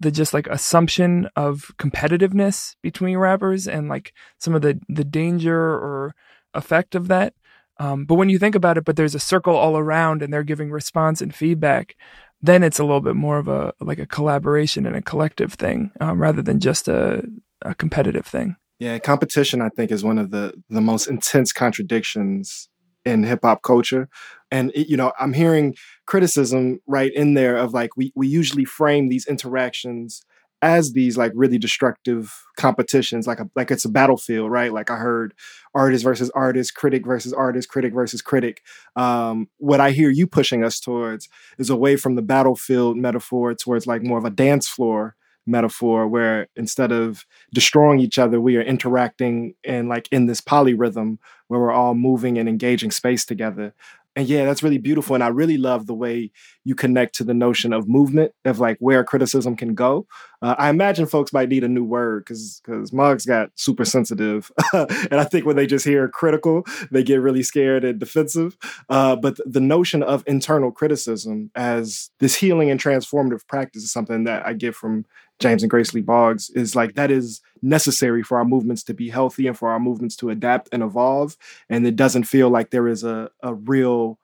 the 0.02 0.12
just 0.12 0.34
like 0.34 0.48
assumption 0.48 1.30
of 1.36 1.72
competitiveness 1.78 2.76
between 2.82 3.18
rappers 3.18 3.68
and 3.68 3.88
like 3.88 4.14
some 4.38 4.56
of 4.56 4.62
the 4.62 4.80
the 4.90 5.06
danger 5.06 5.58
or 5.58 6.14
effect 6.54 6.96
of 6.96 7.08
that 7.08 7.34
um, 7.80 8.06
but 8.06 8.16
when 8.16 8.30
you 8.30 8.38
think 8.38 8.56
about 8.56 8.78
it 8.78 8.86
but 8.86 8.96
there's 8.96 9.16
a 9.16 9.20
circle 9.20 9.56
all 9.56 9.78
around 9.78 10.22
and 10.22 10.34
they're 10.34 10.44
giving 10.44 10.70
response 10.70 11.22
and 11.22 11.34
feedback 11.34 11.96
then 12.42 12.64
it's 12.64 12.80
a 12.80 12.84
little 12.84 13.02
bit 13.02 13.16
more 13.16 13.38
of 13.38 13.48
a 13.48 13.74
like 13.80 14.00
a 14.00 14.06
collaboration 14.06 14.86
and 14.86 14.96
a 14.96 15.02
collective 15.02 15.54
thing 15.54 15.92
um, 16.02 16.20
rather 16.20 16.42
than 16.42 16.60
just 16.60 16.88
a, 16.88 17.24
a 17.62 17.76
competitive 17.76 18.26
thing. 18.26 18.56
Yeah, 18.80 18.98
competition 18.98 19.62
I 19.62 19.70
think 19.70 19.92
is 19.92 20.04
one 20.04 20.18
of 20.18 20.32
the 20.32 20.54
the 20.70 20.82
most 20.82 21.08
intense 21.08 21.54
contradictions 21.54 22.68
in 23.06 23.24
hip 23.24 23.40
hop 23.44 23.64
culture. 23.64 24.10
And 24.52 24.72
it, 24.76 24.88
you 24.90 24.98
know, 24.98 25.14
I'm 25.20 25.34
hearing 25.34 25.76
criticism 26.06 26.80
right 26.88 27.14
in 27.14 27.34
there 27.34 27.58
of 27.58 27.74
like 27.74 27.96
we 27.98 28.12
we 28.16 28.28
usually 28.28 28.66
frame 28.66 29.10
these 29.10 29.28
interactions 29.28 30.22
as 30.62 30.94
these 30.94 31.18
like 31.18 31.32
really 31.34 31.58
destructive 31.58 32.46
competitions 32.56 33.26
like 33.26 33.40
a 33.40 33.50
like 33.56 33.72
it's 33.72 33.86
a 33.86 33.90
battlefield 33.90 34.52
right 34.52 34.72
like 34.72 34.92
i 34.92 34.96
heard 34.96 35.34
artist 35.74 36.04
versus 36.04 36.30
artist 36.32 36.76
critic 36.76 37.06
versus 37.06 37.34
artist 37.34 37.68
critic 37.70 37.94
versus 37.94 38.22
critic 38.22 38.62
um 38.96 39.48
what 39.58 39.80
i 39.80 39.92
hear 39.92 40.10
you 40.10 40.28
pushing 40.28 40.64
us 40.64 40.80
towards 40.80 41.28
is 41.58 41.70
away 41.70 41.96
from 41.96 42.16
the 42.16 42.22
battlefield 42.22 42.96
metaphor 42.96 43.56
towards 43.56 43.88
like 43.88 44.04
more 44.04 44.20
of 44.20 44.26
a 44.26 44.30
dance 44.30 44.68
floor 44.68 45.16
metaphor 45.46 46.08
where 46.08 46.48
instead 46.56 46.92
of 46.92 47.26
destroying 47.54 48.00
each 48.00 48.20
other 48.20 48.40
we 48.40 48.58
are 48.58 48.62
interacting 48.62 49.54
and 49.64 49.90
like 49.90 50.08
in 50.12 50.26
this 50.26 50.42
polyrhythm 50.42 51.18
where 51.48 51.60
we're 51.60 51.72
all 51.72 51.96
moving 51.96 52.38
and 52.38 52.48
engaging 52.48 52.92
space 52.92 53.26
together. 53.26 53.74
And 54.16 54.28
yeah 54.28 54.44
that's 54.44 54.62
really 54.62 54.78
beautiful 54.78 55.16
and 55.16 55.24
i 55.24 55.30
really 55.30 55.58
love 55.58 55.88
the 55.88 55.94
way 55.94 56.32
you 56.66 56.76
connect 56.76 57.16
to 57.16 57.24
the 57.24 57.34
notion 57.34 57.72
of 57.72 57.88
movement 57.88 58.34
of 58.44 58.60
like 58.60 58.78
where 58.80 59.06
criticism 59.06 59.56
can 59.56 59.74
go. 59.74 60.06
Uh, 60.42 60.54
i 60.58 60.70
imagine 60.70 61.06
folks 61.06 61.32
might 61.32 61.48
need 61.48 61.64
a 61.64 61.70
new 61.70 61.86
word 61.86 62.26
because 62.26 62.62
because 62.66 62.92
mugs 62.92 63.26
got 63.26 63.52
super 63.56 63.86
sensitive 63.86 64.52
and 64.74 65.14
i 65.14 65.24
think 65.24 65.46
when 65.46 65.56
they 65.56 65.66
just 65.66 65.86
hear 65.86 66.10
critical 66.10 66.66
they 66.92 67.04
get 67.04 67.22
really 67.22 67.42
scared 67.42 67.86
and 67.86 68.00
defensive. 68.00 68.58
Uh, 68.89 69.16
but 69.16 69.38
the 69.46 69.62
notion 69.62 70.04
of 70.04 70.26
internal 70.28 70.74
criticism 70.74 71.50
as 71.56 72.10
this 72.20 72.36
healing 72.36 72.70
and 72.70 72.82
transformative 72.82 73.48
practice 73.48 73.84
is 73.84 73.94
something 73.94 74.26
that 74.26 74.46
i 74.46 74.52
get 74.52 74.76
from 74.76 75.06
James 75.42 75.64
and 75.64 75.70
Grace 75.70 75.94
Lee 75.94 76.02
Boggs 76.02 76.50
is 76.52 76.76
like 76.76 76.94
that 76.96 77.12
is 77.12 77.42
necessary 77.62 78.24
for 78.24 78.38
our 78.38 78.46
movements 78.46 78.84
to 78.84 78.94
be 78.94 79.10
healthy 79.10 79.48
and 79.48 79.58
for 79.58 79.70
our 79.72 79.80
movements 79.80 80.16
to 80.18 80.30
adapt 80.30 80.70
and 80.72 80.84
evolve. 80.84 81.36
And 81.70 81.86
it 81.86 81.96
doesn't 81.96 82.24
feel 82.24 82.50
like 82.50 82.70
there 82.70 82.88
is 82.88 83.04
a, 83.04 83.30
a 83.42 83.56
real 83.56 84.20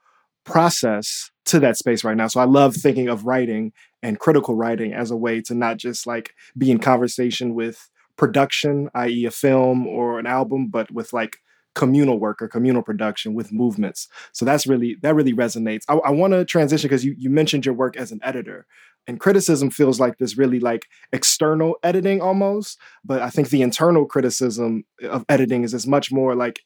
process 0.46 1.32
to 1.46 1.60
that 1.60 1.78
space 1.78 2.04
right 2.04 2.16
now. 2.16 2.28
So 2.28 2.40
I 2.40 2.46
love 2.46 2.76
thinking 2.76 3.10
of 3.10 3.26
writing 3.26 3.74
and 4.02 4.20
critical 4.20 4.56
writing 4.56 4.94
as 4.94 5.12
a 5.12 5.18
way 5.18 5.42
to 5.42 5.56
not 5.56 5.78
just 5.78 6.06
like 6.06 6.34
be 6.58 6.72
in 6.72 6.80
conversation 6.80 7.56
with 7.56 7.90
production, 8.16 8.90
i.e., 8.94 9.26
a 9.26 9.32
film 9.32 9.88
or 9.88 10.20
an 10.20 10.28
album, 10.28 10.68
but 10.68 10.92
with 10.92 11.14
like 11.14 11.38
communal 11.78 12.20
work 12.20 12.42
or 12.42 12.48
communal 12.48 12.82
production 12.82 13.36
with 13.36 13.54
movements. 13.54 14.08
So 14.34 14.46
that's 14.46 14.66
really 14.66 14.98
that 15.04 15.14
really 15.14 15.34
resonates. 15.34 15.84
I, 15.88 15.94
I 15.98 16.10
want 16.10 16.34
to 16.34 16.44
transition 16.44 16.88
because 16.88 17.06
you 17.06 17.14
you 17.18 17.30
mentioned 17.30 17.66
your 17.66 17.76
work 17.76 17.96
as 17.96 18.12
an 18.12 18.20
editor, 18.24 18.66
and 19.06 19.20
criticism 19.20 19.70
feels 19.70 20.00
like 20.00 20.18
this 20.18 20.38
really 20.38 20.60
like 20.60 20.88
external 21.14 21.76
editing 21.84 22.20
almost. 22.20 22.80
But 23.06 23.22
I 23.22 23.30
think 23.30 23.50
the 23.50 23.62
internal 23.62 24.06
criticism 24.06 24.86
of 25.04 25.24
editing 25.30 25.64
is 25.64 25.76
as 25.76 25.86
much 25.86 26.12
more 26.12 26.36
like 26.36 26.60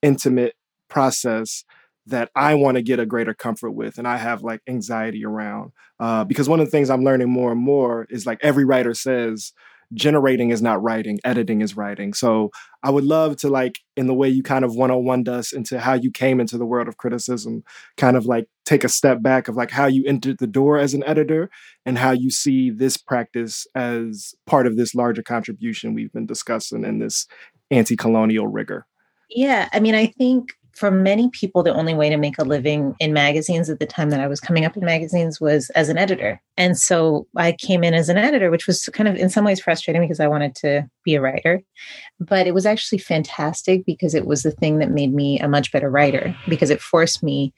intimate 0.00 0.54
process 0.88 1.64
that 2.06 2.30
I 2.36 2.54
want 2.54 2.76
to 2.76 2.82
get 2.82 3.00
a 3.00 3.06
greater 3.06 3.34
comfort 3.34 3.72
with 3.72 3.98
and 3.98 4.08
I 4.08 4.16
have 4.16 4.42
like 4.42 4.60
anxiety 4.68 5.24
around. 5.24 5.72
Uh, 6.00 6.24
because 6.24 6.48
one 6.48 6.60
of 6.60 6.66
the 6.66 6.70
things 6.70 6.90
I'm 6.90 7.04
learning 7.04 7.30
more 7.30 7.52
and 7.52 7.60
more 7.60 8.06
is 8.10 8.26
like 8.26 8.38
every 8.42 8.64
writer 8.64 8.94
says, 8.94 9.52
generating 9.94 10.50
is 10.50 10.62
not 10.62 10.82
writing, 10.82 11.18
editing 11.24 11.60
is 11.60 11.76
writing. 11.76 12.14
So 12.14 12.50
I 12.82 12.90
would 12.90 13.04
love 13.04 13.36
to 13.38 13.48
like 13.48 13.78
in 13.96 14.06
the 14.06 14.14
way 14.14 14.28
you 14.28 14.42
kind 14.42 14.64
of 14.64 14.74
101 14.74 15.28
us 15.28 15.52
into 15.52 15.78
how 15.78 15.94
you 15.94 16.10
came 16.10 16.40
into 16.40 16.58
the 16.58 16.66
world 16.66 16.88
of 16.88 16.96
criticism, 16.96 17.62
kind 17.96 18.16
of 18.16 18.26
like 18.26 18.46
take 18.64 18.84
a 18.84 18.88
step 18.88 19.22
back 19.22 19.48
of 19.48 19.56
like 19.56 19.70
how 19.70 19.86
you 19.86 20.04
entered 20.06 20.38
the 20.38 20.46
door 20.46 20.78
as 20.78 20.94
an 20.94 21.04
editor 21.04 21.50
and 21.84 21.98
how 21.98 22.10
you 22.10 22.30
see 22.30 22.70
this 22.70 22.96
practice 22.96 23.66
as 23.74 24.34
part 24.46 24.66
of 24.66 24.76
this 24.76 24.94
larger 24.94 25.22
contribution 25.22 25.94
we've 25.94 26.12
been 26.12 26.26
discussing 26.26 26.84
in 26.84 26.98
this 26.98 27.26
anti-colonial 27.70 28.46
rigor. 28.46 28.86
Yeah, 29.30 29.68
I 29.72 29.80
mean 29.80 29.94
I 29.94 30.06
think 30.06 30.50
for 30.74 30.90
many 30.90 31.28
people, 31.30 31.62
the 31.62 31.74
only 31.74 31.94
way 31.94 32.08
to 32.08 32.16
make 32.16 32.38
a 32.38 32.44
living 32.44 32.94
in 32.98 33.12
magazines 33.12 33.68
at 33.68 33.78
the 33.78 33.86
time 33.86 34.10
that 34.10 34.20
I 34.20 34.26
was 34.26 34.40
coming 34.40 34.64
up 34.64 34.76
in 34.76 34.84
magazines 34.84 35.40
was 35.40 35.70
as 35.70 35.88
an 35.88 35.98
editor. 35.98 36.40
And 36.56 36.78
so 36.78 37.26
I 37.36 37.52
came 37.52 37.84
in 37.84 37.94
as 37.94 38.08
an 38.08 38.16
editor, 38.16 38.50
which 38.50 38.66
was 38.66 38.88
kind 38.92 39.08
of 39.08 39.16
in 39.16 39.28
some 39.28 39.44
ways 39.44 39.60
frustrating 39.60 40.02
because 40.02 40.20
I 40.20 40.28
wanted 40.28 40.54
to 40.56 40.88
be 41.04 41.14
a 41.14 41.20
writer. 41.20 41.62
But 42.20 42.46
it 42.46 42.54
was 42.54 42.66
actually 42.66 42.98
fantastic 42.98 43.84
because 43.84 44.14
it 44.14 44.26
was 44.26 44.42
the 44.42 44.50
thing 44.50 44.78
that 44.78 44.90
made 44.90 45.12
me 45.12 45.38
a 45.40 45.48
much 45.48 45.72
better 45.72 45.90
writer 45.90 46.34
because 46.48 46.70
it 46.70 46.80
forced 46.80 47.22
me 47.22 47.52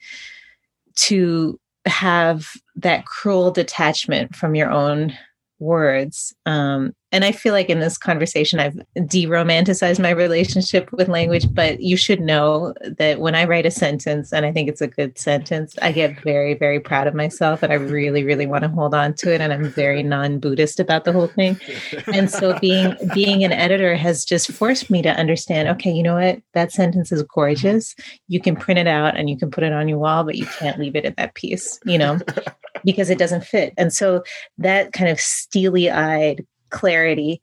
to 0.95 1.59
have 1.85 2.49
that 2.75 3.05
cruel 3.05 3.51
detachment 3.51 4.35
from 4.35 4.55
your 4.55 4.71
own 4.71 5.17
words 5.59 6.33
um, 6.45 6.93
and 7.15 7.23
I 7.23 7.31
feel 7.31 7.53
like 7.53 7.69
in 7.69 7.79
this 7.79 7.97
conversation, 7.97 8.59
I've 8.59 8.77
de 9.07 9.25
romanticized 9.25 10.01
my 10.01 10.09
relationship 10.09 10.91
with 10.91 11.07
language, 11.07 11.47
but 11.53 11.79
you 11.79 11.95
should 11.95 12.19
know 12.19 12.73
that 12.81 13.21
when 13.21 13.35
I 13.35 13.45
write 13.45 13.65
a 13.65 13.71
sentence 13.71 14.33
and 14.33 14.45
I 14.45 14.51
think 14.51 14.67
it's 14.67 14.81
a 14.81 14.87
good 14.87 15.17
sentence, 15.17 15.77
I 15.81 15.93
get 15.93 16.19
very, 16.23 16.55
very 16.55 16.81
proud 16.81 17.07
of 17.07 17.13
myself 17.13 17.63
and 17.63 17.71
I 17.71 17.77
really, 17.77 18.25
really 18.25 18.47
want 18.47 18.63
to 18.63 18.67
hold 18.67 18.93
on 18.93 19.13
to 19.13 19.33
it. 19.33 19.39
And 19.39 19.53
I'm 19.53 19.69
very 19.69 20.03
non 20.03 20.39
Buddhist 20.39 20.77
about 20.81 21.05
the 21.05 21.13
whole 21.13 21.27
thing. 21.27 21.57
And 22.13 22.29
so 22.29 22.59
being, 22.59 22.93
being 23.13 23.45
an 23.45 23.53
editor 23.53 23.95
has 23.95 24.25
just 24.25 24.51
forced 24.51 24.89
me 24.89 25.01
to 25.01 25.09
understand 25.09 25.69
okay, 25.69 25.93
you 25.93 26.03
know 26.03 26.15
what? 26.15 26.41
That 26.53 26.73
sentence 26.73 27.13
is 27.13 27.23
gorgeous. 27.23 27.95
You 28.27 28.41
can 28.41 28.57
print 28.57 28.77
it 28.77 28.87
out 28.87 29.15
and 29.15 29.29
you 29.29 29.37
can 29.37 29.49
put 29.49 29.63
it 29.63 29.71
on 29.71 29.87
your 29.87 29.99
wall, 29.99 30.25
but 30.25 30.35
you 30.35 30.47
can't 30.47 30.79
leave 30.79 30.97
it 30.97 31.05
at 31.05 31.15
that 31.15 31.33
piece, 31.33 31.79
you 31.85 31.97
know, 31.97 32.19
because 32.83 33.09
it 33.09 33.17
doesn't 33.17 33.45
fit. 33.45 33.73
And 33.77 33.93
so 33.93 34.21
that 34.57 34.91
kind 34.91 35.09
of 35.09 35.21
steely 35.21 35.89
eyed 35.89 36.45
clarity 36.75 37.41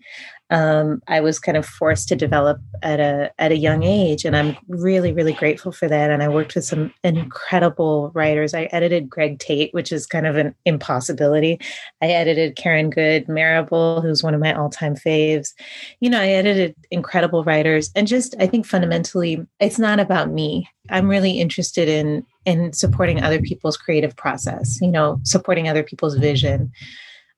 um, 0.53 1.01
I 1.09 1.21
was 1.21 1.39
kind 1.39 1.57
of 1.57 1.65
forced 1.65 2.09
to 2.09 2.17
develop 2.17 2.61
at 2.83 3.01
a 3.01 3.33
at 3.39 3.53
a 3.53 3.57
young 3.57 3.83
age, 3.85 4.27
and 4.27 4.37
I'm 4.37 4.55
really 4.69 5.11
really 5.11 5.33
grateful 5.33 5.73
for 5.73 5.89
that. 5.89 6.11
And 6.11 6.23
I 6.23 6.29
worked 6.29 6.55
with 6.55 6.65
some 6.65 6.93
incredible 7.03 8.13
writers. 8.15 8.53
I 8.53 8.65
edited 8.65 9.09
Greg 9.09 9.39
Tate, 9.39 9.73
which 9.73 9.91
is 9.91 10.07
kind 10.07 10.27
of 10.27 10.37
an 10.37 10.55
impossibility. 10.67 11.59
I 12.03 12.09
edited 12.09 12.57
Karen 12.57 12.91
Good 12.91 13.29
Marable, 13.29 14.03
who's 14.03 14.23
one 14.23 14.35
of 14.35 14.43
my 14.43 14.53
all 14.53 14.69
time 14.69 14.95
faves. 14.95 15.55
You 16.01 16.11
know, 16.11 16.21
I 16.21 16.29
edited 16.29 16.77
incredible 16.91 17.45
writers, 17.45 17.91
and 17.97 18.07
just 18.07 18.35
I 18.39 18.47
think 18.47 18.67
fundamentally, 18.67 19.47
it's 19.59 19.79
not 19.79 20.01
about 20.01 20.31
me. 20.31 20.69
I'm 20.91 21.09
really 21.09 21.41
interested 21.41 21.89
in 21.89 22.27
in 22.45 22.75
supporting 22.75 23.23
other 23.23 23.41
people's 23.41 23.79
creative 23.79 24.15
process. 24.17 24.83
You 24.83 24.91
know, 24.91 25.19
supporting 25.23 25.67
other 25.67 25.83
people's 25.83 26.17
vision 26.17 26.73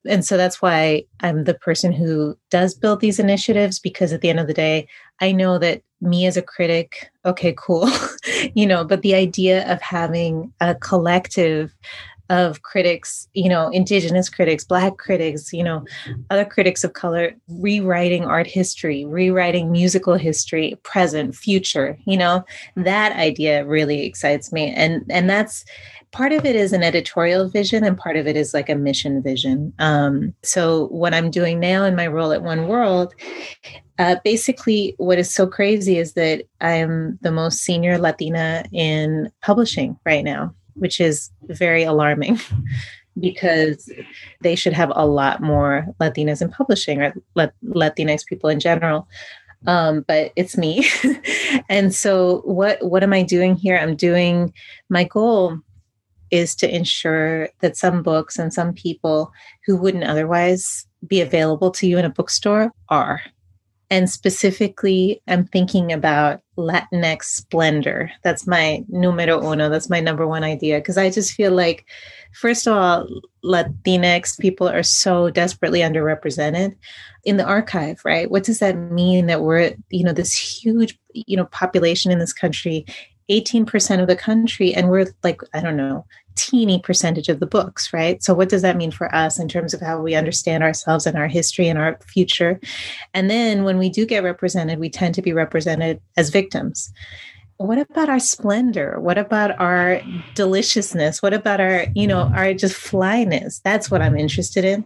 and 0.07 0.25
so 0.25 0.37
that's 0.37 0.61
why 0.61 1.05
I'm 1.21 1.45
the 1.45 1.55
person 1.55 1.93
who 1.93 2.39
does 2.51 2.75
build 2.75 3.01
these 3.01 3.19
initiatives 3.19 3.79
because 3.79 4.13
at 4.13 4.21
the 4.21 4.31
end 4.31 4.41
of 4.41 4.47
the 4.47 4.55
day, 4.55 4.87
I 5.21 5.33
know 5.33 5.59
that 5.59 5.83
me 6.01 6.27
as 6.27 6.37
a 6.37 6.43
critic, 6.43 7.11
okay, 7.25 7.55
cool, 7.57 7.89
you 8.55 8.67
know, 8.67 8.85
but 8.85 9.03
the 9.03 9.15
idea 9.15 9.71
of 9.73 9.81
having 9.81 10.53
a 10.61 10.75
collective 10.75 11.75
of 12.35 12.63
critics, 12.63 13.29
you 13.33 13.49
know, 13.49 13.69
indigenous 13.69 14.29
critics, 14.29 14.65
black 14.65 14.97
critics, 14.99 15.53
you 15.53 15.63
know, 15.63 15.85
other 16.31 16.45
critics 16.45 16.83
of 16.83 16.93
color 16.93 17.33
rewriting 17.49 18.25
art 18.25 18.49
history, 18.49 19.05
rewriting 19.05 19.71
musical 19.71 20.15
history, 20.15 20.77
present, 20.83 21.35
future, 21.35 21.97
you 22.07 22.17
know, 22.17 22.45
that 22.77 23.13
idea 23.13 23.65
really 23.65 24.05
excites 24.05 24.53
me. 24.53 24.73
And 24.75 25.05
and 25.09 25.31
that's 25.31 25.65
part 26.11 26.33
of 26.33 26.45
it 26.45 26.55
is 26.55 26.73
an 26.73 26.83
editorial 26.83 27.49
vision 27.49 27.83
and 27.83 27.99
part 27.99 28.17
of 28.17 28.27
it 28.27 28.37
is 28.37 28.55
like 28.55 28.69
a 28.69 28.75
mission 28.75 29.23
vision. 29.23 29.73
Um, 29.79 30.35
so, 30.43 30.87
what 30.89 31.15
I'm 31.15 31.31
doing 31.31 31.61
now 31.61 31.85
in 31.85 31.95
my 31.95 32.07
role 32.07 32.33
at 32.33 32.43
One 32.43 32.67
World, 32.69 33.15
uh, 33.99 34.17
basically, 34.25 34.95
what 34.99 35.19
is 35.19 35.33
so 35.33 35.47
crazy 35.47 35.99
is 35.99 36.15
that 36.15 36.45
I'm 36.61 37.19
the 37.23 37.33
most 37.33 37.59
senior 37.59 37.99
Latina 37.99 38.65
in 38.73 39.31
publishing 39.43 39.99
right 40.05 40.25
now, 40.25 40.55
which 40.75 41.01
is 41.01 41.31
very 41.43 41.83
alarming. 41.83 42.41
because 43.21 43.93
they 44.41 44.57
should 44.57 44.73
have 44.73 44.91
a 44.95 45.07
lot 45.07 45.41
more 45.41 45.87
Latinas 46.01 46.43
in 46.43 46.51
publishing 46.51 47.01
or 47.01 47.15
Latinx 47.37 48.27
people 48.27 48.51
in 48.51 48.59
general. 48.59 49.07
Um, 49.67 50.05
but 50.07 50.33
it's 50.37 50.57
me. 50.57 50.87
and 51.69 51.95
so 51.95 52.43
what 52.45 52.85
what 52.85 53.03
am 53.03 53.13
I 53.13 53.23
doing 53.23 53.55
here? 53.55 53.79
I'm 53.79 53.97
doing 53.97 54.53
my 54.91 55.05
goal 55.05 55.59
is 56.31 56.55
to 56.57 56.75
ensure 56.75 57.49
that 57.61 57.77
some 57.77 58.03
books 58.03 58.39
and 58.39 58.53
some 58.53 58.73
people 58.73 59.33
who 59.65 59.77
wouldn't 59.77 60.05
otherwise 60.05 60.87
be 61.07 61.21
available 61.21 61.71
to 61.71 61.87
you 61.87 61.99
in 61.99 62.05
a 62.05 62.11
bookstore 62.11 62.73
are. 62.89 63.23
And 63.91 64.11
specifically, 64.11 65.23
I'm 65.29 65.47
thinking 65.47 65.93
about 65.93 66.41
Latinx 66.57 67.25
splendor. 67.25 68.11
That's 68.23 68.47
my 68.47 68.85
numero 68.89 69.51
uno. 69.53 69.69
That's 69.69 69.91
my 69.91 70.01
number 70.01 70.27
one 70.27 70.45
idea. 70.45 70.79
Because 70.79 70.99
I 70.99 71.11
just 71.11 71.33
feel 71.33 71.53
like, 71.53 71.85
first 72.33 72.67
of 72.67 72.77
all, 72.77 73.09
Latinx 73.45 74.39
people 74.39 74.69
are 74.69 74.83
so 74.83 75.31
desperately 75.31 75.81
underrepresented 75.81 76.77
in 77.25 77.37
the 77.37 77.45
archive, 77.45 78.01
right? 78.05 78.31
What 78.31 78.45
does 78.45 78.59
that 78.61 78.77
mean 78.77 79.27
that 79.27 79.43
we're, 79.43 79.75
you 79.91 80.05
know, 80.05 80.13
this 80.13 80.35
huge, 80.35 80.99
you 81.13 81.37
know, 81.37 81.47
population 81.47 82.13
in 82.13 82.19
this 82.19 82.33
country 82.33 82.87
18% 83.31 84.01
of 84.03 84.07
the 84.07 84.17
country 84.17 84.75
and 84.75 84.91
we're 84.91 85.07
like 85.23 85.41
i 85.55 85.61
don't 85.61 85.79
know 85.79 86.05
teeny 86.37 86.81
percentage 86.81 87.29
of 87.29 87.41
the 87.41 87.47
books, 87.47 87.93
right? 87.93 88.23
So, 88.23 88.35
what 88.35 88.49
does 88.49 88.63
that 88.63 88.77
mean 88.77 88.91
for 88.91 89.15
us 89.15 89.39
in 89.39 89.49
terms 89.49 89.75
of 89.75 89.81
how 89.81 90.01
we 90.01 90.15
understand 90.15 90.63
ourselves 90.63 91.07
and 91.07 91.17
our 91.17 91.29
history 91.29 91.69
and 91.69 91.79
our 91.79 91.99
future? 92.07 92.61
And 93.13 93.31
then 93.31 93.65
when 93.65 93.79
we 93.79 93.89
do 93.89 94.07
get 94.07 94.25
represented, 94.25 94.79
we 94.79 94.91
tend 94.91 95.15
to 95.17 95.23
be 95.23 95.33
represented 95.33 96.01
as 96.17 96.31
victims. 96.31 96.93
What 97.59 97.79
about 97.79 98.09
our 98.09 98.19
splendor? 98.19 98.99
What 98.99 99.17
about 99.17 99.59
our 99.61 100.03
deliciousness? 100.35 101.23
What 101.23 101.33
about 101.33 101.61
our, 101.61 101.87
you 101.95 102.07
know, 102.07 102.33
our 102.35 102.53
just 102.53 102.75
flyness? 102.75 103.61
That's 103.61 103.91
what 103.91 104.03
I'm 104.03 104.17
interested 104.17 104.65
in. 104.65 104.85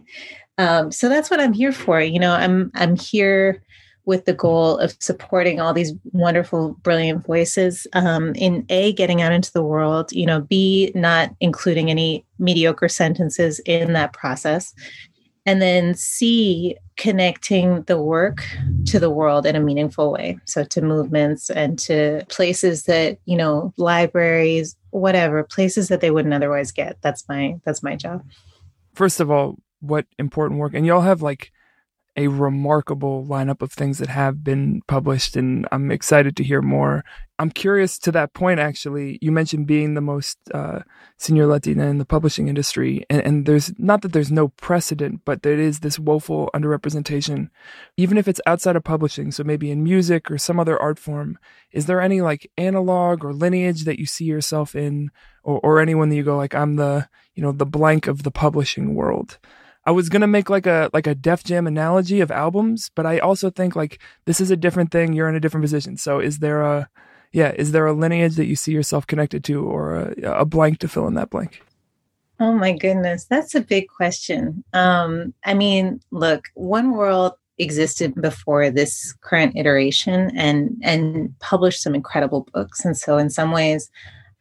Um, 0.59 0.91
so 0.91 1.09
that's 1.09 1.31
what 1.31 1.39
I'm 1.39 1.53
here 1.53 1.71
for. 1.71 2.01
You 2.01 2.19
know, 2.19 2.33
I'm 2.33 2.69
I'm 2.75 2.95
here 2.95 3.63
with 4.09 4.25
the 4.25 4.33
goal 4.33 4.79
of 4.79 4.97
supporting 4.99 5.61
all 5.61 5.71
these 5.71 5.93
wonderful, 6.13 6.73
brilliant 6.81 7.23
voices 7.23 7.85
um, 7.93 8.33
in 8.33 8.65
A, 8.69 8.91
getting 8.93 9.21
out 9.21 9.31
into 9.31 9.53
the 9.53 9.61
world, 9.61 10.11
you 10.11 10.25
know, 10.25 10.41
B, 10.41 10.91
not 10.95 11.29
including 11.39 11.91
any 11.91 12.25
mediocre 12.39 12.89
sentences 12.89 13.59
in 13.67 13.93
that 13.93 14.11
process. 14.11 14.73
And 15.45 15.61
then 15.61 15.93
C, 15.93 16.75
connecting 16.97 17.83
the 17.83 18.01
work 18.01 18.43
to 18.87 18.97
the 18.99 19.11
world 19.11 19.45
in 19.45 19.55
a 19.55 19.59
meaningful 19.59 20.11
way. 20.11 20.39
So 20.45 20.63
to 20.63 20.81
movements 20.81 21.51
and 21.51 21.77
to 21.79 22.25
places 22.29 22.85
that, 22.85 23.19
you 23.25 23.37
know, 23.37 23.75
libraries, 23.77 24.75
whatever, 24.89 25.43
places 25.43 25.87
that 25.89 26.01
they 26.01 26.09
wouldn't 26.09 26.33
otherwise 26.33 26.71
get. 26.71 26.97
That's 27.03 27.29
my 27.29 27.59
that's 27.63 27.83
my 27.83 27.95
job. 27.95 28.23
First 28.95 29.19
of 29.19 29.29
all, 29.29 29.59
what 29.81 30.07
important 30.17 30.59
work 30.59 30.73
and 30.73 30.83
y'all 30.83 31.01
have 31.01 31.21
like 31.21 31.51
a 32.19 32.27
remarkable 32.27 33.25
lineup 33.25 33.61
of 33.61 33.71
things 33.71 33.97
that 33.99 34.09
have 34.09 34.43
been 34.43 34.81
published, 34.87 35.37
and 35.37 35.65
I'm 35.71 35.89
excited 35.89 36.35
to 36.35 36.43
hear 36.43 36.61
more. 36.61 37.05
I'm 37.39 37.49
curious 37.49 37.97
to 37.99 38.11
that 38.11 38.33
point, 38.33 38.59
actually. 38.59 39.17
You 39.21 39.31
mentioned 39.31 39.67
being 39.67 39.93
the 39.93 40.01
most 40.01 40.37
uh, 40.53 40.79
senior 41.17 41.47
Latina 41.47 41.87
in 41.87 41.97
the 41.97 42.05
publishing 42.05 42.49
industry, 42.49 43.05
and, 43.09 43.21
and 43.21 43.45
there's 43.45 43.71
not 43.79 44.01
that 44.01 44.11
there's 44.11 44.33
no 44.33 44.49
precedent, 44.49 45.21
but 45.23 45.43
there 45.43 45.57
is 45.57 45.79
this 45.79 45.97
woeful 45.97 46.49
underrepresentation, 46.53 47.49
even 47.95 48.17
if 48.17 48.27
it's 48.27 48.41
outside 48.45 48.75
of 48.75 48.83
publishing. 48.83 49.31
So 49.31 49.45
maybe 49.45 49.71
in 49.71 49.81
music 49.81 50.29
or 50.29 50.37
some 50.37 50.59
other 50.59 50.77
art 50.77 50.99
form. 50.99 51.39
Is 51.71 51.85
there 51.85 52.01
any 52.01 52.19
like 52.19 52.51
analog 52.57 53.23
or 53.23 53.31
lineage 53.31 53.85
that 53.85 53.99
you 53.99 54.05
see 54.05 54.25
yourself 54.25 54.75
in, 54.75 55.09
or, 55.43 55.61
or 55.63 55.79
anyone 55.79 56.09
that 56.09 56.17
you 56.17 56.23
go 56.23 56.35
like, 56.35 56.53
I'm 56.53 56.75
the, 56.75 57.07
you 57.33 57.43
know, 57.43 57.53
the 57.53 57.65
blank 57.65 58.07
of 58.07 58.23
the 58.23 58.31
publishing 58.31 58.93
world? 58.93 59.37
I 59.89 59.91
was 59.91 60.07
gonna 60.07 60.27
make 60.27 60.51
like 60.51 60.67
a 60.67 60.91
like 60.93 61.07
a 61.07 61.15
Def 61.15 61.43
Jam 61.43 61.65
analogy 61.65 62.21
of 62.21 62.29
albums, 62.29 62.91
but 62.93 63.07
I 63.07 63.17
also 63.17 63.49
think 63.49 63.75
like 63.75 63.97
this 64.25 64.39
is 64.39 64.51
a 64.51 64.55
different 64.55 64.91
thing. 64.91 65.13
You're 65.13 65.27
in 65.27 65.33
a 65.33 65.39
different 65.39 65.63
position. 65.63 65.97
So 65.97 66.19
is 66.19 66.37
there 66.37 66.61
a 66.61 66.87
yeah, 67.31 67.53
is 67.55 67.71
there 67.71 67.87
a 67.87 67.93
lineage 67.93 68.35
that 68.35 68.45
you 68.45 68.55
see 68.55 68.71
yourself 68.71 69.07
connected 69.07 69.43
to, 69.45 69.65
or 69.65 69.95
a, 69.95 70.41
a 70.41 70.45
blank 70.45 70.77
to 70.79 70.87
fill 70.87 71.07
in 71.07 71.15
that 71.15 71.31
blank? 71.31 71.63
Oh 72.39 72.53
my 72.53 72.71
goodness, 72.71 73.25
that's 73.25 73.55
a 73.55 73.61
big 73.61 73.87
question. 73.87 74.63
Um, 74.73 75.33
I 75.43 75.55
mean, 75.55 76.01
look, 76.11 76.49
One 76.53 76.91
World 76.91 77.33
existed 77.57 78.13
before 78.21 78.69
this 78.69 79.15
current 79.21 79.57
iteration 79.57 80.37
and 80.37 80.79
and 80.83 81.33
published 81.39 81.81
some 81.81 81.95
incredible 81.95 82.47
books 82.53 82.85
and 82.85 82.95
so 82.95 83.17
in 83.17 83.29
some 83.29 83.51
ways 83.51 83.91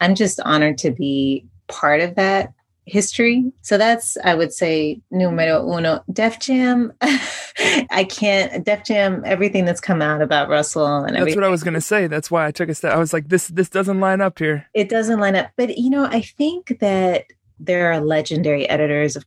i'm 0.00 0.14
just 0.14 0.38
honored 0.44 0.78
to 0.78 0.92
be 0.92 1.44
part 1.66 2.00
of 2.00 2.14
that 2.14 2.52
history. 2.88 3.52
So 3.62 3.78
that's 3.78 4.16
i 4.24 4.34
would 4.34 4.52
say 4.52 5.00
numero 5.10 5.66
uno. 5.70 6.02
Def 6.12 6.38
jam 6.40 6.92
i 7.00 8.06
can't 8.08 8.64
def 8.64 8.84
jam 8.84 9.22
everything 9.24 9.64
that's 9.64 9.80
come 9.80 10.00
out 10.02 10.22
about 10.22 10.48
russell 10.48 11.04
and 11.04 11.16
that's 11.16 11.34
what 11.34 11.44
i 11.44 11.48
was 11.48 11.62
going 11.62 11.74
to 11.74 11.80
say. 11.80 12.06
That's 12.06 12.30
why 12.30 12.46
i 12.46 12.50
took 12.50 12.68
a 12.68 12.74
step. 12.74 12.92
I 12.92 12.98
was 12.98 13.12
like 13.12 13.28
this 13.28 13.48
this 13.48 13.68
doesn't 13.68 14.00
line 14.00 14.20
up 14.20 14.38
here. 14.38 14.66
It 14.74 14.88
doesn't 14.88 15.20
line 15.20 15.36
up. 15.36 15.50
But 15.56 15.78
you 15.78 15.90
know 15.90 16.04
i 16.04 16.22
think 16.22 16.78
that 16.80 17.26
there 17.60 17.92
are 17.92 18.00
legendary 18.00 18.68
editors 18.68 19.16
of 19.16 19.24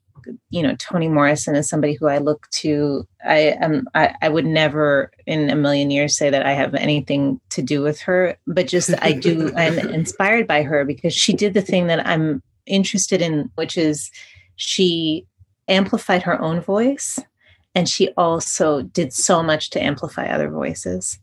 you 0.50 0.62
know 0.62 0.76
Toni 0.78 1.08
Morrison 1.08 1.56
is 1.56 1.70
somebody 1.70 1.94
who 1.94 2.08
I 2.08 2.20
look 2.20 2.48
to. 2.52 3.08
I 3.26 3.56
am 3.60 3.88
I, 3.96 4.16
I, 4.22 4.30
would 4.30 4.46
never 4.46 5.12
in 5.26 5.50
a 5.50 5.56
million 5.56 5.92
years 5.92 6.18
say 6.18 6.30
that 6.30 6.46
I 6.46 6.54
have 6.54 6.76
anything 6.76 7.40
to 7.50 7.62
do 7.62 7.82
with 7.82 8.00
her, 8.02 8.38
but 8.48 8.68
just 8.68 8.94
I 9.02 9.14
do. 9.14 9.52
I'm 9.56 9.80
inspired 9.94 10.48
by 10.48 10.64
her 10.64 10.86
because 10.86 11.14
she 11.14 11.34
did 11.34 11.54
the 11.54 11.62
thing 11.62 11.88
that 11.88 12.06
I'm 12.06 12.42
interested 12.66 13.22
in, 13.22 13.50
which 13.56 13.78
is 13.78 14.12
she 14.56 15.26
amplified 15.68 16.24
her 16.24 16.40
own 16.42 16.62
voice 16.62 17.20
and 17.74 17.88
she 17.88 18.10
also 18.18 18.82
did 18.82 19.14
so 19.14 19.42
much 19.42 19.70
to 19.70 19.82
amplify 19.82 20.26
other 20.26 20.50
voices. 20.50 21.20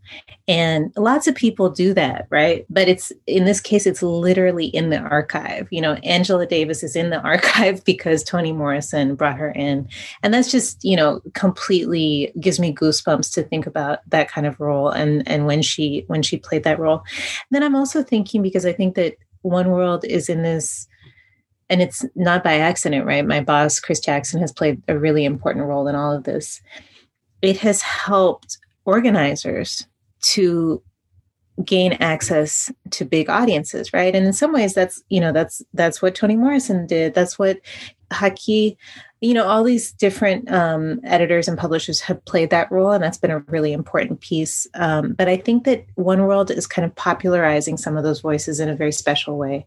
And 0.46 0.92
lots 0.96 1.26
of 1.26 1.34
people 1.34 1.68
do 1.68 1.92
that 1.94 2.26
right? 2.30 2.64
But 2.70 2.88
it's 2.88 3.12
in 3.26 3.44
this 3.44 3.60
case 3.60 3.86
it's 3.86 4.02
literally 4.02 4.66
in 4.66 4.88
the 4.90 4.98
archive. 4.98 5.68
You 5.70 5.82
know 5.82 5.94
angela 6.04 6.46
davis 6.46 6.82
is 6.82 6.96
in 6.96 7.10
the 7.10 7.20
archive 7.22 7.84
because 7.84 8.22
toni 8.22 8.52
morrison 8.52 9.14
brought 9.14 9.36
her 9.36 9.50
in. 9.50 9.88
And 10.22 10.32
that's 10.32 10.50
just 10.50 10.82
you 10.82 10.96
know 10.96 11.20
completely 11.34 12.32
gives 12.40 12.58
me 12.58 12.74
goosebumps 12.74 13.32
to 13.34 13.42
think 13.42 13.66
about 13.66 13.98
that 14.08 14.30
kind 14.30 14.46
of 14.46 14.58
role 14.58 14.88
and 14.88 15.26
and 15.28 15.46
when 15.46 15.60
she 15.60 16.04
when 16.06 16.22
she 16.22 16.38
played 16.38 16.64
that 16.64 16.78
role. 16.78 17.02
Then 17.50 17.62
i'm 17.62 17.76
also 17.76 18.02
thinking 18.02 18.42
because 18.42 18.64
i 18.64 18.72
think 18.72 18.94
that 18.94 19.16
one 19.42 19.70
world 19.70 20.04
is 20.04 20.28
in 20.28 20.42
this 20.42 20.87
and 21.70 21.82
it's 21.82 22.04
not 22.14 22.42
by 22.42 22.54
accident, 22.54 23.04
right? 23.06 23.26
My 23.26 23.40
boss, 23.40 23.80
Chris 23.80 24.00
Jackson, 24.00 24.40
has 24.40 24.52
played 24.52 24.82
a 24.88 24.98
really 24.98 25.24
important 25.24 25.66
role 25.66 25.86
in 25.88 25.94
all 25.94 26.12
of 26.12 26.24
this. 26.24 26.62
It 27.42 27.58
has 27.58 27.82
helped 27.82 28.58
organizers 28.84 29.86
to 30.20 30.82
gain 31.64 31.94
access 31.94 32.72
to 32.90 33.04
big 33.04 33.28
audiences, 33.28 33.92
right? 33.92 34.14
And 34.14 34.26
in 34.26 34.32
some 34.32 34.52
ways, 34.52 34.74
that's 34.74 35.02
you 35.08 35.20
know 35.20 35.32
that's 35.32 35.62
that's 35.74 36.00
what 36.00 36.14
Toni 36.14 36.36
Morrison 36.36 36.86
did. 36.86 37.14
That's 37.14 37.38
what 37.38 37.60
Haki 38.10 38.76
you 39.20 39.34
know 39.34 39.46
all 39.46 39.64
these 39.64 39.92
different 39.92 40.50
um, 40.50 41.00
editors 41.02 41.48
and 41.48 41.58
publishers 41.58 42.00
have 42.00 42.24
played 42.24 42.50
that 42.50 42.70
role 42.70 42.92
and 42.92 43.02
that's 43.02 43.18
been 43.18 43.30
a 43.30 43.40
really 43.40 43.72
important 43.72 44.20
piece. 44.20 44.66
Um, 44.74 45.12
but 45.12 45.28
i 45.28 45.36
think 45.36 45.64
that 45.64 45.84
one 45.94 46.22
world 46.22 46.50
is 46.50 46.66
kind 46.66 46.86
of 46.86 46.94
popularizing 46.94 47.76
some 47.76 47.96
of 47.96 48.04
those 48.04 48.20
voices 48.20 48.60
in 48.60 48.68
a 48.68 48.76
very 48.76 48.92
special 48.92 49.36
way. 49.36 49.66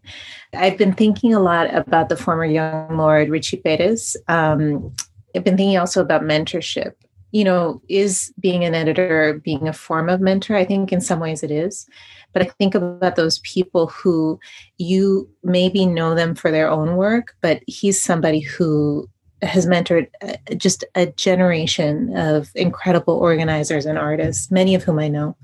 I've 0.54 0.78
been 0.78 0.94
thinking 0.94 1.34
a 1.34 1.40
lot 1.40 1.74
about 1.74 2.08
the 2.08 2.16
former 2.16 2.44
young 2.44 2.96
lord 2.96 3.28
richie 3.28 3.58
perez. 3.58 4.16
Um, 4.28 4.92
i've 5.36 5.44
been 5.44 5.56
thinking 5.56 5.78
also 5.78 6.00
about 6.00 6.22
mentorship. 6.22 6.92
You 7.30 7.44
know 7.44 7.82
is 7.88 8.32
being 8.40 8.64
an 8.64 8.74
editor 8.74 9.40
being 9.44 9.68
a 9.68 9.72
form 9.72 10.08
of 10.08 10.20
mentor? 10.20 10.56
I 10.56 10.64
think 10.64 10.92
in 10.92 11.00
some 11.00 11.20
ways 11.20 11.42
it 11.42 11.50
is. 11.50 11.86
But 12.32 12.42
I 12.42 12.46
think 12.58 12.74
about 12.74 13.16
those 13.16 13.40
people 13.40 13.88
who 13.88 14.40
you 14.78 15.28
maybe 15.42 15.84
know 15.84 16.14
them 16.14 16.34
for 16.34 16.50
their 16.50 16.70
own 16.70 16.96
work, 16.96 17.36
but 17.42 17.62
he's 17.66 18.00
somebody 18.00 18.40
who 18.40 19.08
has 19.42 19.66
mentored 19.66 20.08
uh, 20.22 20.36
just 20.56 20.84
a 20.94 21.06
generation 21.06 22.16
of 22.16 22.50
incredible 22.54 23.14
organizers 23.14 23.86
and 23.86 23.98
artists, 23.98 24.50
many 24.50 24.74
of 24.74 24.84
whom 24.84 24.98
I 24.98 25.08
know. 25.08 25.36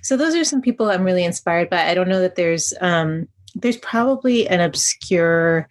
So 0.00 0.16
those 0.16 0.34
are 0.34 0.44
some 0.44 0.62
people 0.62 0.90
I'm 0.90 1.04
really 1.04 1.24
inspired 1.24 1.68
by. 1.68 1.86
I 1.86 1.94
don't 1.94 2.08
know 2.08 2.20
that 2.20 2.36
there's 2.36 2.72
um, 2.80 3.28
there's 3.54 3.76
probably 3.76 4.48
an 4.48 4.60
obscure 4.60 5.68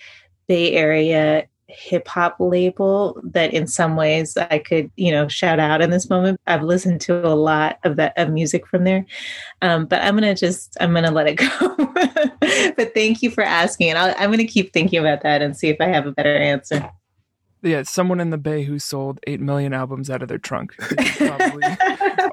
Bay 0.48 0.74
Area 0.74 1.48
hip 1.68 2.08
hop 2.08 2.36
label 2.40 3.20
that 3.24 3.54
in 3.54 3.66
some 3.66 3.96
ways 3.96 4.36
I 4.38 4.60
could, 4.60 4.92
you 4.98 5.12
know, 5.12 5.28
shout 5.28 5.60
out 5.60 5.82
in 5.82 5.90
this 5.90 6.10
moment. 6.10 6.40
I've 6.46 6.64
listened 6.64 7.02
to 7.02 7.26
a 7.26 7.34
lot 7.34 7.80
of 7.84 7.96
that 7.96 8.14
of 8.18 8.30
music 8.30 8.68
from 8.68 8.84
there. 8.84 9.06
Um, 9.62 9.86
but 9.86 10.02
I'm 10.02 10.16
gonna 10.16 10.36
just 10.36 10.76
I'm 10.80 10.94
gonna 10.94 11.12
let 11.12 11.28
it 11.28 11.36
go. 11.60 11.76
but 12.76 12.94
thank 12.94 13.24
you 13.24 13.32
for 13.32 13.44
asking. 13.44 13.90
And 13.90 13.98
i 13.98 14.14
I'm 14.14 14.32
gonna 14.32 14.46
keep 14.46 14.74
thinking 14.74 15.00
about 15.00 15.24
that 15.24 15.42
and 15.42 15.56
see 15.56 15.70
if 15.70 15.78
I 15.80 15.86
have 15.86 16.06
a 16.06 16.12
better 16.12 16.36
answer. 16.36 16.92
Yeah, 17.64 17.84
someone 17.84 18.20
in 18.20 18.32
the 18.32 18.38
Bay 18.38 18.64
who 18.64 18.80
sold 18.80 19.20
eight 19.28 19.40
million 19.40 19.74
albums 19.74 20.10
out 20.10 20.22
of 20.22 20.28
their 20.28 20.40
trunk. 20.40 20.76
Probably 21.18 21.64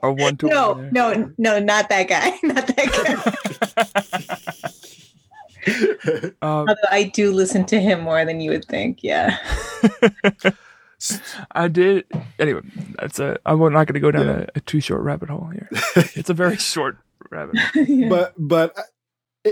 a 0.03 0.12
one 0.12 0.37
to 0.39 0.47
No, 0.47 0.89
no, 0.91 1.33
no, 1.37 1.59
not 1.59 1.91
that 1.91 2.09
guy. 2.09 2.39
Not 2.43 2.66
that 2.66 3.93
guy. 6.16 6.26
um, 6.26 6.35
Although 6.43 6.74
I 6.91 7.05
do 7.05 7.33
listen 7.33 7.66
to 7.66 7.81
him 7.81 8.01
more 8.01 8.24
than 8.24 8.41
you 8.41 8.51
would 8.51 8.64
think. 8.64 9.03
Yeah. 9.03 9.37
I 11.53 11.68
did. 11.68 12.07
Anyway, 12.39 12.62
that's 12.99 13.18
a. 13.18 13.39
I'm 13.45 13.59
not 13.59 13.87
going 13.87 13.95
to 13.95 14.01
go 14.01 14.11
down 14.11 14.26
yeah. 14.26 14.47
a, 14.55 14.57
a, 14.57 14.61
too 14.61 14.81
short 14.81 15.03
rabbit 15.03 15.29
hole 15.29 15.51
here. 15.53 15.68
It's 16.14 16.31
a 16.31 16.35
very 16.35 16.57
short 16.57 16.99
rabbit. 17.31 17.59
Hole. 17.59 17.85
yeah. 17.85 18.09
But 18.09 18.35
but 18.37 18.76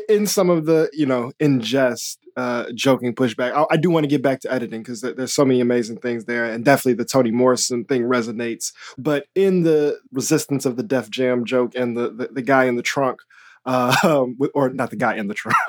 in 0.09 0.27
some 0.27 0.51
of 0.51 0.67
the 0.67 0.91
you 0.93 1.07
know 1.07 1.33
in 1.39 1.61
jest 1.61 2.26
uh, 2.37 2.67
joking 2.75 3.15
pushback. 3.15 3.53
I, 3.53 3.65
I 3.71 3.77
do 3.77 3.91
want 3.91 4.05
to 4.05 4.09
get 4.09 4.23
back 4.23 4.41
to 4.41 4.53
editing 4.53 4.83
because 4.83 5.01
th- 5.01 5.17
there's 5.17 5.33
so 5.33 5.45
many 5.45 5.61
amazing 5.61 5.99
things 5.99 6.27
there, 6.27 6.45
and 6.45 6.65
definitely 6.65 6.95
the 6.95 7.05
Toni 7.05 7.31
Morrison 7.31 7.85
thing 7.85 8.03
resonates. 8.03 8.73
But 8.99 9.27
in 9.35 9.63
the 9.63 9.99
resistance 10.13 10.67
of 10.67 10.77
the 10.77 10.83
Def 10.83 11.11
Jam 11.11 11.45
joke 11.45 11.75
and 11.75 11.97
the 11.97 12.11
the, 12.11 12.29
the 12.29 12.43
guy 12.43 12.65
in 12.65 12.77
the 12.77 12.83
trunk, 12.83 13.21
uh, 13.65 14.27
or 14.55 14.71
not 14.71 14.91
the 14.91 14.97
guy 14.97 15.17
in 15.17 15.29
the 15.29 15.35
trunk, 15.35 15.57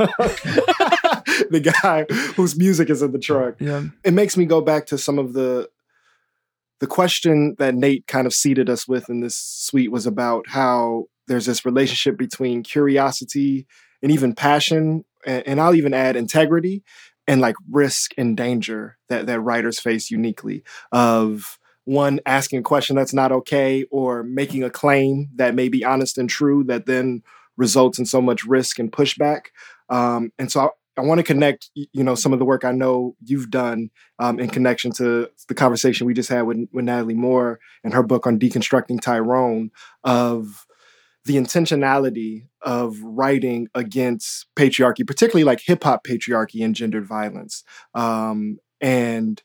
the 1.50 1.74
guy 1.82 2.06
whose 2.36 2.58
music 2.58 2.90
is 2.90 3.02
in 3.02 3.12
the 3.12 3.20
trunk. 3.20 3.56
Yeah. 3.60 3.84
It 4.04 4.14
makes 4.14 4.36
me 4.36 4.46
go 4.46 4.62
back 4.62 4.86
to 4.88 4.98
some 4.98 5.20
of 5.20 5.34
the 5.34 5.70
the 6.80 6.88
question 6.88 7.56
that 7.58 7.76
Nate 7.76 8.06
kind 8.08 8.28
of 8.28 8.34
seated 8.34 8.70
us 8.70 8.88
with 8.88 9.10
in 9.10 9.22
this 9.22 9.36
suite 9.36 9.92
was 9.92 10.06
about 10.06 10.48
how 10.50 11.06
there's 11.28 11.46
this 11.46 11.66
relationship 11.66 12.18
between 12.18 12.62
curiosity 12.62 13.66
and 14.02 14.12
even 14.12 14.36
passion 14.36 15.04
and, 15.28 15.62
I'll 15.62 15.76
even 15.76 15.94
add 15.94 16.16
integrity 16.16 16.84
and 17.28 17.42
like 17.42 17.56
risk 17.70 18.12
and 18.18 18.38
danger 18.38 18.98
that 19.10 19.26
that 19.28 19.42
writers 19.42 19.80
face 19.80 20.10
uniquely 20.10 20.64
of 20.92 21.60
one 21.86 22.20
asking 22.26 22.60
a 22.60 22.64
question 22.64 22.96
that's 22.96 23.14
not 23.14 23.32
okay 23.32 23.86
or 23.92 24.24
making 24.24 24.64
a 24.64 24.70
claim 24.70 25.30
that 25.36 25.56
may 25.56 25.70
be 25.70 25.86
honest 25.86 26.18
and 26.18 26.30
true 26.30 26.64
that 26.66 26.86
then 26.86 27.22
results 27.56 28.00
in 28.00 28.06
so 28.06 28.22
much 28.22 28.44
risk 28.44 28.80
and 28.80 28.92
pushback. 28.92 29.48
Um, 29.90 30.32
and 30.38 30.52
so 30.52 30.60
I, 30.62 30.70
I 30.98 31.02
want 31.02 31.20
to 31.20 31.24
connect 31.24 31.70
you 31.76 32.04
know 32.04 32.16
some 32.16 32.34
of 32.34 32.40
the 32.40 32.46
work 32.46 32.66
i 32.66 32.72
know 32.72 33.16
you've 33.24 33.52
done 33.52 33.92
um, 34.20 34.40
in 34.40 34.50
connection 34.50 34.92
to 34.94 35.30
the 35.48 35.54
conversation 35.54 36.08
we 36.08 36.16
just 36.16 36.30
had 36.30 36.42
with, 36.42 36.58
with 36.74 36.86
natalie 36.86 37.14
moore 37.14 37.60
and 37.84 37.94
her 37.94 38.02
book 38.02 38.26
on 38.26 38.40
deconstructing 38.40 39.00
tyrone 39.00 39.70
of 40.04 40.66
the 41.28 41.36
intentionality 41.36 42.48
of 42.62 43.00
writing 43.02 43.68
against 43.76 44.48
patriarchy, 44.56 45.06
particularly 45.06 45.44
like 45.44 45.62
hip 45.64 45.84
hop 45.84 46.06
patriarchy 46.06 46.64
and 46.64 46.74
gendered 46.74 47.06
violence, 47.06 47.64
um, 47.94 48.58
and 48.82 49.44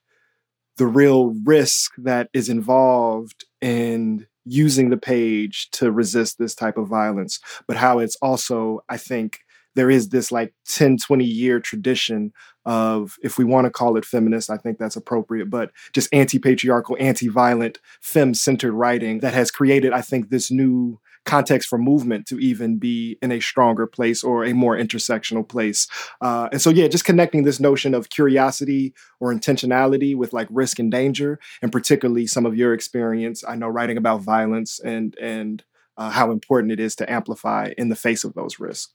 the 0.78 0.86
real 0.86 1.34
risk 1.44 1.92
that 1.98 2.30
is 2.32 2.48
involved 2.48 3.44
in 3.60 4.26
using 4.44 4.90
the 4.90 4.96
page 4.96 5.70
to 5.70 5.92
resist 5.92 6.38
this 6.38 6.54
type 6.54 6.76
of 6.78 6.88
violence, 6.88 7.38
but 7.68 7.76
how 7.76 7.98
it's 7.98 8.16
also, 8.16 8.80
I 8.88 8.96
think, 8.96 9.40
there 9.74 9.90
is 9.90 10.10
this 10.10 10.30
like 10.30 10.52
10, 10.68 10.98
20 10.98 11.24
year 11.24 11.58
tradition 11.58 12.32
of, 12.64 13.16
if 13.22 13.38
we 13.38 13.44
want 13.44 13.64
to 13.64 13.70
call 13.70 13.96
it 13.96 14.04
feminist, 14.04 14.50
I 14.50 14.56
think 14.56 14.78
that's 14.78 14.96
appropriate, 14.96 15.48
but 15.48 15.70
just 15.92 16.12
anti 16.12 16.38
patriarchal, 16.38 16.96
anti 17.00 17.28
violent, 17.28 17.78
fem 18.00 18.34
centered 18.34 18.72
writing 18.72 19.20
that 19.20 19.34
has 19.34 19.50
created, 19.50 19.92
I 19.92 20.02
think, 20.02 20.28
this 20.28 20.50
new 20.50 21.00
context 21.24 21.68
for 21.68 21.78
movement 21.78 22.26
to 22.26 22.38
even 22.38 22.78
be 22.78 23.18
in 23.22 23.30
a 23.30 23.40
stronger 23.40 23.86
place 23.86 24.24
or 24.24 24.44
a 24.44 24.52
more 24.52 24.76
intersectional 24.76 25.48
place. 25.48 25.86
Uh, 26.20 26.48
and 26.52 26.60
so, 26.60 26.70
yeah, 26.70 26.88
just 26.88 27.04
connecting 27.04 27.44
this 27.44 27.60
notion 27.60 27.94
of 27.94 28.10
curiosity 28.10 28.92
or 29.20 29.32
intentionality 29.32 30.16
with 30.16 30.32
like 30.32 30.48
risk 30.50 30.78
and 30.78 30.90
danger, 30.90 31.38
and 31.60 31.72
particularly 31.72 32.26
some 32.26 32.46
of 32.46 32.56
your 32.56 32.74
experience. 32.74 33.44
I 33.46 33.54
know 33.54 33.68
writing 33.68 33.96
about 33.96 34.20
violence 34.20 34.80
and 34.80 35.16
and 35.20 35.62
uh, 35.96 36.10
how 36.10 36.30
important 36.30 36.72
it 36.72 36.80
is 36.80 36.96
to 36.96 37.10
amplify 37.10 37.72
in 37.76 37.88
the 37.88 37.96
face 37.96 38.24
of 38.24 38.34
those 38.34 38.58
risks. 38.58 38.92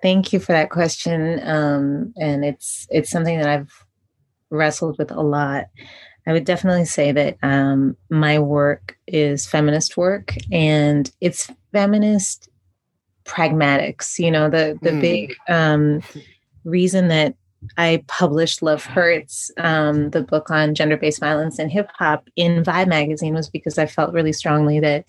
Thank 0.00 0.32
you 0.32 0.40
for 0.40 0.52
that 0.52 0.70
question, 0.70 1.40
um, 1.44 2.12
and 2.20 2.44
it's 2.44 2.88
it's 2.90 3.10
something 3.10 3.38
that 3.38 3.48
I've 3.48 3.86
wrestled 4.50 4.98
with 4.98 5.10
a 5.12 5.22
lot. 5.22 5.66
I 6.26 6.32
would 6.32 6.44
definitely 6.44 6.84
say 6.84 7.12
that 7.12 7.36
um, 7.42 7.96
my 8.10 8.38
work 8.38 8.96
is 9.06 9.46
feminist 9.46 9.96
work, 9.96 10.34
and 10.52 11.10
it's 11.20 11.50
feminist 11.72 12.48
pragmatics. 13.24 14.18
You 14.18 14.30
know, 14.30 14.48
the 14.48 14.78
the 14.82 14.90
Mm. 14.90 15.00
big 15.00 15.36
um, 15.48 16.02
reason 16.64 17.08
that 17.08 17.34
I 17.76 18.02
published 18.08 18.62
Love 18.62 18.84
Hurts, 18.84 19.50
um, 19.58 20.10
the 20.10 20.22
book 20.22 20.50
on 20.50 20.74
gender 20.74 20.96
based 20.96 21.20
violence 21.20 21.58
and 21.58 21.70
hip 21.70 21.90
hop, 21.96 22.28
in 22.36 22.62
Vibe 22.64 22.88
magazine 22.88 23.34
was 23.34 23.48
because 23.48 23.78
I 23.78 23.86
felt 23.86 24.12
really 24.12 24.32
strongly 24.32 24.80
that 24.80 25.04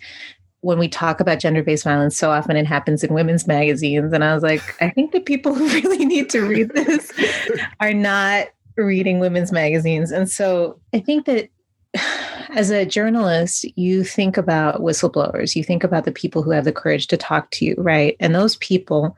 when 0.61 0.80
we 0.80 0.88
talk 0.88 1.20
about 1.20 1.39
gender 1.39 1.61
based 1.61 1.84
violence, 1.84 2.18
so 2.18 2.32
often 2.32 2.55
it 2.55 2.66
happens 2.66 3.03
in 3.03 3.14
women's 3.14 3.47
magazines. 3.47 4.14
And 4.14 4.24
I 4.24 4.34
was 4.34 4.43
like, 4.43 4.61
I 4.82 4.89
think 4.91 5.11
the 5.11 5.20
people 5.20 5.53
who 5.53 5.68
really 5.82 6.05
need 6.05 6.30
to 6.30 6.41
read 6.41 6.70
this 6.74 7.11
are 7.80 7.93
not 7.93 8.47
reading 8.76 9.19
women's 9.19 9.51
magazines. 9.51 10.11
And 10.11 10.30
so 10.30 10.80
I 10.93 10.99
think 10.99 11.26
that 11.26 11.49
as 12.49 12.69
a 12.69 12.86
journalist, 12.86 13.65
you 13.78 14.03
think 14.03 14.38
about 14.38 14.82
whistleblowers, 14.82 15.55
you 15.55 15.63
think 15.63 15.84
about 15.84 16.05
the 16.05 16.11
people 16.11 16.43
who 16.43 16.51
have 16.51 16.65
the 16.65 16.71
courage 16.71 17.07
to 17.07 17.17
talk 17.17 17.49
to 17.51 17.65
you, 17.65 17.76
right? 17.78 18.15
And 18.19 18.34
those 18.34 18.55
people, 18.57 19.15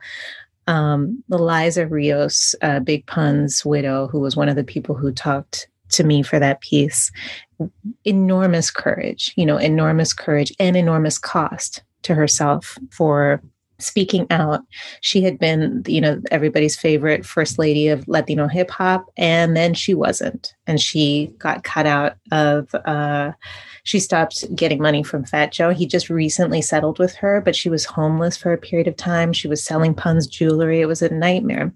um, 0.66 1.22
Eliza 1.30 1.86
Rios, 1.86 2.54
uh, 2.62 2.80
Big 2.80 3.06
Pun's 3.06 3.64
widow, 3.64 4.08
who 4.08 4.20
was 4.20 4.36
one 4.36 4.48
of 4.48 4.56
the 4.56 4.64
people 4.64 4.94
who 4.94 5.12
talked 5.12 5.68
to 5.90 6.04
me 6.04 6.22
for 6.22 6.38
that 6.38 6.60
piece, 6.60 7.10
enormous 8.04 8.70
courage, 8.70 9.32
you 9.36 9.46
know, 9.46 9.56
enormous 9.56 10.12
courage 10.12 10.52
and 10.58 10.76
enormous 10.76 11.18
cost 11.18 11.82
to 12.02 12.14
herself 12.14 12.76
for 12.90 13.40
speaking 13.78 14.26
out. 14.30 14.60
She 15.00 15.22
had 15.22 15.38
been, 15.38 15.82
you 15.86 16.00
know, 16.00 16.20
everybody's 16.30 16.76
favorite 16.78 17.26
first 17.26 17.58
lady 17.58 17.88
of 17.88 18.06
Latino 18.08 18.48
hip 18.48 18.70
hop, 18.70 19.06
and 19.16 19.56
then 19.56 19.74
she 19.74 19.94
wasn't, 19.94 20.54
and 20.66 20.80
she 20.80 21.32
got 21.38 21.64
cut 21.64 21.86
out 21.86 22.16
of. 22.32 22.74
Uh, 22.74 23.32
she 23.84 24.00
stopped 24.00 24.44
getting 24.56 24.82
money 24.82 25.04
from 25.04 25.24
Fat 25.24 25.52
Joe. 25.52 25.70
He 25.70 25.86
just 25.86 26.10
recently 26.10 26.60
settled 26.60 26.98
with 26.98 27.14
her, 27.16 27.40
but 27.40 27.54
she 27.54 27.68
was 27.68 27.84
homeless 27.84 28.36
for 28.36 28.52
a 28.52 28.58
period 28.58 28.88
of 28.88 28.96
time. 28.96 29.32
She 29.32 29.46
was 29.46 29.62
selling 29.62 29.94
Pun's 29.94 30.26
jewelry. 30.26 30.80
It 30.80 30.86
was 30.86 31.02
a 31.02 31.14
nightmare. 31.14 31.72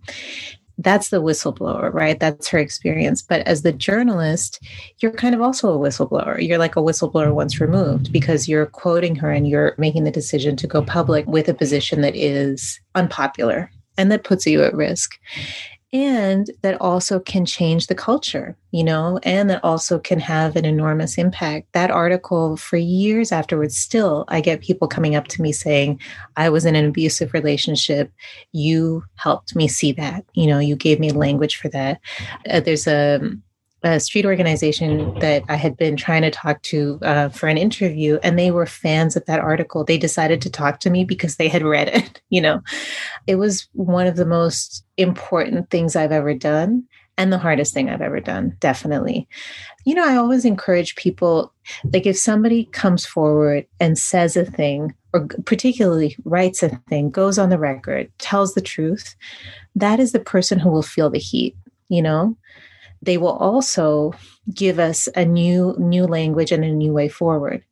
That's 0.82 1.10
the 1.10 1.20
whistleblower, 1.20 1.92
right? 1.92 2.18
That's 2.18 2.48
her 2.48 2.58
experience. 2.58 3.20
But 3.20 3.46
as 3.46 3.62
the 3.62 3.72
journalist, 3.72 4.64
you're 4.98 5.12
kind 5.12 5.34
of 5.34 5.42
also 5.42 5.70
a 5.70 5.78
whistleblower. 5.78 6.40
You're 6.40 6.58
like 6.58 6.74
a 6.74 6.80
whistleblower 6.80 7.34
once 7.34 7.60
removed 7.60 8.12
because 8.12 8.48
you're 8.48 8.64
quoting 8.64 9.14
her 9.16 9.30
and 9.30 9.46
you're 9.46 9.74
making 9.76 10.04
the 10.04 10.10
decision 10.10 10.56
to 10.56 10.66
go 10.66 10.82
public 10.82 11.26
with 11.26 11.48
a 11.48 11.54
position 11.54 12.00
that 12.00 12.16
is 12.16 12.80
unpopular 12.94 13.70
and 13.98 14.10
that 14.10 14.24
puts 14.24 14.46
you 14.46 14.64
at 14.64 14.74
risk 14.74 15.18
and 15.92 16.50
that 16.62 16.80
also 16.80 17.18
can 17.18 17.44
change 17.44 17.88
the 17.88 17.94
culture, 17.94 18.56
you 18.70 18.84
know, 18.84 19.18
and 19.24 19.50
that 19.50 19.62
also 19.64 19.98
can 19.98 20.20
have 20.20 20.54
an 20.54 20.64
enormous 20.64 21.18
impact. 21.18 21.72
That 21.72 21.90
article, 21.90 22.56
for 22.56 22.76
years 22.76 23.32
afterwards, 23.32 23.76
still, 23.76 24.24
I 24.28 24.40
get 24.40 24.60
people 24.60 24.86
coming 24.86 25.16
up 25.16 25.26
to 25.28 25.42
me 25.42 25.50
saying, 25.50 26.00
I 26.36 26.48
was 26.48 26.64
in 26.64 26.76
an 26.76 26.86
abusive 26.86 27.34
relationship. 27.34 28.12
You 28.52 29.02
helped 29.16 29.56
me 29.56 29.66
see 29.66 29.90
that. 29.92 30.24
You 30.34 30.46
know, 30.46 30.60
you 30.60 30.76
gave 30.76 31.00
me 31.00 31.10
language 31.10 31.56
for 31.56 31.68
that. 31.70 32.00
Uh, 32.48 32.60
there's 32.60 32.86
a, 32.86 33.20
a 33.82 34.00
street 34.00 34.26
organization 34.26 35.18
that 35.20 35.42
I 35.48 35.56
had 35.56 35.76
been 35.76 35.96
trying 35.96 36.22
to 36.22 36.30
talk 36.30 36.62
to 36.62 36.98
uh, 37.02 37.28
for 37.30 37.48
an 37.48 37.58
interview, 37.58 38.18
and 38.22 38.38
they 38.38 38.50
were 38.50 38.66
fans 38.66 39.16
of 39.16 39.24
that 39.26 39.40
article. 39.40 39.84
They 39.84 39.98
decided 39.98 40.42
to 40.42 40.50
talk 40.50 40.80
to 40.80 40.90
me 40.90 41.04
because 41.04 41.36
they 41.36 41.48
had 41.48 41.62
read 41.62 41.88
it. 41.88 42.22
You 42.32 42.40
know, 42.40 42.62
it 43.26 43.34
was 43.36 43.66
one 43.72 44.06
of 44.06 44.14
the 44.14 44.24
most 44.24 44.84
important 44.96 45.68
things 45.68 45.96
I've 45.96 46.12
ever 46.12 46.32
done 46.32 46.86
and 47.20 47.30
the 47.30 47.38
hardest 47.38 47.74
thing 47.74 47.90
I've 47.90 48.00
ever 48.00 48.18
done, 48.18 48.56
definitely. 48.60 49.28
You 49.84 49.94
know, 49.94 50.08
I 50.08 50.16
always 50.16 50.46
encourage 50.46 50.96
people 50.96 51.52
like 51.92 52.06
if 52.06 52.16
somebody 52.16 52.64
comes 52.66 53.04
forward 53.04 53.66
and 53.78 53.98
says 53.98 54.38
a 54.38 54.44
thing, 54.46 54.94
or 55.12 55.26
particularly 55.44 56.16
writes 56.24 56.62
a 56.62 56.70
thing, 56.88 57.10
goes 57.10 57.38
on 57.38 57.50
the 57.50 57.58
record, 57.58 58.10
tells 58.18 58.54
the 58.54 58.62
truth, 58.62 59.16
that 59.74 60.00
is 60.00 60.12
the 60.12 60.20
person 60.20 60.58
who 60.58 60.70
will 60.70 60.82
feel 60.82 61.10
the 61.10 61.18
heat, 61.18 61.54
you 61.90 62.00
know? 62.00 62.38
They 63.02 63.16
will 63.16 63.36
also 63.36 64.12
give 64.54 64.78
us 64.78 65.08
a 65.16 65.24
new 65.24 65.74
new 65.78 66.04
language 66.04 66.52
and 66.52 66.64
a 66.64 66.72
new 66.72 66.92
way 66.92 67.08
forward. 67.08 67.64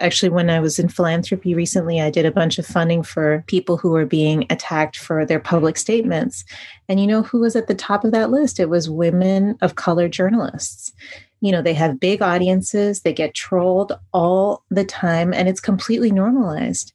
Actually 0.00 0.28
when 0.28 0.48
i 0.48 0.60
was 0.60 0.78
in 0.78 0.88
philanthropy 0.88 1.54
recently 1.54 2.00
i 2.00 2.10
did 2.10 2.24
a 2.24 2.30
bunch 2.30 2.58
of 2.58 2.66
funding 2.66 3.02
for 3.02 3.44
people 3.48 3.76
who 3.76 3.90
were 3.90 4.06
being 4.06 4.46
attacked 4.50 4.96
for 4.96 5.26
their 5.26 5.40
public 5.40 5.76
statements. 5.76 6.44
And 6.88 7.00
you 7.00 7.06
know 7.06 7.22
who 7.22 7.40
was 7.40 7.56
at 7.56 7.66
the 7.66 7.74
top 7.74 8.04
of 8.04 8.12
that 8.12 8.30
list? 8.30 8.60
It 8.60 8.68
was 8.68 8.88
women 8.90 9.56
of 9.60 9.74
color 9.74 10.08
journalists. 10.08 10.92
You 11.40 11.52
know 11.52 11.62
they 11.62 11.74
have 11.74 12.00
big 12.00 12.22
audiences 12.22 13.00
they 13.00 13.12
get 13.12 13.34
trolled 13.34 13.92
all 14.12 14.64
the 14.70 14.84
time 14.84 15.32
and 15.32 15.48
it's 15.48 15.60
completely 15.60 16.10
normalized 16.10 16.92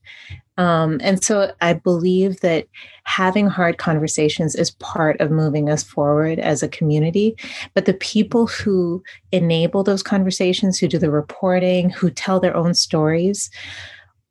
um, 0.57 0.99
and 1.01 1.23
so 1.23 1.51
I 1.61 1.73
believe 1.73 2.41
that 2.41 2.67
having 3.05 3.47
hard 3.47 3.77
conversations 3.77 4.55
is 4.55 4.71
part 4.71 5.19
of 5.19 5.31
moving 5.31 5.69
us 5.69 5.83
forward 5.83 6.39
as 6.39 6.61
a 6.61 6.67
community. 6.67 7.35
But 7.73 7.85
the 7.85 7.95
people 7.95 8.47
who 8.47 9.03
enable 9.31 9.83
those 9.83 10.03
conversations, 10.03 10.77
who 10.77 10.87
do 10.87 10.99
the 10.99 11.09
reporting, 11.09 11.89
who 11.89 12.11
tell 12.11 12.39
their 12.39 12.55
own 12.55 12.75
stories, 12.75 13.49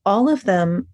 all 0.04 0.28
of 0.28 0.44
them 0.44 0.86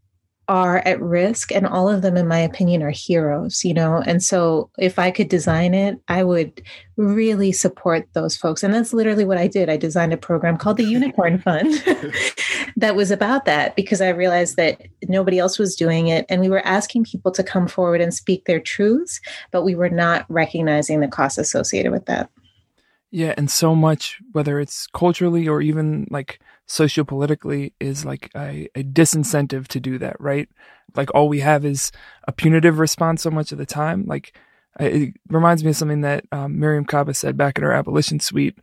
are 0.49 0.79
at 0.87 1.01
risk 1.01 1.53
and 1.53 1.67
all 1.67 1.89
of 1.89 2.03
them 2.03 2.17
in 2.17 2.27
my 2.27 2.39
opinion 2.39 2.83
are 2.83 2.91
heroes 2.91 3.65
you 3.65 3.75
know? 3.75 4.03
And 4.07 4.23
so 4.23 4.71
if 4.79 4.99
i 4.99 5.11
could 5.11 5.29
design 5.29 5.75
it 5.75 5.99
i 6.09 6.23
would 6.23 6.63
really 6.97 7.53
support 7.53 8.09
those 8.15 8.37
folks. 8.37 8.65
And 8.65 8.75
that's 8.75 8.93
literally 8.93 9.25
what 9.25 9.39
i 9.39 9.47
did. 9.47 9.69
I 9.69 9.77
designed 9.77 10.13
a 10.13 10.17
program 10.17 10.57
called 10.57 10.79
the 10.79 10.85
unicorn 10.85 11.39
fund 11.43 11.73
that 12.77 12.97
was 12.97 13.11
about 13.11 13.45
that 13.45 13.77
because 13.77 14.01
i 14.01 14.09
realized 14.09 14.57
that 14.57 14.81
nobody 15.09 15.39
else 15.39 15.59
was 15.59 15.77
doing 15.77 16.09
it 16.09 16.27
and 16.29 16.41
we 16.41 16.49
were 16.49 16.67
asking 16.67 17.05
people 17.05 17.31
to 17.33 17.43
come 17.43 17.69
forward 17.69 18.01
and 18.01 18.13
speak 18.13 18.45
their 18.45 18.61
truths 18.61 19.21
but 19.51 19.63
we 19.63 19.75
were 19.75 19.91
not 19.91 20.25
recognizing 20.29 21.01
the 21.01 21.09
costs 21.09 21.39
associated 21.39 21.93
with 21.93 22.07
that. 22.07 22.31
Yeah, 23.11 23.35
and 23.37 23.51
so 23.51 23.75
much, 23.75 24.19
whether 24.33 24.61
it's 24.61 24.87
culturally 24.89 25.49
or 25.49 25.63
even 25.63 26.07
like 26.11 26.41
sociopolitically, 26.69 27.73
is 27.81 28.05
like 28.05 28.31
a, 28.37 28.69
a 28.75 28.83
disincentive 28.85 29.67
to 29.69 29.81
do 29.81 29.99
that, 29.99 30.21
right? 30.21 30.49
Like 30.95 31.15
all 31.15 31.29
we 31.29 31.41
have 31.41 31.65
is 31.65 31.91
a 32.27 32.33
punitive 32.33 32.79
response 32.79 33.23
so 33.23 33.31
much 33.31 33.53
of 33.53 33.59
the 33.59 33.67
time. 33.67 34.05
Like 34.07 34.37
it 34.79 35.15
reminds 35.29 35.65
me 35.65 35.71
of 35.71 35.77
something 35.77 36.03
that 36.03 36.25
um, 36.31 36.57
Mariame 36.57 36.87
Kaba 36.87 37.15
said 37.15 37.37
back 37.37 37.59
in 37.59 37.65
her 37.65 37.73
abolition 37.73 38.21
suite 38.21 38.59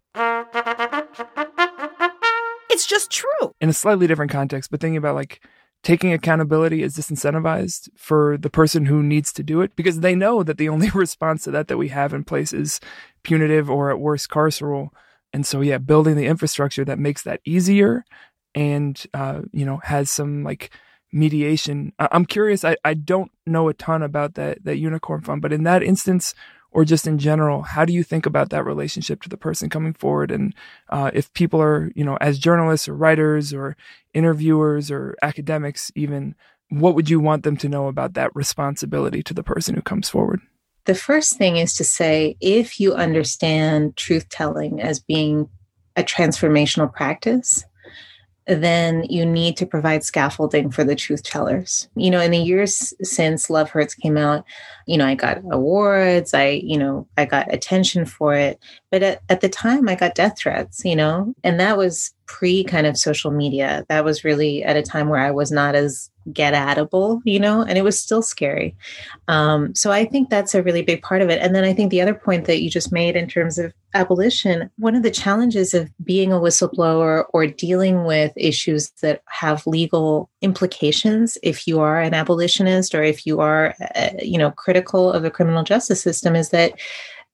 It's 2.70 2.86
just 2.86 3.12
true. 3.12 3.54
in 3.62 3.70
a 3.70 3.74
slightly 3.74 4.08
different 4.08 4.32
context, 4.32 4.70
but 4.72 4.80
thinking 4.80 4.98
about 4.98 5.16
like 5.16 5.42
taking 5.84 6.12
accountability 6.12 6.84
is 6.84 6.98
disincentivized 6.98 7.90
for 7.96 8.38
the 8.38 8.50
person 8.50 8.86
who 8.86 9.04
needs 9.04 9.32
to 9.32 9.44
do 9.44 9.62
it 9.62 9.76
because 9.76 10.00
they 10.00 10.16
know 10.16 10.44
that 10.44 10.58
the 10.58 10.68
only 10.70 10.90
response 10.94 11.44
to 11.44 11.52
that 11.52 11.68
that 11.68 11.78
we 11.78 11.90
have 11.90 12.14
in 12.14 12.24
place 12.24 12.54
is 12.54 12.80
punitive 13.24 13.70
or 13.70 13.92
at 13.92 14.00
worst 14.00 14.30
carceral. 14.30 14.90
And 15.36 15.46
so, 15.46 15.60
yeah, 15.60 15.80
building 15.80 16.16
the 16.16 16.28
infrastructure 16.28 16.86
that 16.86 16.98
makes 16.98 17.24
that 17.24 17.42
easier 17.44 18.06
and, 18.56 19.06
uh, 19.14 19.42
you 19.52 19.66
know, 19.66 19.82
has 19.84 20.10
some 20.10 20.46
like 20.46 20.70
mediation. 21.12 21.92
I- 22.00 22.08
I'm 22.14 22.26
curious. 22.26 22.64
I, 22.64 22.78
I 22.86 22.94
don't 22.94 23.30
know 23.46 23.68
a 23.68 23.74
ton 23.74 24.02
about 24.02 24.36
that, 24.36 24.64
that 24.64 24.78
unicorn 24.78 25.20
fund, 25.20 25.42
but 25.42 25.52
in 25.52 25.64
that 25.64 25.84
instance, 25.84 26.34
or 26.72 26.86
just 26.86 27.06
in 27.06 27.20
general, 27.20 27.64
how 27.64 27.84
do 27.84 27.92
you 27.92 28.02
think 28.02 28.26
about 28.26 28.50
that 28.52 28.64
relationship 28.64 29.22
to 29.24 29.30
the 29.30 29.36
person 29.36 29.70
coming 29.70 29.94
forward? 29.94 30.32
And 30.32 30.56
uh, 30.90 31.12
if 31.14 31.34
people 31.34 31.62
are, 31.62 31.92
you 31.96 32.06
know, 32.06 32.16
as 32.22 32.40
journalists 32.40 32.88
or 32.88 32.96
writers 32.96 33.54
or 33.54 33.76
interviewers 34.14 34.90
or 34.90 35.18
academics, 35.22 35.92
even, 35.96 36.34
what 36.70 36.96
would 36.96 37.10
you 37.10 37.20
want 37.20 37.44
them 37.44 37.58
to 37.58 37.68
know 37.68 37.90
about 37.90 38.14
that 38.14 38.34
responsibility 38.34 39.22
to 39.24 39.34
the 39.34 39.44
person 39.44 39.76
who 39.76 39.82
comes 39.82 40.08
forward? 40.08 40.40
The 40.86 40.96
first 40.96 41.38
thing 41.38 41.58
is 41.58 41.76
to 41.76 41.84
say 41.84 42.38
if 42.40 42.80
you 42.80 42.94
understand 42.94 43.96
truth 43.96 44.30
telling 44.30 44.82
as 44.82 45.00
being 45.00 45.50
a 45.96 46.04
transformational 46.04 46.92
practice, 46.92 47.66
then 48.48 49.04
you 49.10 49.26
need 49.26 49.58
to 49.58 49.66
provide 49.66 50.04
scaffolding 50.04 50.70
for 50.70 50.84
the 50.84 50.96
truth 50.96 51.24
tellers. 51.24 51.90
You 51.96 52.12
know, 52.12 52.22
in 52.22 52.30
the 52.30 52.38
years 52.38 52.94
since 53.02 53.50
Love 53.50 53.72
Hurts 53.72 53.96
came 53.96 54.18
out, 54.18 54.46
you 54.86 54.98
know, 54.98 55.06
I 55.06 55.16
got 55.16 55.42
awards, 55.50 56.34
I, 56.34 56.62
you 56.64 56.78
know, 56.78 57.08
I 57.18 57.26
got 57.26 57.52
attention 57.52 58.06
for 58.06 58.36
it. 58.36 58.60
But 58.92 59.02
at, 59.02 59.22
at 59.30 59.42
the 59.42 59.50
time, 59.50 59.90
I 59.90 59.96
got 59.96 60.14
death 60.14 60.38
threats, 60.38 60.86
you 60.86 60.96
know, 60.96 61.34
and 61.44 61.60
that 61.60 61.78
was 61.78 62.14
pre 62.28 62.64
kind 62.64 62.86
of 62.86 62.98
social 62.98 63.32
media. 63.32 63.84
That 63.90 64.06
was 64.06 64.24
really 64.24 64.64
at 64.64 64.78
a 64.78 64.84
time 64.84 65.10
where 65.10 65.22
I 65.22 65.32
was 65.32 65.52
not 65.52 65.74
as 65.74 66.12
get 66.32 66.54
atable, 66.54 67.22
you 67.24 67.40
know, 67.40 67.62
and 67.62 67.78
it 67.78 67.84
was 67.84 68.00
still 68.00 68.22
scary. 68.22 68.76
Um, 69.28 69.74
so 69.76 69.92
I 69.92 70.06
think 70.06 70.30
that's 70.30 70.56
a 70.56 70.64
really 70.64 70.82
big 70.82 71.02
part 71.02 71.22
of 71.22 71.30
it. 71.30 71.42
And 71.42 71.54
then 71.54 71.64
I 71.64 71.74
think 71.74 71.92
the 71.92 72.02
other 72.02 72.14
point 72.16 72.46
that 72.46 72.62
you 72.62 72.70
just 72.70 72.92
made 72.92 73.16
in 73.16 73.28
terms 73.28 73.58
of 73.58 73.74
abolition, 73.94 74.70
one 74.78 74.96
of 74.96 75.04
the 75.04 75.12
challenges 75.12 75.74
of 75.74 75.90
being 76.04 76.32
a 76.32 76.40
whistleblower 76.40 77.26
or 77.34 77.48
dealing 77.48 78.04
with 78.06 78.34
issues 78.36 78.92
that 79.02 79.22
have 79.28 79.66
legal 79.68 80.30
implications, 80.42 81.38
if 81.44 81.68
you 81.68 81.80
are 81.80 82.02
an 82.02 82.14
abolitionist 82.14 82.94
or 82.94 83.04
if 83.04 83.26
you 83.26 83.40
are, 83.40 83.76
uh, 83.96 84.10
you 84.22 84.38
know, 84.38 84.52
critical 84.52 85.12
of 85.12 85.24
the 85.24 85.32
criminal 85.32 85.64
justice 85.64 86.02
system, 86.02 86.36
is 86.36 86.50
that 86.50 86.74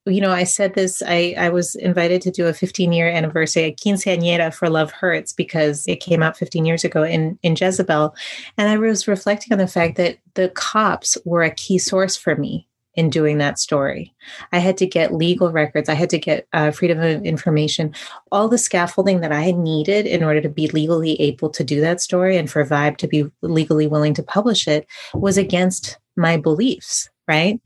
you 0.06 0.20
know, 0.20 0.32
I 0.32 0.44
said 0.44 0.74
this, 0.74 1.02
I, 1.06 1.34
I 1.38 1.48
was 1.48 1.74
invited 1.76 2.22
to 2.22 2.30
do 2.30 2.46
a 2.46 2.54
15 2.54 2.92
year 2.92 3.08
anniversary 3.08 3.64
at 3.64 3.78
Quinceañera 3.78 4.52
for 4.52 4.68
Love 4.68 4.90
Hurts 4.90 5.32
because 5.32 5.86
it 5.86 6.00
came 6.00 6.22
out 6.22 6.36
15 6.36 6.64
years 6.64 6.84
ago 6.84 7.04
in, 7.04 7.38
in 7.42 7.56
Jezebel. 7.58 8.14
And 8.58 8.68
I 8.68 8.78
was 8.78 9.06
reflecting 9.06 9.52
on 9.52 9.58
the 9.58 9.68
fact 9.68 9.96
that 9.96 10.18
the 10.34 10.48
cops 10.50 11.16
were 11.24 11.42
a 11.42 11.54
key 11.54 11.78
source 11.78 12.16
for 12.16 12.34
me 12.34 12.66
in 12.94 13.08
doing 13.08 13.38
that 13.38 13.58
story. 13.58 14.14
I 14.52 14.58
had 14.58 14.76
to 14.78 14.86
get 14.86 15.14
legal 15.14 15.50
records. 15.50 15.88
I 15.88 15.94
had 15.94 16.10
to 16.10 16.18
get 16.18 16.46
uh, 16.52 16.72
freedom 16.72 17.00
of 17.00 17.24
information, 17.24 17.94
all 18.30 18.48
the 18.48 18.58
scaffolding 18.58 19.20
that 19.20 19.32
I 19.32 19.52
needed 19.52 20.06
in 20.06 20.22
order 20.22 20.40
to 20.42 20.48
be 20.48 20.68
legally 20.68 21.18
able 21.20 21.48
to 21.50 21.64
do 21.64 21.80
that 21.80 22.00
story 22.00 22.36
and 22.36 22.50
for 22.50 22.64
Vibe 22.64 22.98
to 22.98 23.08
be 23.08 23.24
legally 23.40 23.86
willing 23.86 24.14
to 24.14 24.22
publish 24.22 24.68
it 24.68 24.86
was 25.14 25.38
against 25.38 25.98
my 26.16 26.36
beliefs, 26.36 27.08
right? 27.26 27.60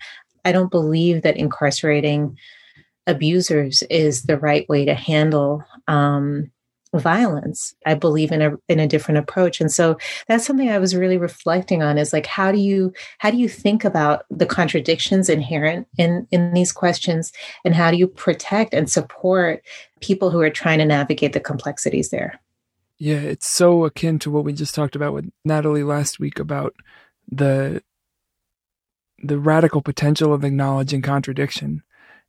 I 0.46 0.52
don't 0.52 0.70
believe 0.70 1.22
that 1.22 1.36
incarcerating 1.36 2.38
abusers 3.08 3.82
is 3.90 4.22
the 4.22 4.38
right 4.38 4.68
way 4.68 4.84
to 4.84 4.94
handle 4.94 5.64
um, 5.88 6.52
violence. 6.94 7.74
I 7.84 7.94
believe 7.94 8.30
in 8.30 8.42
a 8.42 8.52
in 8.68 8.78
a 8.78 8.86
different 8.86 9.18
approach, 9.18 9.60
and 9.60 9.72
so 9.72 9.98
that's 10.28 10.46
something 10.46 10.70
I 10.70 10.78
was 10.78 10.94
really 10.94 11.18
reflecting 11.18 11.82
on. 11.82 11.98
Is 11.98 12.12
like 12.12 12.26
how 12.26 12.52
do 12.52 12.58
you 12.58 12.92
how 13.18 13.32
do 13.32 13.38
you 13.38 13.48
think 13.48 13.84
about 13.84 14.24
the 14.30 14.46
contradictions 14.46 15.28
inherent 15.28 15.88
in 15.98 16.28
in 16.30 16.52
these 16.52 16.70
questions, 16.70 17.32
and 17.64 17.74
how 17.74 17.90
do 17.90 17.96
you 17.96 18.06
protect 18.06 18.72
and 18.72 18.88
support 18.88 19.64
people 20.00 20.30
who 20.30 20.40
are 20.40 20.50
trying 20.50 20.78
to 20.78 20.84
navigate 20.84 21.32
the 21.32 21.40
complexities 21.40 22.10
there? 22.10 22.40
Yeah, 22.98 23.16
it's 23.16 23.48
so 23.48 23.84
akin 23.84 24.20
to 24.20 24.30
what 24.30 24.44
we 24.44 24.52
just 24.52 24.76
talked 24.76 24.94
about 24.94 25.12
with 25.12 25.28
Natalie 25.44 25.82
last 25.82 26.20
week 26.20 26.38
about 26.38 26.74
the 27.28 27.82
the 29.22 29.38
radical 29.38 29.82
potential 29.82 30.32
of 30.32 30.44
acknowledging 30.44 31.02
contradiction. 31.02 31.82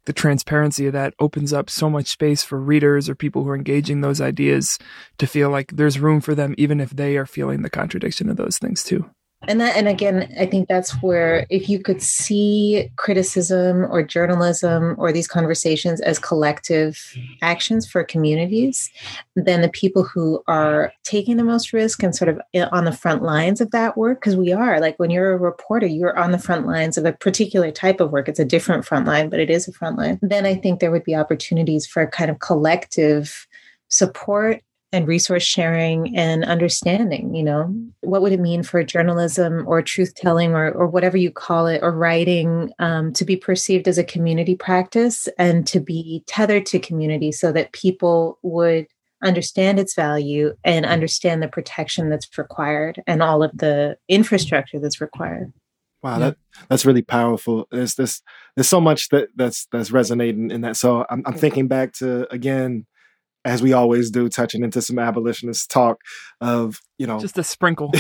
The 0.05 0.13
transparency 0.13 0.87
of 0.87 0.93
that 0.93 1.13
opens 1.19 1.51
up 1.51 1.69
so 1.69 1.89
much 1.89 2.07
space 2.07 2.41
for 2.41 2.59
readers 2.59 3.09
or 3.09 3.15
people 3.15 3.43
who 3.43 3.49
are 3.49 3.55
engaging 3.55 3.99
those 4.01 4.21
ideas 4.21 4.79
to 5.17 5.27
feel 5.27 5.49
like 5.49 5.71
there's 5.75 5.99
room 5.99 6.21
for 6.21 6.33
them, 6.33 6.55
even 6.57 6.79
if 6.79 6.91
they 6.91 7.17
are 7.17 7.25
feeling 7.25 7.61
the 7.61 7.69
contradiction 7.69 8.29
of 8.29 8.37
those 8.37 8.57
things 8.57 8.83
too 8.83 9.09
and 9.43 9.61
that 9.61 9.75
and 9.75 9.87
again 9.87 10.33
i 10.39 10.45
think 10.45 10.67
that's 10.67 10.91
where 11.03 11.45
if 11.49 11.69
you 11.69 11.79
could 11.79 12.01
see 12.01 12.89
criticism 12.95 13.85
or 13.91 14.01
journalism 14.01 14.95
or 14.97 15.11
these 15.11 15.27
conversations 15.27 16.01
as 16.01 16.17
collective 16.17 17.13
actions 17.41 17.87
for 17.87 18.03
communities 18.03 18.89
then 19.35 19.61
the 19.61 19.69
people 19.69 20.03
who 20.03 20.43
are 20.47 20.91
taking 21.03 21.37
the 21.37 21.43
most 21.43 21.71
risk 21.71 22.01
and 22.01 22.15
sort 22.15 22.29
of 22.29 22.39
eh, 22.55 22.65
on 22.71 22.85
the 22.85 22.91
front 22.91 23.21
lines 23.21 23.61
of 23.61 23.69
that 23.71 23.95
work 23.95 24.19
because 24.19 24.35
we 24.35 24.51
are 24.51 24.79
like 24.79 24.97
when 24.97 25.11
you're 25.11 25.33
a 25.33 25.37
reporter 25.37 25.85
you're 25.85 26.17
on 26.17 26.31
the 26.31 26.39
front 26.39 26.65
lines 26.65 26.97
of 26.97 27.05
a 27.05 27.13
particular 27.13 27.71
type 27.71 27.99
of 27.99 28.11
work. 28.11 28.27
It's 28.27 28.39
a 28.39 28.45
different 28.45 28.85
front 28.85 29.05
line 29.05 29.29
but 29.29 29.39
it 29.39 29.49
is 29.49 29.67
a 29.67 29.71
front 29.71 29.97
line. 29.97 30.19
Then 30.21 30.45
i 30.45 30.55
think 30.55 30.79
there 30.79 30.91
would 30.91 31.03
be 31.03 31.15
opportunities 31.15 31.85
for 31.85 32.05
kind 32.07 32.31
of 32.31 32.39
collective 32.39 33.47
support 33.89 34.61
and 34.91 35.07
resource 35.07 35.43
sharing 35.43 36.15
and 36.15 36.45
understanding 36.45 37.35
you 37.35 37.43
know 37.43 37.73
what 38.01 38.21
would 38.21 38.31
it 38.31 38.39
mean 38.39 38.63
for 38.63 38.83
journalism 38.83 39.65
or 39.67 39.81
truth 39.81 40.13
telling 40.15 40.53
or, 40.53 40.71
or 40.71 40.87
whatever 40.87 41.17
you 41.17 41.31
call 41.31 41.67
it 41.67 41.81
or 41.83 41.91
writing 41.91 42.71
um, 42.79 43.11
to 43.13 43.25
be 43.25 43.35
perceived 43.35 43.87
as 43.87 43.97
a 43.97 44.03
community 44.03 44.55
practice 44.55 45.27
and 45.37 45.67
to 45.67 45.79
be 45.79 46.23
tethered 46.27 46.65
to 46.65 46.79
community 46.79 47.31
so 47.31 47.51
that 47.51 47.73
people 47.73 48.39
would 48.43 48.87
understand 49.23 49.79
its 49.79 49.95
value 49.95 50.53
and 50.63 50.85
understand 50.85 51.41
the 51.41 51.47
protection 51.47 52.09
that's 52.09 52.37
required 52.37 53.01
and 53.07 53.21
all 53.23 53.43
of 53.43 53.51
the 53.57 53.97
infrastructure 54.07 54.79
that's 54.79 55.01
required 55.01 55.51
Wow, 56.03 56.19
that 56.19 56.37
that's 56.69 56.85
really 56.85 57.01
powerful. 57.01 57.67
There's 57.71 57.95
this 57.95 58.21
there's 58.55 58.67
so 58.67 58.79
much 58.79 59.09
that 59.09 59.29
that's 59.35 59.67
that's 59.71 59.91
resonating 59.91 60.51
in 60.51 60.61
that. 60.61 60.77
So 60.77 61.05
I'm 61.09 61.23
I'm 61.25 61.33
thinking 61.33 61.67
back 61.67 61.93
to 61.93 62.31
again 62.31 62.85
as 63.47 63.61
we 63.61 63.71
always 63.71 64.11
do, 64.11 64.27
touching 64.27 64.61
into 64.61 64.81
some 64.81 64.99
abolitionist 64.99 65.71
talk 65.71 66.01
of, 66.41 66.81
you 66.97 67.07
know, 67.07 67.17
just 67.17 67.37
a 67.37 67.43
sprinkle. 67.43 67.93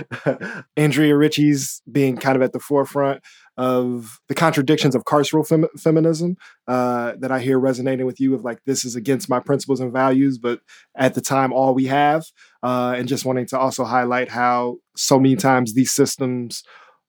Andrea 0.76 1.16
Ritchie's 1.16 1.82
being 1.90 2.16
kind 2.16 2.36
of 2.36 2.42
at 2.42 2.52
the 2.52 2.60
forefront 2.60 3.20
of 3.56 4.20
the 4.28 4.34
contradictions 4.34 4.94
of 4.94 5.02
carceral 5.02 5.46
fem- 5.46 5.66
feminism 5.76 6.36
uh, 6.68 7.14
that 7.18 7.32
I 7.32 7.40
hear 7.40 7.58
resonating 7.58 8.06
with 8.06 8.20
you 8.20 8.32
of 8.36 8.44
like, 8.44 8.60
this 8.64 8.84
is 8.84 8.94
against 8.94 9.28
my 9.28 9.40
principles 9.40 9.80
and 9.80 9.92
values, 9.92 10.38
but 10.38 10.60
at 10.94 11.14
the 11.14 11.20
time, 11.20 11.52
all 11.52 11.74
we 11.74 11.86
have. 11.86 12.24
Uh, 12.62 12.94
and 12.96 13.08
just 13.08 13.24
wanting 13.24 13.46
to 13.46 13.58
also 13.58 13.82
highlight 13.82 14.28
how 14.28 14.76
so 14.96 15.18
many 15.18 15.34
times 15.34 15.74
these 15.74 15.90
systems 15.90 16.62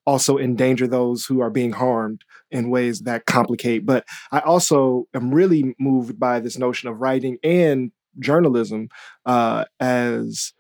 also 0.08 0.40
endanger 0.40 0.88
those 0.88 1.26
who 1.26 1.42
are 1.42 1.52
being 1.52 1.74
harmed 1.74 2.24
in 2.52 2.70
ways 2.70 3.02
that 3.02 3.26
complicate. 3.26 3.86
But 3.86 4.06
I 4.32 4.40
also 4.40 5.08
am 5.14 5.34
really 5.34 5.76
moved 5.80 6.20
by 6.20 6.40
this 6.40 6.58
notion 6.58 6.90
of 6.90 7.00
writing 7.00 7.38
and 7.44 7.92
journalism 8.20 8.90
uh, 9.26 9.66
as 9.80 10.54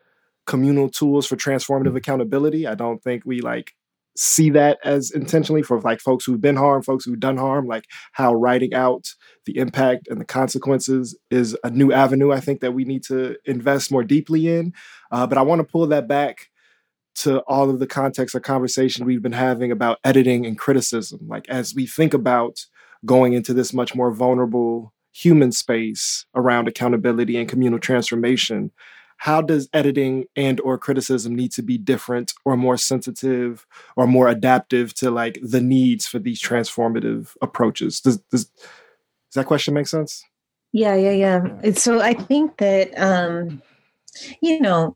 communal 0.46 0.90
tools 0.90 1.28
for 1.28 1.36
transformative 1.36 1.96
accountability. 1.96 2.68
I 2.68 2.76
don't 2.76 3.04
think 3.04 3.24
we 3.26 3.42
like 3.42 3.74
see 4.16 4.50
that 4.50 4.80
as 4.84 5.12
intentionally 5.12 5.62
for 5.62 5.80
like 5.82 6.00
folks 6.00 6.26
who've 6.26 6.42
been 6.42 6.56
harmed, 6.56 6.86
folks 6.86 7.06
who've 7.06 7.20
done 7.20 7.38
harm, 7.38 7.68
like 7.68 7.86
how 8.14 8.34
writing 8.34 8.74
out 8.74 9.14
the 9.46 9.58
impact 9.58 10.08
and 10.08 10.20
the 10.20 10.26
consequences 10.26 11.16
is 11.30 11.56
a 11.64 11.70
new 11.70 11.94
avenue 11.94 12.32
I 12.32 12.40
think 12.40 12.62
that 12.62 12.74
we 12.74 12.84
need 12.84 13.04
to 13.04 13.38
invest 13.46 13.92
more 13.92 14.04
deeply 14.04 14.48
in. 14.48 14.74
Uh, 15.12 15.28
but 15.28 15.38
I 15.38 15.44
want 15.44 15.60
to 15.60 15.72
pull 15.72 15.86
that 15.88 16.08
back 16.08 16.48
to 17.18 17.40
all 17.42 17.70
of 17.70 17.80
the 17.80 17.88
context 17.88 18.36
of 18.36 18.44
conversation 18.44 19.06
we've 19.06 19.22
been 19.22 19.32
having 19.32 19.72
about 19.72 20.00
editing 20.04 20.46
and 20.46 20.58
criticism. 20.58 21.20
Like 21.28 21.50
as 21.50 21.74
we 21.74 21.88
think 21.88 22.14
about 22.14 22.66
going 23.06 23.34
into 23.34 23.54
this 23.54 23.74
much 23.74 23.96
more 23.96 24.12
vulnerable 24.12 24.94
human 25.14 25.52
space 25.52 26.26
around 26.36 26.68
accountability 26.68 27.38
and 27.38 27.50
communal 27.50 27.80
transformation, 27.80 28.72
how 29.18 29.42
does 29.42 29.68
editing 29.74 30.26
and 30.36 30.60
or 30.62 30.78
criticism 30.78 31.36
need 31.36 31.52
to 31.54 31.64
be 31.64 31.78
different 31.78 32.34
or 32.46 32.56
more 32.56 32.78
sensitive 32.78 33.66
or 33.96 34.06
more 34.06 34.28
adaptive 34.28 34.94
to 34.96 35.10
like 35.10 35.40
the 35.42 35.62
needs 35.62 36.06
for 36.06 36.20
these 36.20 36.40
transformative 36.40 37.36
approaches? 37.42 38.00
Does, 38.00 38.18
does, 38.32 38.46
does 38.46 39.34
that 39.34 39.48
question 39.48 39.74
make 39.74 39.88
sense? 39.88 40.24
Yeah, 40.72 40.94
yeah, 40.94 41.12
yeah. 41.64 41.72
So 41.72 42.00
I 42.00 42.14
think 42.14 42.58
that 42.58 42.96
um, 43.00 43.64
you 44.42 44.60
know, 44.60 44.96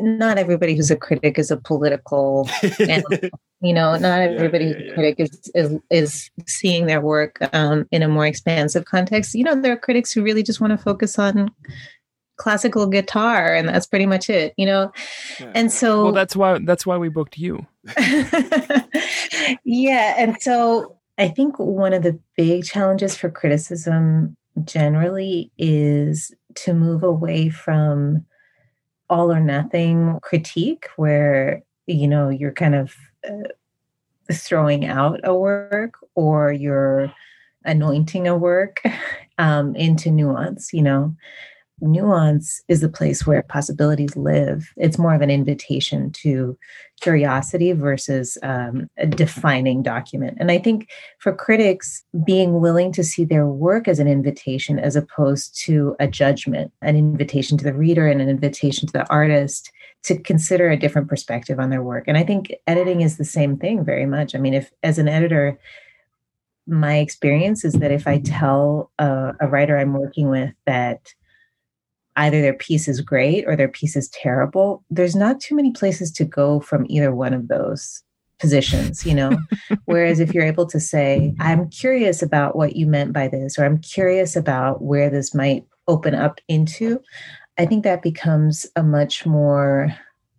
not 0.00 0.38
everybody 0.38 0.76
who's 0.76 0.90
a 0.90 0.96
critic 0.96 1.38
is 1.38 1.50
a 1.50 1.56
political 1.56 2.48
you 3.60 3.72
know 3.72 3.96
not 3.96 4.20
everybody 4.20 4.66
yeah, 4.66 4.78
yeah, 4.78 4.94
critic 4.94 5.16
is, 5.18 5.50
is 5.54 5.78
is 5.90 6.30
seeing 6.46 6.86
their 6.86 7.00
work 7.00 7.38
um, 7.52 7.86
in 7.90 8.02
a 8.02 8.08
more 8.08 8.26
expansive 8.26 8.84
context. 8.84 9.34
You 9.34 9.44
know 9.44 9.60
there 9.60 9.72
are 9.72 9.78
critics 9.78 10.12
who 10.12 10.22
really 10.22 10.42
just 10.42 10.60
want 10.60 10.72
to 10.72 10.78
focus 10.78 11.18
on 11.18 11.50
classical 12.36 12.86
guitar 12.86 13.54
and 13.54 13.68
that's 13.68 13.86
pretty 13.86 14.06
much 14.06 14.30
it 14.30 14.54
you 14.56 14.64
know? 14.64 14.90
And 15.54 15.70
so 15.70 16.04
well 16.04 16.12
that's 16.12 16.34
why 16.34 16.58
that's 16.64 16.86
why 16.86 16.96
we 16.96 17.08
booked 17.08 17.36
you. 17.38 17.66
Yeah 19.64 20.14
and 20.18 20.40
so 20.40 20.96
i 21.18 21.28
think 21.28 21.58
one 21.58 21.92
of 21.92 22.02
the 22.02 22.18
big 22.36 22.64
challenges 22.64 23.16
for 23.16 23.30
criticism 23.30 24.36
generally 24.64 25.50
is 25.58 26.32
to 26.54 26.74
move 26.74 27.02
away 27.02 27.48
from 27.48 28.24
all 29.10 29.30
or 29.30 29.40
nothing 29.40 30.18
critique 30.22 30.88
where 30.96 31.62
you 31.86 32.08
know 32.08 32.28
you're 32.28 32.52
kind 32.52 32.74
of 32.74 32.94
uh, 33.28 33.48
throwing 34.32 34.86
out 34.86 35.20
a 35.24 35.34
work 35.34 35.94
or 36.14 36.52
you're 36.52 37.12
anointing 37.64 38.26
a 38.26 38.36
work 38.36 38.80
um, 39.38 39.74
into 39.76 40.10
nuance 40.10 40.72
you 40.72 40.82
know 40.82 41.14
nuance 41.80 42.62
is 42.68 42.80
the 42.80 42.88
place 42.88 43.26
where 43.26 43.42
possibilities 43.42 44.16
live. 44.16 44.72
It's 44.76 44.98
more 44.98 45.14
of 45.14 45.20
an 45.20 45.30
invitation 45.30 46.10
to 46.12 46.56
curiosity 47.00 47.72
versus 47.72 48.36
um, 48.42 48.88
a 48.98 49.06
defining 49.06 49.82
document. 49.82 50.36
And 50.40 50.50
I 50.50 50.58
think 50.58 50.90
for 51.18 51.34
critics, 51.34 52.04
being 52.24 52.60
willing 52.60 52.92
to 52.92 53.04
see 53.04 53.24
their 53.24 53.46
work 53.46 53.88
as 53.88 53.98
an 53.98 54.08
invitation 54.08 54.78
as 54.78 54.96
opposed 54.96 55.56
to 55.64 55.96
a 55.98 56.06
judgment, 56.06 56.72
an 56.82 56.96
invitation 56.96 57.56
to 57.58 57.64
the 57.64 57.74
reader 57.74 58.06
and 58.06 58.20
an 58.20 58.28
invitation 58.28 58.86
to 58.86 58.92
the 58.92 59.08
artist 59.10 59.72
to 60.02 60.18
consider 60.18 60.70
a 60.70 60.78
different 60.78 61.08
perspective 61.08 61.58
on 61.58 61.70
their 61.70 61.82
work. 61.82 62.04
And 62.06 62.16
I 62.16 62.22
think 62.22 62.54
editing 62.66 63.00
is 63.00 63.16
the 63.16 63.24
same 63.24 63.56
thing 63.56 63.84
very 63.84 64.06
much. 64.06 64.34
I 64.34 64.38
mean, 64.38 64.54
if 64.54 64.70
as 64.82 64.98
an 64.98 65.08
editor, 65.08 65.58
my 66.66 66.98
experience 66.98 67.64
is 67.64 67.74
that 67.74 67.90
if 67.90 68.06
I 68.06 68.18
tell 68.20 68.90
a, 68.98 69.32
a 69.40 69.48
writer 69.48 69.76
I'm 69.76 69.92
working 69.92 70.28
with 70.28 70.52
that 70.66 71.12
either 72.20 72.40
their 72.40 72.54
piece 72.54 72.86
is 72.86 73.00
great 73.00 73.44
or 73.46 73.56
their 73.56 73.68
piece 73.68 73.96
is 73.96 74.08
terrible, 74.10 74.84
there's 74.90 75.16
not 75.16 75.40
too 75.40 75.56
many 75.56 75.72
places 75.72 76.12
to 76.12 76.24
go 76.24 76.60
from 76.60 76.84
either 76.88 77.14
one 77.14 77.32
of 77.32 77.48
those 77.48 78.02
positions, 78.38 79.06
you 79.06 79.14
know? 79.14 79.38
Whereas 79.86 80.20
if 80.20 80.34
you're 80.34 80.44
able 80.44 80.66
to 80.66 80.78
say, 80.78 81.34
I'm 81.40 81.70
curious 81.70 82.22
about 82.22 82.56
what 82.56 82.76
you 82.76 82.86
meant 82.86 83.12
by 83.12 83.28
this, 83.28 83.58
or 83.58 83.64
I'm 83.64 83.78
curious 83.78 84.36
about 84.36 84.82
where 84.82 85.08
this 85.08 85.34
might 85.34 85.64
open 85.88 86.14
up 86.14 86.40
into, 86.46 87.00
I 87.58 87.66
think 87.66 87.84
that 87.84 88.02
becomes 88.02 88.66
a 88.76 88.82
much 88.82 89.24
more 89.24 89.94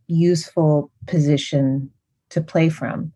useful 0.07 0.91
position 1.07 1.89
to 2.29 2.41
play 2.41 2.69
from. 2.69 3.11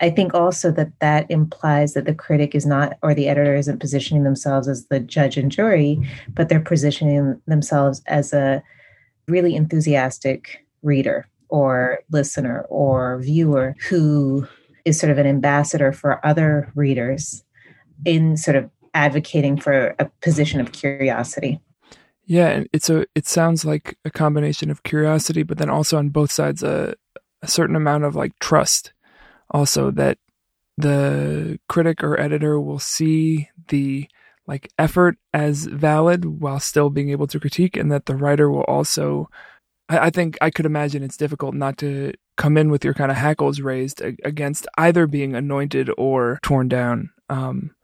I 0.00 0.10
think 0.10 0.32
also 0.32 0.70
that 0.72 0.92
that 1.00 1.30
implies 1.30 1.94
that 1.94 2.04
the 2.04 2.14
critic 2.14 2.54
is 2.54 2.64
not, 2.64 2.96
or 3.02 3.14
the 3.14 3.28
editor 3.28 3.54
isn't 3.56 3.80
positioning 3.80 4.22
themselves 4.22 4.68
as 4.68 4.86
the 4.86 5.00
judge 5.00 5.36
and 5.36 5.50
jury, 5.50 5.98
but 6.34 6.48
they're 6.48 6.60
positioning 6.60 7.40
themselves 7.46 8.02
as 8.06 8.32
a 8.32 8.62
really 9.26 9.56
enthusiastic 9.56 10.64
reader 10.82 11.28
or 11.48 12.00
listener 12.10 12.66
or 12.68 13.18
viewer 13.18 13.74
who 13.88 14.46
is 14.84 14.98
sort 14.98 15.10
of 15.10 15.18
an 15.18 15.26
ambassador 15.26 15.92
for 15.92 16.24
other 16.24 16.70
readers 16.74 17.44
in 18.04 18.36
sort 18.36 18.56
of 18.56 18.70
advocating 18.94 19.58
for 19.58 19.94
a 19.98 20.06
position 20.22 20.60
of 20.60 20.72
curiosity. 20.72 21.60
Yeah, 22.24 22.48
and 22.48 22.68
it's 22.72 22.90
a 22.90 23.06
it 23.14 23.26
sounds 23.26 23.64
like 23.64 23.96
a 24.04 24.10
combination 24.10 24.70
of 24.70 24.82
curiosity, 24.82 25.42
but 25.42 25.58
then 25.58 25.70
also 25.70 25.96
on 25.96 26.10
both 26.10 26.30
sides 26.30 26.62
a, 26.62 26.94
a 27.42 27.48
certain 27.48 27.76
amount 27.76 28.04
of 28.04 28.14
like 28.14 28.38
trust. 28.38 28.92
Also 29.50 29.90
that 29.92 30.18
the 30.76 31.58
critic 31.68 32.02
or 32.02 32.18
editor 32.18 32.60
will 32.60 32.78
see 32.78 33.48
the 33.68 34.08
like 34.46 34.72
effort 34.78 35.18
as 35.34 35.66
valid 35.66 36.24
while 36.24 36.60
still 36.60 36.88
being 36.88 37.10
able 37.10 37.26
to 37.26 37.40
critique, 37.40 37.76
and 37.76 37.92
that 37.92 38.06
the 38.06 38.16
writer 38.16 38.50
will 38.50 38.62
also. 38.62 39.28
I, 39.88 40.06
I 40.06 40.10
think 40.10 40.38
I 40.40 40.50
could 40.50 40.66
imagine 40.66 41.02
it's 41.02 41.16
difficult 41.16 41.54
not 41.54 41.76
to 41.78 42.12
come 42.36 42.56
in 42.56 42.70
with 42.70 42.84
your 42.84 42.94
kind 42.94 43.10
of 43.10 43.16
hackles 43.16 43.60
raised 43.60 44.00
against 44.00 44.66
either 44.78 45.06
being 45.06 45.34
anointed 45.34 45.90
or 45.98 46.38
torn 46.42 46.68
down. 46.68 47.10
Um, 47.28 47.74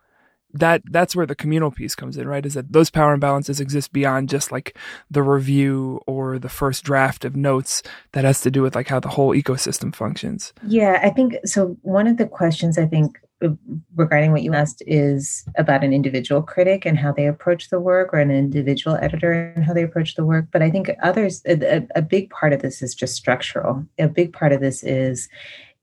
that 0.54 0.82
that's 0.90 1.16
where 1.16 1.26
the 1.26 1.34
communal 1.34 1.70
piece 1.70 1.94
comes 1.94 2.16
in, 2.16 2.28
right? 2.28 2.46
Is 2.46 2.54
that 2.54 2.72
those 2.72 2.88
power 2.88 3.16
imbalances 3.16 3.60
exist 3.60 3.92
beyond 3.92 4.28
just 4.28 4.52
like 4.52 4.76
the 5.10 5.22
review 5.22 6.00
or 6.06 6.38
the 6.38 6.48
first 6.48 6.84
draft 6.84 7.24
of 7.24 7.36
notes 7.36 7.82
that 8.12 8.24
has 8.24 8.40
to 8.42 8.50
do 8.50 8.62
with 8.62 8.74
like 8.74 8.88
how 8.88 9.00
the 9.00 9.08
whole 9.08 9.34
ecosystem 9.34 9.94
functions. 9.94 10.52
Yeah, 10.66 11.00
I 11.02 11.10
think 11.10 11.34
so. 11.44 11.76
One 11.82 12.06
of 12.06 12.16
the 12.16 12.26
questions 12.26 12.78
I 12.78 12.86
think 12.86 13.18
uh, 13.42 13.48
regarding 13.96 14.30
what 14.30 14.42
you 14.42 14.54
asked 14.54 14.82
is 14.86 15.44
about 15.56 15.82
an 15.82 15.92
individual 15.92 16.40
critic 16.40 16.86
and 16.86 16.96
how 16.96 17.10
they 17.10 17.26
approach 17.26 17.68
the 17.68 17.80
work 17.80 18.14
or 18.14 18.18
an 18.18 18.30
individual 18.30 18.96
editor 19.02 19.52
and 19.56 19.64
how 19.64 19.72
they 19.72 19.82
approach 19.82 20.14
the 20.14 20.24
work 20.24 20.46
but 20.52 20.62
i 20.62 20.70
think 20.70 20.88
others 21.02 21.42
a, 21.46 21.84
a, 21.96 22.00
big 22.00 22.30
part 22.30 22.52
of 22.52 22.62
this 22.62 22.80
is 22.80 22.94
just 22.94 23.16
structural 23.16 23.84
a 23.98 24.06
big 24.06 24.32
part 24.32 24.52
of 24.52 24.60
this 24.60 24.84
is 24.84 25.28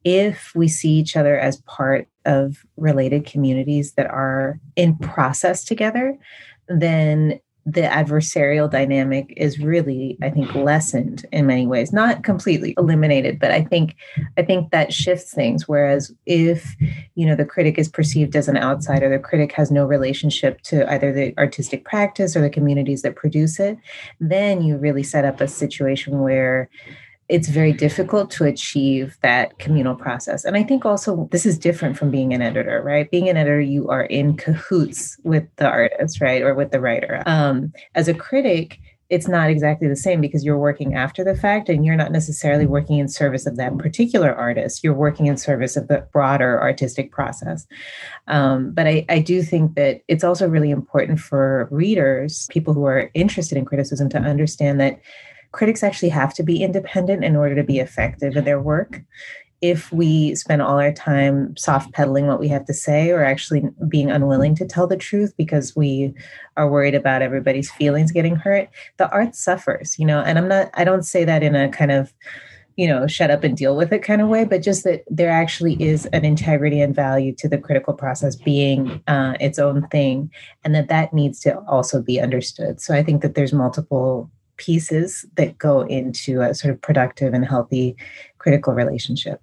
if 0.06 0.54
we 0.56 0.70
see 0.70 0.92
each 0.92 1.18
other 1.18 1.38
as 1.38 1.58
part 1.64 2.08
of 2.26 2.66
related 2.78 3.26
communities 3.26 3.94
that 3.94 4.08
are 4.08 4.60
in 4.76 4.98
process 4.98 5.64
together, 5.64 6.18
then 6.68 7.40
the 7.66 7.82
adversarial 7.82 8.70
dynamic 8.70 9.32
is 9.38 9.60
really 9.60 10.18
i 10.24 10.32
think 10.32 10.54
lessened 10.56 11.26
in 11.32 11.46
many 11.46 11.68
ways. 11.68 11.94
Not 11.94 12.24
completely 12.24 12.74
eliminated 12.78 13.40
but 13.40 13.52
i 13.52 13.62
think 13.64 13.96
i 14.36 14.42
think 14.42 14.72
that 14.72 14.92
shifts 14.92 15.34
things. 15.34 15.68
Whereas 15.68 16.12
if 16.26 16.76
you 17.14 17.26
know 17.26 17.36
the 17.36 17.46
critic 17.46 17.78
is 17.78 17.88
perceived 17.88 18.36
as 18.36 18.48
an 18.48 18.58
outsider 18.58 19.10
the 19.10 19.20
critic 19.20 19.52
has 19.52 19.70
no 19.70 19.86
relationship 19.86 20.62
to 20.62 20.92
either 20.92 21.14
the 21.14 21.38
artistic 21.38 21.86
practice 21.86 22.36
or 22.36 22.42
the 22.42 22.50
communities 22.50 23.04
that 23.04 23.16
produce 23.16 23.60
it 23.60 23.78
then 24.20 24.64
you 24.64 24.78
really 24.78 25.04
set 25.04 25.26
up 25.26 25.40
a 25.40 25.48
situation 25.48 26.22
where 26.22 26.68
it's 27.32 27.48
very 27.48 27.72
difficult 27.72 28.30
to 28.30 28.44
achieve 28.44 29.18
that 29.22 29.58
communal 29.58 29.96
process. 29.96 30.44
And 30.44 30.58
I 30.58 30.64
think 30.64 30.86
also 30.86 31.30
this 31.32 31.46
is 31.46 31.58
different 31.58 31.98
from 31.98 32.12
being 32.12 32.34
an 32.34 32.42
editor, 32.42 32.82
right? 32.84 33.10
Being 33.10 33.30
an 33.30 33.38
editor, 33.38 33.62
you 33.62 33.88
are 33.88 34.04
in 34.04 34.36
cahoots 34.36 35.18
with 35.24 35.48
the 35.56 35.66
artist, 35.66 36.20
right? 36.20 36.42
Or 36.42 36.54
with 36.54 36.72
the 36.72 36.82
writer. 36.82 37.24
Um, 37.26 37.72
as 37.96 38.10
a 38.10 38.14
critic, 38.14 38.80
it's 39.10 39.30
not 39.30 39.50
exactly 39.50 39.88
the 39.88 39.96
same 39.96 40.20
because 40.20 40.44
you're 40.44 40.58
working 40.58 40.94
after 40.94 41.24
the 41.24 41.36
fact 41.36 41.70
and 41.70 41.86
you're 41.86 41.96
not 41.96 42.12
necessarily 42.12 42.66
working 42.66 42.98
in 42.98 43.08
service 43.08 43.46
of 43.46 43.56
that 43.56 43.78
particular 43.78 44.36
artist. 44.36 44.84
You're 44.84 44.94
working 44.94 45.28
in 45.28 45.38
service 45.38 45.78
of 45.78 45.88
the 45.88 46.06
broader 46.12 46.62
artistic 46.62 47.14
process. 47.14 47.66
Um, 48.28 48.72
but 48.72 48.88
I, 48.88 49.06
I 49.08 49.20
do 49.20 49.42
think 49.42 49.76
that 49.76 50.02
it's 50.10 50.26
also 50.26 50.50
really 50.50 50.70
important 50.70 51.22
for 51.22 51.70
readers, 51.72 52.48
people 52.52 52.74
who 52.74 52.84
are 52.84 53.10
interested 53.14 53.58
in 53.58 53.64
criticism, 53.64 54.10
to 54.10 54.18
understand 54.18 54.82
that 54.82 55.00
critics 55.52 55.84
actually 55.84 56.10
have 56.10 56.34
to 56.36 56.44
be 56.44 56.64
independent 56.64 57.24
in 57.24 57.36
order 57.36 57.56
to 57.56 57.64
be 57.64 57.80
effective 57.80 58.36
in 58.36 58.46
their 58.46 58.62
work. 58.62 59.02
If 59.62 59.92
we 59.92 60.34
spend 60.34 60.64
all 60.64 60.80
our 60.80 60.92
time 60.92 61.56
soft 61.56 61.94
pedaling 61.94 62.26
what 62.26 62.40
we 62.40 62.48
have 62.48 62.66
to 62.66 62.74
say 62.74 63.12
or 63.12 63.24
actually 63.24 63.64
being 63.88 64.10
unwilling 64.10 64.56
to 64.56 64.66
tell 64.66 64.88
the 64.88 64.98
truth 64.98 65.34
because 65.38 65.76
we 65.76 66.16
are 66.58 66.68
worried 66.68 66.96
about 66.96 67.22
everybody's 67.22 67.70
feelings 67.70 68.12
getting 68.12 68.36
hurt, 68.36 68.70
the 68.98 69.12
art 69.12 69.36
suffers, 69.36 70.00
you 70.00 70.06
know. 70.06 70.22
And 70.22 70.40
I'm 70.40 70.48
not, 70.48 70.72
I 70.74 70.84
don't 70.84 71.04
say 71.04 71.26
that 71.26 71.44
in 71.44 71.56
a 71.56 71.70
kind 71.70 71.92
of, 71.92 72.12
you 72.76 72.88
know, 72.88 73.06
shut 73.06 73.30
up 73.30 73.44
and 73.44 73.56
deal 73.56 73.76
with 73.76 73.94
it 73.94 74.02
kind 74.02 74.22
of 74.22 74.30
way, 74.30 74.46
but 74.46 74.64
just 74.64 74.84
that 74.86 75.04
there 75.08 75.30
actually 75.30 75.80
is 75.80 76.08
an 76.08 76.26
integrity 76.26 76.82
and 76.82 76.96
value 76.96 77.36
to 77.36 77.48
the 77.48 77.58
critical 77.60 77.94
process 77.94 78.36
being 78.36 79.04
uh, 79.06 79.36
its 79.40 79.60
own 79.60 79.88
thing, 79.90 80.32
and 80.64 80.74
that 80.74 80.88
that 80.88 81.14
needs 81.14 81.40
to 81.42 81.60
also 81.68 82.02
be 82.02 82.20
understood. 82.20 82.82
So 82.82 82.96
I 82.96 83.04
think 83.04 83.22
that 83.22 83.36
there's 83.36 83.54
multiple 83.54 84.32
pieces 84.62 85.26
that 85.36 85.58
go 85.58 85.82
into 85.82 86.42
a 86.42 86.54
sort 86.54 86.74
of 86.74 86.82
productive 86.82 87.34
and 87.34 87.44
healthy 87.44 87.96
critical 88.38 88.74
relationship. 88.74 89.42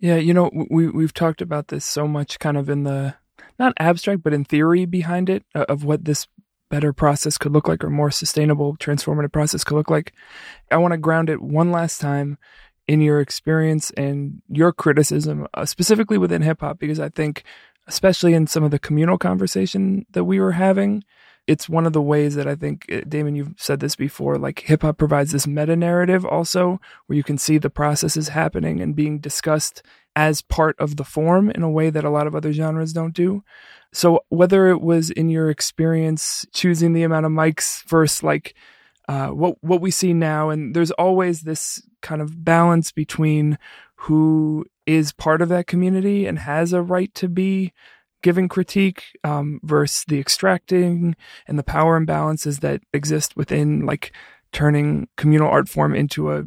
Yeah, 0.00 0.16
you 0.16 0.32
know, 0.32 0.50
we 0.70 0.88
we've 0.88 1.14
talked 1.14 1.42
about 1.42 1.68
this 1.68 1.84
so 1.84 2.08
much 2.08 2.38
kind 2.38 2.56
of 2.56 2.68
in 2.68 2.84
the 2.84 3.14
not 3.58 3.74
abstract 3.78 4.22
but 4.22 4.32
in 4.32 4.44
theory 4.44 4.84
behind 4.86 5.30
it 5.30 5.44
uh, 5.54 5.64
of 5.68 5.84
what 5.84 6.04
this 6.04 6.26
better 6.68 6.92
process 6.92 7.38
could 7.38 7.52
look 7.52 7.68
like 7.68 7.84
or 7.84 7.90
more 7.90 8.10
sustainable 8.10 8.76
transformative 8.76 9.32
process 9.32 9.62
could 9.62 9.76
look 9.76 9.90
like. 9.90 10.12
I 10.70 10.78
want 10.78 10.92
to 10.92 10.98
ground 10.98 11.30
it 11.30 11.40
one 11.40 11.70
last 11.70 12.00
time 12.00 12.38
in 12.88 13.00
your 13.00 13.20
experience 13.20 13.90
and 13.96 14.42
your 14.48 14.72
criticism 14.72 15.46
uh, 15.54 15.64
specifically 15.64 16.18
within 16.18 16.42
hip 16.42 16.60
hop 16.60 16.78
because 16.78 17.00
I 17.00 17.08
think 17.08 17.44
especially 17.86 18.34
in 18.34 18.46
some 18.46 18.64
of 18.64 18.70
the 18.70 18.78
communal 18.78 19.18
conversation 19.18 20.06
that 20.10 20.24
we 20.24 20.40
were 20.40 20.52
having 20.52 21.04
it's 21.46 21.68
one 21.68 21.86
of 21.86 21.92
the 21.92 22.02
ways 22.02 22.34
that 22.34 22.48
I 22.48 22.54
think, 22.54 22.86
uh, 22.90 23.02
Damon, 23.08 23.36
you've 23.36 23.54
said 23.56 23.80
this 23.80 23.96
before, 23.96 24.36
like 24.36 24.60
hip 24.60 24.82
hop 24.82 24.98
provides 24.98 25.32
this 25.32 25.46
meta 25.46 25.76
narrative 25.76 26.24
also, 26.24 26.80
where 27.06 27.16
you 27.16 27.22
can 27.22 27.38
see 27.38 27.58
the 27.58 27.70
processes 27.70 28.28
happening 28.28 28.80
and 28.80 28.96
being 28.96 29.18
discussed 29.18 29.82
as 30.16 30.42
part 30.42 30.76
of 30.78 30.96
the 30.96 31.04
form 31.04 31.50
in 31.50 31.62
a 31.62 31.70
way 31.70 31.90
that 31.90 32.04
a 32.04 32.10
lot 32.10 32.26
of 32.26 32.34
other 32.34 32.52
genres 32.52 32.92
don't 32.92 33.14
do. 33.14 33.44
So, 33.92 34.20
whether 34.28 34.68
it 34.68 34.80
was 34.80 35.10
in 35.10 35.28
your 35.28 35.50
experience 35.50 36.44
choosing 36.52 36.92
the 36.92 37.04
amount 37.04 37.26
of 37.26 37.32
mics 37.32 37.84
versus 37.88 38.22
like 38.22 38.54
uh, 39.08 39.28
what 39.28 39.56
what 39.60 39.80
we 39.80 39.90
see 39.90 40.12
now, 40.12 40.50
and 40.50 40.74
there's 40.74 40.90
always 40.92 41.42
this 41.42 41.82
kind 42.02 42.20
of 42.20 42.44
balance 42.44 42.90
between 42.90 43.58
who 43.96 44.64
is 44.86 45.12
part 45.12 45.42
of 45.42 45.48
that 45.48 45.66
community 45.66 46.26
and 46.26 46.40
has 46.40 46.72
a 46.72 46.82
right 46.82 47.14
to 47.14 47.28
be 47.28 47.72
giving 48.26 48.48
critique 48.48 49.16
um, 49.22 49.60
versus 49.62 50.04
the 50.08 50.18
extracting 50.18 51.14
and 51.46 51.56
the 51.56 51.62
power 51.62 51.96
imbalances 51.96 52.58
that 52.58 52.82
exist 52.92 53.36
within 53.36 53.86
like 53.86 54.12
turning 54.50 55.06
communal 55.16 55.48
art 55.48 55.68
form 55.68 55.94
into 55.94 56.32
a 56.32 56.42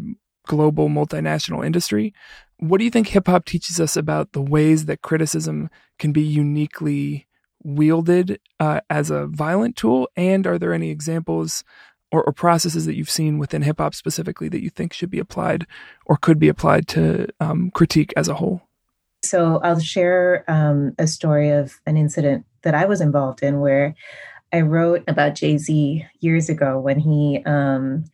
global 0.45 0.89
multinational 0.89 1.65
industry. 1.65 2.13
What 2.57 2.79
do 2.79 2.83
you 2.83 2.91
think 2.91 3.07
hip 3.07 3.27
hop 3.27 3.45
teaches 3.45 3.79
us 3.79 3.95
about 3.95 4.33
the 4.33 4.41
ways 4.41 4.87
that 4.87 5.01
criticism 5.01 5.69
can 5.97 6.11
be 6.11 6.21
uniquely 6.21 7.27
wielded 7.63 8.41
uh, 8.59 8.81
as 8.89 9.09
a 9.09 9.27
violent 9.27 9.77
tool? 9.77 10.09
And 10.17 10.45
are 10.45 10.59
there 10.59 10.73
any 10.73 10.89
examples 10.89 11.63
or, 12.11 12.25
or 12.25 12.33
processes 12.33 12.87
that 12.87 12.97
you've 12.97 13.09
seen 13.09 13.37
within 13.37 13.61
hip 13.61 13.77
hop 13.79 13.95
specifically 13.95 14.49
that 14.49 14.61
you 14.61 14.69
think 14.69 14.91
should 14.91 15.09
be 15.09 15.19
applied 15.19 15.65
or 16.05 16.17
could 16.17 16.39
be 16.39 16.49
applied 16.49 16.89
to 16.89 17.29
um, 17.39 17.71
critique 17.71 18.11
as 18.17 18.27
a 18.27 18.35
whole? 18.35 18.68
So 19.23 19.59
I'll 19.63 19.79
share 19.79 20.45
um, 20.47 20.93
a 20.97 21.07
story 21.07 21.49
of 21.49 21.79
an 21.85 21.97
incident 21.97 22.45
that 22.61 22.75
I 22.75 22.85
was 22.85 23.01
involved 23.01 23.43
in 23.43 23.59
where 23.59 23.95
I 24.53 24.61
wrote 24.61 25.03
about 25.07 25.35
Jay 25.35 25.57
Z 25.57 26.05
years 26.19 26.49
ago 26.49 26.79
when 26.79 26.99
he 26.99 27.41
um, 27.45 28.05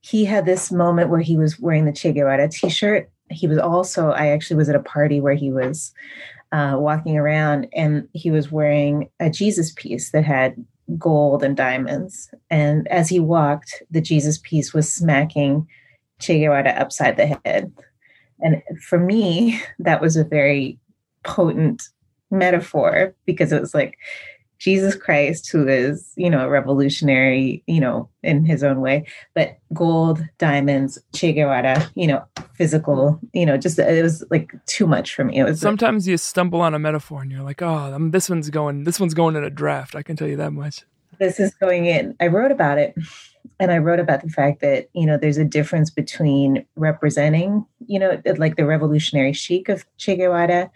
he 0.00 0.24
had 0.24 0.44
this 0.44 0.70
moment 0.70 1.08
where 1.08 1.20
he 1.20 1.36
was 1.36 1.58
wearing 1.58 1.86
the 1.86 1.92
Che 1.92 2.12
Guevara 2.12 2.48
T-shirt. 2.48 3.10
He 3.30 3.46
was 3.46 3.58
also 3.58 4.10
I 4.10 4.28
actually 4.28 4.56
was 4.56 4.68
at 4.68 4.76
a 4.76 4.82
party 4.82 5.20
where 5.20 5.34
he 5.34 5.50
was 5.50 5.94
uh, 6.52 6.76
walking 6.78 7.16
around 7.16 7.68
and 7.74 8.06
he 8.12 8.30
was 8.30 8.52
wearing 8.52 9.08
a 9.20 9.30
Jesus 9.30 9.72
piece 9.72 10.10
that 10.10 10.24
had 10.24 10.62
gold 10.98 11.42
and 11.42 11.56
diamonds. 11.56 12.30
And 12.50 12.86
as 12.88 13.08
he 13.08 13.18
walked, 13.18 13.82
the 13.90 14.02
Jesus 14.02 14.38
piece 14.38 14.74
was 14.74 14.92
smacking 14.92 15.66
Che 16.20 16.40
Guevara 16.40 16.70
upside 16.70 17.16
the 17.16 17.38
head. 17.44 17.72
And 18.44 18.62
for 18.80 18.98
me, 18.98 19.60
that 19.80 20.00
was 20.00 20.16
a 20.16 20.22
very 20.22 20.78
potent 21.24 21.88
metaphor 22.30 23.14
because 23.26 23.52
it 23.52 23.60
was 23.60 23.74
like 23.74 23.98
Jesus 24.58 24.94
Christ, 24.94 25.50
who 25.50 25.66
is, 25.66 26.12
you 26.16 26.30
know, 26.30 26.46
a 26.46 26.48
revolutionary, 26.48 27.62
you 27.66 27.80
know, 27.80 28.08
in 28.22 28.44
his 28.44 28.62
own 28.62 28.80
way, 28.80 29.04
but 29.34 29.58
gold, 29.74 30.24
diamonds, 30.38 30.98
Che 31.12 31.32
Guevara, 31.32 31.90
you 31.94 32.06
know, 32.06 32.24
physical, 32.54 33.18
you 33.32 33.44
know, 33.44 33.56
just 33.56 33.78
it 33.78 34.02
was 34.02 34.24
like 34.30 34.54
too 34.66 34.86
much 34.86 35.14
for 35.14 35.24
me. 35.24 35.38
It 35.38 35.44
was 35.44 35.60
sometimes 35.60 36.06
like, 36.06 36.12
you 36.12 36.18
stumble 36.18 36.60
on 36.60 36.72
a 36.72 36.78
metaphor 36.78 37.22
and 37.22 37.32
you're 37.32 37.42
like, 37.42 37.62
oh, 37.62 37.92
I'm, 37.92 38.12
this 38.12 38.30
one's 38.30 38.48
going, 38.48 38.84
this 38.84 39.00
one's 39.00 39.12
going 39.12 39.36
in 39.36 39.44
a 39.44 39.50
draft. 39.50 39.94
I 39.94 40.02
can 40.02 40.16
tell 40.16 40.28
you 40.28 40.36
that 40.36 40.52
much. 40.52 40.84
This 41.18 41.38
is 41.38 41.54
going 41.54 41.86
in. 41.86 42.16
I 42.20 42.28
wrote 42.28 42.52
about 42.52 42.78
it 42.78 42.94
and 43.60 43.70
I 43.70 43.78
wrote 43.78 44.00
about 44.00 44.22
the 44.22 44.28
fact 44.28 44.60
that, 44.60 44.88
you 44.92 45.06
know, 45.06 45.16
there's 45.16 45.38
a 45.38 45.44
difference 45.44 45.90
between 45.90 46.64
representing, 46.76 47.64
you 47.86 47.98
know, 47.98 48.20
like 48.36 48.56
the 48.56 48.66
revolutionary 48.66 49.32
chic 49.32 49.68
of 49.68 49.84
Che 49.98 50.16
Guevara 50.16 50.70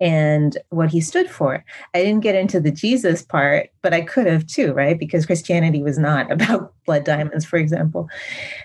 and 0.00 0.58
what 0.70 0.90
he 0.90 1.00
stood 1.00 1.30
for. 1.30 1.64
I 1.94 2.02
didn't 2.02 2.22
get 2.22 2.34
into 2.34 2.58
the 2.58 2.72
Jesus 2.72 3.22
part, 3.22 3.70
but 3.82 3.94
I 3.94 4.00
could 4.00 4.26
have 4.26 4.46
too, 4.46 4.72
right? 4.72 4.98
Because 4.98 5.26
Christianity 5.26 5.82
was 5.82 5.96
not 5.96 6.30
about 6.32 6.74
blood 6.86 7.04
diamonds, 7.04 7.44
for 7.44 7.56
example. 7.56 8.08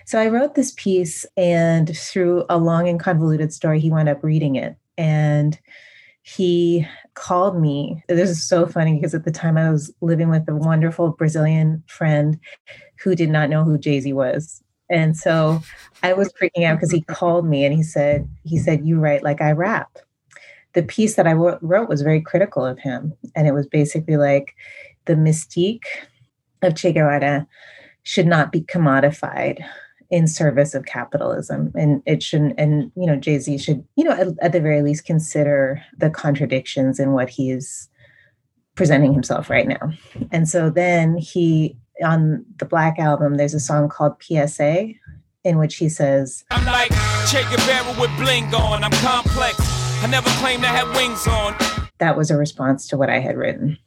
So 0.04 0.18
I 0.18 0.26
wrote 0.28 0.56
this 0.56 0.72
piece, 0.76 1.24
and 1.36 1.96
through 1.96 2.44
a 2.48 2.58
long 2.58 2.88
and 2.88 2.98
convoluted 2.98 3.52
story, 3.52 3.78
he 3.78 3.90
wound 3.90 4.08
up 4.08 4.24
reading 4.24 4.56
it. 4.56 4.76
And 4.96 5.58
he 6.22 6.86
called 7.14 7.60
me. 7.60 8.02
This 8.08 8.28
is 8.28 8.46
so 8.46 8.66
funny 8.66 8.96
because 8.96 9.14
at 9.14 9.24
the 9.24 9.30
time 9.30 9.56
I 9.56 9.70
was 9.70 9.92
living 10.00 10.28
with 10.28 10.48
a 10.48 10.54
wonderful 10.54 11.10
Brazilian 11.10 11.82
friend 11.86 12.38
who 13.02 13.14
did 13.14 13.30
not 13.30 13.50
know 13.50 13.64
who 13.64 13.78
Jay 13.78 14.00
Z 14.00 14.12
was. 14.12 14.62
And 14.90 15.16
so 15.16 15.62
I 16.02 16.14
was 16.14 16.32
freaking 16.32 16.64
out 16.64 16.76
because 16.76 16.90
he 16.90 17.02
called 17.02 17.46
me 17.46 17.64
and 17.64 17.74
he 17.74 17.82
said, 17.82 18.28
he 18.44 18.58
said, 18.58 18.86
you 18.86 18.98
write 18.98 19.22
like 19.22 19.42
I 19.42 19.52
rap 19.52 19.98
the 20.74 20.82
piece 20.82 21.16
that 21.16 21.26
I 21.26 21.32
wrote 21.32 21.88
was 21.88 22.02
very 22.02 22.20
critical 22.20 22.64
of 22.64 22.78
him. 22.78 23.12
And 23.34 23.46
it 23.46 23.52
was 23.54 23.66
basically 23.66 24.16
like 24.16 24.54
the 25.06 25.14
mystique 25.14 25.86
of 26.62 26.76
Che 26.76 26.92
Guevara 26.92 27.46
should 28.02 28.26
not 28.26 28.52
be 28.52 28.62
commodified 28.62 29.58
in 30.10 30.26
service 30.26 30.74
of 30.74 30.86
capitalism. 30.86 31.72
And 31.74 32.02
it 32.06 32.22
shouldn't, 32.22 32.54
and, 32.58 32.92
you 32.96 33.06
know, 33.06 33.16
Jay 33.16 33.38
Z 33.38 33.58
should, 33.58 33.84
you 33.96 34.04
know, 34.04 34.12
at, 34.12 34.28
at 34.40 34.52
the 34.52 34.60
very 34.60 34.82
least 34.82 35.04
consider 35.04 35.82
the 35.96 36.10
contradictions 36.10 36.98
in 36.98 37.12
what 37.12 37.28
he's 37.28 37.88
presenting 38.74 39.12
himself 39.12 39.50
right 39.50 39.66
now. 39.66 39.92
And 40.30 40.48
so 40.48 40.70
then 40.70 41.16
he, 41.16 41.76
on 42.02 42.44
the 42.58 42.64
Black 42.64 42.98
album, 42.98 43.36
there's 43.36 43.54
a 43.54 43.60
song 43.60 43.88
called 43.88 44.22
PSA 44.22 44.88
in 45.44 45.58
which 45.58 45.76
he 45.76 45.88
says, 45.88 46.44
I'm 46.50 46.64
like 46.66 46.90
Che 47.28 47.42
Guevara 47.50 48.00
with 48.00 48.14
bling 48.18 48.52
on, 48.54 48.84
I'm 48.84 48.90
complex. 48.92 49.56
I 50.02 50.06
never 50.10 50.28
claimed 50.40 50.64
I 50.64 50.68
had 50.68 50.88
wings 50.96 51.26
on. 51.26 51.54
That 51.98 52.16
was 52.16 52.30
a 52.30 52.36
response 52.36 52.86
to 52.88 52.96
what 52.96 53.10
I 53.10 53.18
had 53.18 53.36
written. 53.36 53.78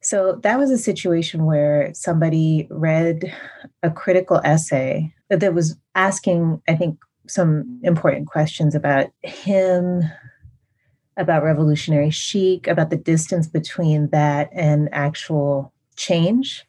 So 0.00 0.38
that 0.42 0.58
was 0.58 0.70
a 0.70 0.78
situation 0.78 1.46
where 1.46 1.92
somebody 1.94 2.68
read 2.70 3.34
a 3.82 3.90
critical 3.90 4.40
essay 4.44 5.12
that 5.30 5.54
was 5.54 5.76
asking, 5.94 6.62
I 6.68 6.76
think, 6.76 6.98
some 7.26 7.80
important 7.82 8.28
questions 8.28 8.74
about 8.74 9.06
him, 9.22 10.02
about 11.16 11.42
revolutionary 11.42 12.10
chic, 12.10 12.68
about 12.68 12.90
the 12.90 12.96
distance 12.96 13.48
between 13.48 14.10
that 14.10 14.48
and 14.52 14.88
actual 14.92 15.72
change. 15.96 16.65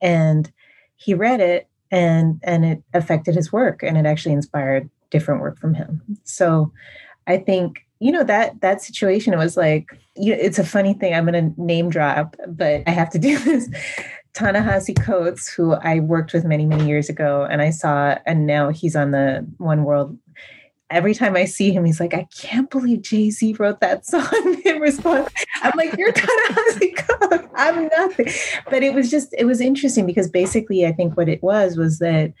And 0.00 0.50
he 0.96 1.14
read 1.14 1.40
it 1.40 1.68
and 1.90 2.40
and 2.42 2.64
it 2.64 2.82
affected 2.94 3.34
his 3.34 3.52
work 3.52 3.82
and 3.82 3.96
it 3.96 4.06
actually 4.06 4.32
inspired 4.32 4.88
different 5.10 5.40
work 5.40 5.58
from 5.58 5.74
him. 5.74 6.02
So 6.24 6.72
I 7.26 7.38
think 7.38 7.86
you 8.00 8.12
know 8.12 8.24
that 8.24 8.60
that 8.60 8.82
situation 8.82 9.32
it 9.32 9.38
was 9.38 9.56
like 9.56 9.88
you 10.16 10.34
know, 10.34 10.38
it's 10.40 10.58
a 10.58 10.64
funny 10.64 10.94
thing 10.94 11.14
i'm 11.14 11.26
going 11.26 11.54
to 11.54 11.62
name 11.62 11.88
drop 11.88 12.36
but 12.48 12.82
i 12.86 12.90
have 12.90 13.10
to 13.10 13.18
do 13.18 13.38
this 13.44 13.68
Ta-Nehisi 14.34 15.00
Coates 15.02 15.48
who 15.48 15.72
i 15.74 16.00
worked 16.00 16.32
with 16.32 16.44
many 16.44 16.66
many 16.66 16.86
years 16.86 17.08
ago 17.08 17.46
and 17.50 17.62
i 17.62 17.70
saw 17.70 18.18
and 18.26 18.46
now 18.46 18.68
he's 18.70 18.94
on 18.94 19.12
the 19.12 19.46
one 19.58 19.84
world 19.84 20.16
every 20.90 21.14
time 21.14 21.36
i 21.36 21.44
see 21.44 21.72
him 21.72 21.84
he's 21.84 22.00
like 22.00 22.14
i 22.14 22.26
can't 22.36 22.70
believe 22.70 23.02
jay-z 23.02 23.54
wrote 23.54 23.80
that 23.80 24.06
song. 24.06 24.26
In 24.64 24.80
response 24.80 25.32
i'm 25.62 25.72
like 25.76 25.96
you're 25.96 26.12
Ta-Nehisi 26.12 26.96
Coates 26.96 27.48
i'm 27.56 27.88
nothing. 27.88 28.28
But 28.70 28.82
it 28.82 28.94
was 28.94 29.10
just 29.10 29.34
it 29.36 29.44
was 29.44 29.60
interesting 29.60 30.06
because 30.06 30.28
basically 30.28 30.86
i 30.86 30.92
think 30.92 31.16
what 31.16 31.28
it 31.28 31.42
was 31.42 31.76
was 31.76 31.98
that 31.98 32.32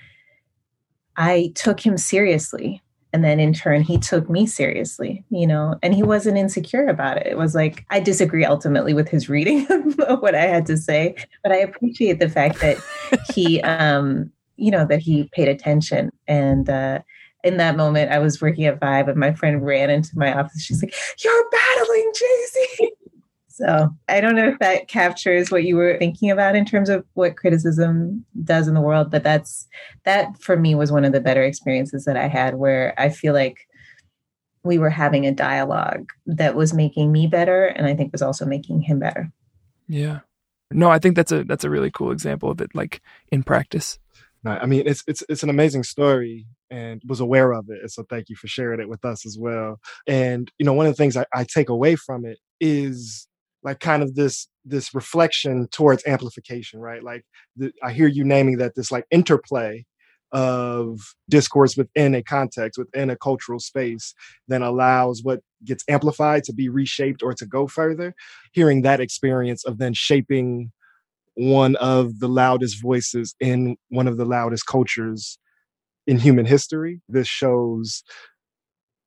i 1.16 1.52
took 1.54 1.80
him 1.80 1.96
seriously. 1.96 2.82
And 3.12 3.24
then 3.24 3.40
in 3.40 3.54
turn 3.54 3.80
he 3.80 3.96
took 3.98 4.28
me 4.28 4.46
seriously 4.46 5.24
you 5.30 5.46
know? 5.46 5.76
And 5.82 5.94
he 5.94 6.02
wasn't 6.02 6.36
insecure 6.36 6.86
about 6.86 7.16
it. 7.16 7.26
It 7.26 7.38
was 7.38 7.54
like 7.54 7.84
i 7.90 7.98
disagree 7.98 8.44
ultimately 8.44 8.94
with 8.94 9.08
his 9.08 9.28
reading 9.28 9.66
of 10.06 10.20
what 10.20 10.34
i 10.34 10.42
had 10.42 10.66
to 10.66 10.76
say. 10.76 11.16
But 11.42 11.52
i 11.52 11.56
appreciate 11.56 12.20
the 12.20 12.28
fact 12.28 12.60
that 12.60 12.76
he 13.34 13.60
um 13.62 14.30
you 14.56 14.70
know 14.70 14.86
that 14.86 15.00
he 15.00 15.28
paid 15.32 15.48
attention. 15.48 16.10
And 16.28 16.68
uh 16.68 17.00
in 17.44 17.56
that 17.56 17.76
moment 17.76 18.10
i 18.10 18.18
was 18.18 18.40
working 18.40 18.64
at 18.64 18.80
vibe 18.80 19.08
and 19.08 19.18
my 19.18 19.32
friend 19.32 19.64
ran 19.64 19.90
into 19.90 20.10
my 20.16 20.36
office 20.36 20.62
she's 20.62 20.82
like 20.82 20.94
you're 21.22 21.50
battling 21.50 22.12
jay-z 22.14 22.90
so 23.56 23.88
I 24.06 24.20
don't 24.20 24.36
know 24.36 24.48
if 24.48 24.58
that 24.58 24.86
captures 24.86 25.50
what 25.50 25.64
you 25.64 25.76
were 25.76 25.96
thinking 25.98 26.30
about 26.30 26.54
in 26.56 26.66
terms 26.66 26.90
of 26.90 27.06
what 27.14 27.38
criticism 27.38 28.22
does 28.44 28.68
in 28.68 28.74
the 28.74 28.82
world, 28.82 29.10
but 29.10 29.22
that's 29.22 29.66
that 30.04 30.38
for 30.42 30.58
me 30.58 30.74
was 30.74 30.92
one 30.92 31.06
of 31.06 31.12
the 31.12 31.22
better 31.22 31.42
experiences 31.42 32.04
that 32.04 32.18
I 32.18 32.28
had 32.28 32.56
where 32.56 32.92
I 32.98 33.08
feel 33.08 33.32
like 33.32 33.66
we 34.62 34.76
were 34.76 34.90
having 34.90 35.24
a 35.24 35.32
dialogue 35.32 36.10
that 36.26 36.54
was 36.54 36.74
making 36.74 37.12
me 37.12 37.28
better 37.28 37.64
and 37.64 37.86
I 37.86 37.94
think 37.94 38.12
was 38.12 38.20
also 38.20 38.44
making 38.44 38.82
him 38.82 38.98
better. 38.98 39.32
Yeah. 39.88 40.20
No, 40.70 40.90
I 40.90 40.98
think 40.98 41.16
that's 41.16 41.32
a 41.32 41.42
that's 41.42 41.64
a 41.64 41.70
really 41.70 41.90
cool 41.90 42.10
example 42.10 42.50
of 42.50 42.60
it 42.60 42.74
like 42.74 43.00
in 43.32 43.42
practice. 43.42 43.98
No, 44.44 44.50
I 44.50 44.66
mean 44.66 44.82
it's 44.84 45.02
it's 45.06 45.22
it's 45.30 45.42
an 45.42 45.48
amazing 45.48 45.84
story 45.84 46.46
and 46.70 47.02
was 47.06 47.20
aware 47.20 47.52
of 47.52 47.66
it. 47.68 47.90
So 47.90 48.04
thank 48.08 48.28
you 48.28 48.36
for 48.36 48.48
sharing 48.48 48.80
it 48.80 48.88
with 48.88 49.04
us 49.04 49.24
as 49.26 49.36
well. 49.38 49.78
And 50.06 50.50
you 50.58 50.66
know, 50.66 50.72
one 50.72 50.86
of 50.86 50.92
the 50.92 50.96
things 50.96 51.16
I, 51.16 51.26
I 51.34 51.44
take 51.44 51.68
away 51.68 51.96
from 51.96 52.24
it 52.24 52.38
is 52.60 53.28
like 53.66 53.80
kind 53.80 54.02
of 54.02 54.14
this 54.14 54.48
this 54.64 54.94
reflection 54.94 55.68
towards 55.68 56.06
amplification 56.06 56.80
right 56.80 57.02
like 57.02 57.24
the, 57.56 57.72
i 57.82 57.92
hear 57.92 58.06
you 58.06 58.24
naming 58.24 58.56
that 58.56 58.74
this 58.74 58.90
like 58.90 59.04
interplay 59.10 59.84
of 60.32 60.98
discourse 61.28 61.76
within 61.76 62.14
a 62.14 62.22
context 62.22 62.78
within 62.78 63.10
a 63.10 63.16
cultural 63.16 63.58
space 63.58 64.14
then 64.48 64.62
allows 64.62 65.20
what 65.22 65.40
gets 65.64 65.84
amplified 65.88 66.42
to 66.42 66.52
be 66.52 66.68
reshaped 66.68 67.22
or 67.22 67.34
to 67.34 67.46
go 67.46 67.66
further 67.66 68.14
hearing 68.52 68.82
that 68.82 69.00
experience 69.00 69.64
of 69.64 69.78
then 69.78 69.92
shaping 69.94 70.70
one 71.34 71.76
of 71.76 72.18
the 72.18 72.28
loudest 72.28 72.80
voices 72.82 73.34
in 73.40 73.76
one 73.90 74.08
of 74.08 74.16
the 74.16 74.24
loudest 74.24 74.66
cultures 74.66 75.38
in 76.06 76.18
human 76.18 76.46
history 76.46 77.00
this 77.08 77.28
shows 77.28 78.02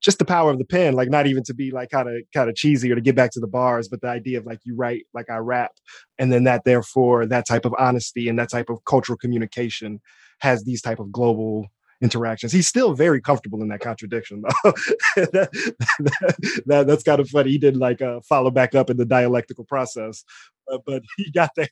just 0.00 0.18
the 0.18 0.24
power 0.24 0.50
of 0.50 0.58
the 0.58 0.64
pen 0.64 0.94
like 0.94 1.10
not 1.10 1.26
even 1.26 1.42
to 1.42 1.54
be 1.54 1.70
like 1.70 1.90
kind 1.90 2.08
of 2.08 2.16
kind 2.32 2.48
of 2.48 2.56
cheesy 2.56 2.90
or 2.90 2.94
to 2.94 3.00
get 3.00 3.14
back 3.14 3.30
to 3.30 3.40
the 3.40 3.46
bars 3.46 3.88
but 3.88 4.00
the 4.00 4.08
idea 4.08 4.38
of 4.38 4.46
like 4.46 4.60
you 4.64 4.74
write 4.74 5.04
like 5.14 5.28
i 5.30 5.36
rap 5.36 5.72
and 6.18 6.32
then 6.32 6.44
that 6.44 6.64
therefore 6.64 7.26
that 7.26 7.46
type 7.46 7.64
of 7.64 7.74
honesty 7.78 8.28
and 8.28 8.38
that 8.38 8.50
type 8.50 8.70
of 8.70 8.84
cultural 8.84 9.18
communication 9.18 10.00
has 10.40 10.64
these 10.64 10.82
type 10.82 10.98
of 10.98 11.12
global 11.12 11.66
interactions. 12.00 12.52
He's 12.52 12.68
still 12.68 12.94
very 12.94 13.20
comfortable 13.20 13.62
in 13.62 13.68
that 13.68 13.80
contradiction 13.80 14.42
though. 14.42 14.72
That, 15.16 15.50
that, 15.98 16.62
that, 16.66 16.86
that's 16.86 17.02
kind 17.02 17.20
of 17.20 17.28
funny. 17.28 17.50
He 17.50 17.58
did 17.58 17.76
like 17.76 18.00
uh, 18.00 18.20
follow 18.20 18.50
back 18.50 18.74
up 18.74 18.90
in 18.90 18.96
the 18.96 19.04
dialectical 19.04 19.64
process 19.64 20.24
uh, 20.72 20.78
but 20.86 21.02
he 21.16 21.30
got 21.32 21.50
there. 21.56 21.68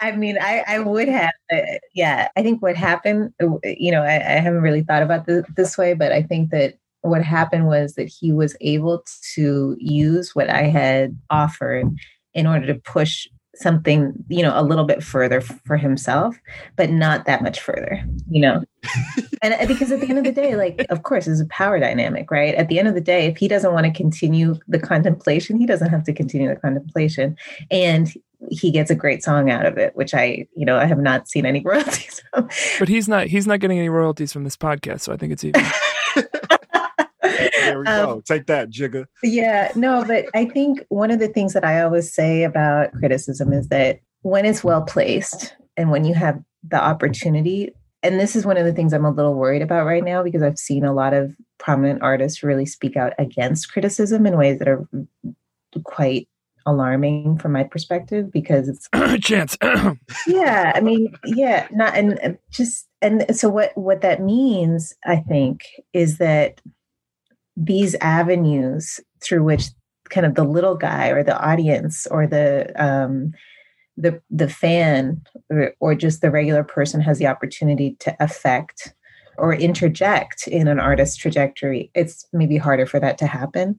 I 0.00 0.12
mean 0.12 0.36
i 0.40 0.64
i 0.66 0.78
would 0.80 1.08
have 1.08 1.32
uh, 1.52 1.60
yeah 1.94 2.28
i 2.36 2.42
think 2.42 2.62
what 2.62 2.76
happened 2.76 3.32
uh, 3.42 3.46
you 3.62 3.92
know 3.92 4.02
I, 4.02 4.14
I 4.14 4.40
haven't 4.40 4.62
really 4.62 4.82
thought 4.82 5.02
about 5.02 5.26
this, 5.26 5.44
this 5.56 5.78
way 5.78 5.94
but 5.94 6.10
i 6.10 6.22
think 6.22 6.50
that 6.50 6.74
what 7.04 7.22
happened 7.22 7.66
was 7.66 7.94
that 7.94 8.08
he 8.08 8.32
was 8.32 8.56
able 8.62 9.04
to 9.34 9.76
use 9.78 10.34
what 10.34 10.48
I 10.48 10.62
had 10.62 11.18
offered 11.28 11.86
in 12.32 12.46
order 12.46 12.66
to 12.66 12.76
push 12.76 13.28
something 13.56 14.12
you 14.28 14.42
know 14.42 14.52
a 14.54 14.62
little 14.62 14.84
bit 14.84 15.02
further 15.02 15.40
for 15.40 15.76
himself 15.76 16.36
but 16.76 16.90
not 16.90 17.24
that 17.26 17.42
much 17.42 17.60
further 17.60 18.02
you 18.28 18.40
know? 18.40 18.62
And 19.42 19.52
uh, 19.52 19.66
because 19.66 19.92
at 19.92 20.00
the 20.00 20.08
end 20.08 20.18
of 20.18 20.24
the 20.24 20.32
day 20.32 20.56
like 20.56 20.86
of 20.88 21.02
course 21.02 21.26
it's 21.26 21.40
a 21.40 21.46
power 21.46 21.78
dynamic 21.78 22.30
right? 22.30 22.54
At 22.54 22.68
the 22.68 22.78
end 22.78 22.88
of 22.88 22.94
the 22.94 23.00
day 23.00 23.26
if 23.26 23.36
he 23.36 23.46
doesn't 23.46 23.72
want 23.72 23.84
to 23.84 23.92
continue 23.92 24.56
the 24.68 24.78
contemplation 24.78 25.58
he 25.58 25.66
doesn't 25.66 25.90
have 25.90 26.04
to 26.04 26.12
continue 26.12 26.48
the 26.48 26.56
contemplation 26.56 27.36
and 27.70 28.12
he 28.50 28.70
gets 28.70 28.90
a 28.90 28.94
great 28.94 29.22
song 29.22 29.50
out 29.50 29.66
of 29.66 29.78
it 29.78 29.94
which 29.96 30.14
i 30.14 30.46
you 30.54 30.64
know 30.64 30.76
i 30.76 30.84
have 30.84 30.98
not 30.98 31.28
seen 31.28 31.46
any 31.46 31.60
royalties 31.64 32.22
from. 32.30 32.48
But 32.78 32.88
he's 32.88 33.08
not 33.08 33.26
he's 33.26 33.46
not 33.46 33.60
getting 33.60 33.78
any 33.78 33.88
royalties 33.88 34.32
from 34.32 34.44
this 34.44 34.56
podcast 34.56 35.00
so 35.00 35.12
i 35.12 35.16
think 35.16 35.32
it's 35.32 35.44
even 35.44 35.62
there 37.52 37.80
we 37.80 37.86
um, 37.86 38.06
go. 38.06 38.22
Take 38.24 38.46
that, 38.46 38.70
Jigga. 38.70 39.06
Yeah, 39.22 39.72
no, 39.74 40.04
but 40.06 40.26
I 40.34 40.46
think 40.46 40.84
one 40.88 41.10
of 41.10 41.18
the 41.18 41.28
things 41.28 41.52
that 41.52 41.64
I 41.64 41.82
always 41.82 42.12
say 42.12 42.44
about 42.44 42.92
criticism 42.92 43.52
is 43.52 43.68
that 43.68 44.00
when 44.22 44.44
it's 44.44 44.64
well 44.64 44.82
placed 44.82 45.54
and 45.76 45.90
when 45.90 46.04
you 46.04 46.14
have 46.14 46.40
the 46.66 46.82
opportunity, 46.82 47.72
and 48.02 48.20
this 48.20 48.36
is 48.36 48.44
one 48.44 48.56
of 48.56 48.66
the 48.66 48.72
things 48.72 48.92
I'm 48.92 49.04
a 49.04 49.10
little 49.10 49.34
worried 49.34 49.62
about 49.62 49.86
right 49.86 50.04
now 50.04 50.22
because 50.22 50.42
I've 50.42 50.58
seen 50.58 50.84
a 50.84 50.92
lot 50.92 51.14
of 51.14 51.34
prominent 51.58 52.02
artists 52.02 52.42
really 52.42 52.66
speak 52.66 52.96
out 52.96 53.12
against 53.18 53.72
criticism 53.72 54.26
in 54.26 54.36
ways 54.36 54.58
that 54.58 54.68
are 54.68 54.86
quite 55.82 56.28
alarming 56.66 57.38
from 57.38 57.52
my 57.52 57.64
perspective 57.64 58.30
because 58.32 58.68
it's 58.68 58.88
chance 59.24 59.56
yeah 60.26 60.72
i 60.74 60.80
mean 60.80 61.14
yeah 61.24 61.68
not 61.72 61.94
and 61.94 62.38
just 62.50 62.88
and 63.02 63.24
so 63.36 63.48
what 63.48 63.76
what 63.76 64.00
that 64.00 64.22
means 64.22 64.94
i 65.04 65.16
think 65.16 65.60
is 65.92 66.18
that 66.18 66.60
these 67.56 67.94
avenues 68.00 69.00
through 69.22 69.44
which 69.44 69.66
kind 70.10 70.26
of 70.26 70.34
the 70.34 70.44
little 70.44 70.74
guy 70.74 71.08
or 71.08 71.22
the 71.22 71.38
audience 71.38 72.06
or 72.10 72.26
the 72.26 72.72
um, 72.82 73.32
the 73.96 74.20
the 74.30 74.48
fan 74.48 75.22
or, 75.50 75.72
or 75.80 75.94
just 75.94 76.20
the 76.20 76.30
regular 76.30 76.64
person 76.64 77.00
has 77.00 77.18
the 77.18 77.26
opportunity 77.26 77.96
to 78.00 78.16
affect 78.20 78.94
or 79.38 79.54
interject 79.54 80.46
in 80.46 80.68
an 80.68 80.78
artist's 80.78 81.16
trajectory, 81.16 81.90
it's 81.94 82.26
maybe 82.32 82.56
harder 82.56 82.86
for 82.86 83.00
that 83.00 83.18
to 83.18 83.26
happen. 83.26 83.78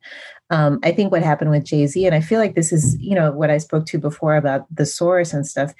Um, 0.49 0.79
I 0.83 0.91
think 0.91 1.11
what 1.11 1.23
happened 1.23 1.51
with 1.51 1.63
Jay 1.63 1.87
Z, 1.87 2.05
and 2.05 2.15
I 2.15 2.21
feel 2.21 2.39
like 2.39 2.55
this 2.55 2.71
is, 2.71 2.97
you 2.99 3.15
know, 3.15 3.31
what 3.31 3.49
I 3.49 3.57
spoke 3.57 3.85
to 3.87 3.97
before 3.97 4.35
about 4.35 4.65
the 4.73 4.85
source 4.85 5.33
and 5.33 5.45
stuff. 5.47 5.73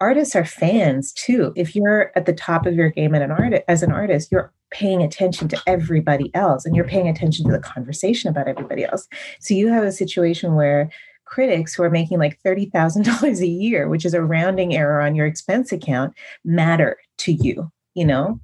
Artists 0.00 0.34
are 0.34 0.44
fans 0.44 1.12
too. 1.12 1.52
If 1.56 1.76
you're 1.76 2.10
at 2.16 2.24
the 2.24 2.32
top 2.32 2.64
of 2.64 2.74
your 2.74 2.88
game 2.88 3.14
an 3.14 3.30
art 3.30 3.62
as 3.68 3.82
an 3.82 3.92
artist, 3.92 4.32
you're 4.32 4.52
paying 4.70 5.02
attention 5.02 5.48
to 5.48 5.62
everybody 5.66 6.34
else 6.34 6.64
and 6.64 6.74
you're 6.74 6.84
mm-hmm. 6.84 6.94
paying 6.94 7.08
attention 7.08 7.46
to 7.46 7.52
the 7.52 7.58
conversation 7.58 8.30
about 8.30 8.48
everybody 8.48 8.84
else. 8.84 9.08
So 9.40 9.54
you 9.54 9.68
have 9.68 9.84
a 9.84 9.92
situation 9.92 10.54
where 10.54 10.90
critics 11.24 11.74
who 11.74 11.82
are 11.82 11.90
making 11.90 12.18
like 12.18 12.40
$30,000 12.44 13.40
a 13.40 13.46
year, 13.46 13.88
which 13.88 14.04
is 14.04 14.14
a 14.14 14.22
rounding 14.22 14.74
error 14.74 15.00
on 15.00 15.14
your 15.14 15.26
expense 15.26 15.72
account, 15.72 16.14
matter 16.44 16.98
to 17.18 17.32
you, 17.32 17.70
you 17.94 18.04
know? 18.04 18.40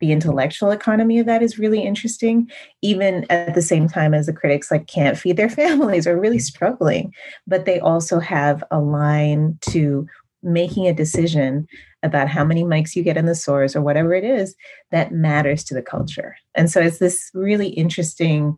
The 0.00 0.12
intellectual 0.12 0.72
economy 0.72 1.18
of 1.18 1.26
that 1.26 1.42
is 1.42 1.58
really 1.58 1.82
interesting, 1.82 2.50
even 2.82 3.24
at 3.30 3.54
the 3.54 3.62
same 3.62 3.88
time 3.88 4.12
as 4.12 4.26
the 4.26 4.32
critics 4.32 4.70
like 4.70 4.88
can't 4.88 5.16
feed 5.16 5.38
their 5.38 5.48
families 5.62 6.06
or 6.06 6.20
really 6.20 6.38
struggling, 6.38 7.14
but 7.46 7.64
they 7.64 7.80
also 7.80 8.18
have 8.18 8.62
a 8.70 8.78
line 8.78 9.58
to 9.70 10.06
making 10.42 10.86
a 10.86 10.92
decision 10.92 11.66
about 12.06 12.28
how 12.28 12.44
many 12.44 12.64
mics 12.64 12.96
you 12.96 13.02
get 13.02 13.16
in 13.16 13.26
the 13.26 13.34
source 13.34 13.76
or 13.76 13.82
whatever 13.82 14.14
it 14.14 14.24
is 14.24 14.54
that 14.90 15.12
matters 15.12 15.62
to 15.64 15.74
the 15.74 15.82
culture. 15.82 16.36
And 16.54 16.70
so 16.70 16.80
it's 16.80 16.98
this 16.98 17.30
really 17.34 17.68
interesting 17.68 18.56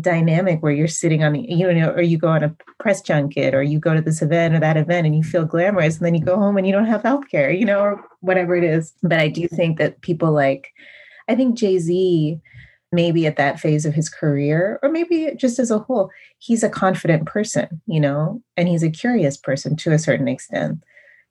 dynamic 0.00 0.62
where 0.62 0.72
you're 0.72 0.86
sitting 0.86 1.24
on 1.24 1.32
the 1.32 1.40
you 1.48 1.72
know 1.72 1.90
or 1.90 2.02
you 2.02 2.18
go 2.18 2.28
on 2.28 2.44
a 2.44 2.54
press 2.78 3.00
junket 3.00 3.54
or 3.54 3.62
you 3.62 3.78
go 3.78 3.94
to 3.94 4.02
this 4.02 4.20
event 4.20 4.54
or 4.54 4.60
that 4.60 4.76
event 4.76 5.06
and 5.06 5.16
you 5.16 5.22
feel 5.22 5.44
glamorous 5.44 5.96
and 5.96 6.04
then 6.04 6.14
you 6.14 6.22
go 6.22 6.36
home 6.36 6.56
and 6.56 6.66
you 6.66 6.72
don't 6.72 6.86
have 6.86 7.02
health 7.02 7.28
care 7.30 7.50
you 7.50 7.64
know 7.64 7.80
or 7.80 8.04
whatever 8.20 8.54
it 8.54 8.64
is 8.64 8.92
but 9.02 9.18
i 9.18 9.28
do 9.28 9.48
think 9.48 9.78
that 9.78 10.00
people 10.02 10.30
like 10.30 10.72
i 11.26 11.34
think 11.34 11.56
jay-z 11.56 12.38
maybe 12.92 13.26
at 13.26 13.36
that 13.36 13.58
phase 13.58 13.86
of 13.86 13.94
his 13.94 14.10
career 14.10 14.78
or 14.82 14.90
maybe 14.90 15.32
just 15.36 15.58
as 15.58 15.70
a 15.70 15.78
whole 15.78 16.10
he's 16.36 16.62
a 16.62 16.68
confident 16.68 17.24
person 17.26 17.80
you 17.86 17.98
know 17.98 18.42
and 18.58 18.68
he's 18.68 18.82
a 18.82 18.90
curious 18.90 19.38
person 19.38 19.74
to 19.74 19.90
a 19.90 19.98
certain 19.98 20.28
extent 20.28 20.78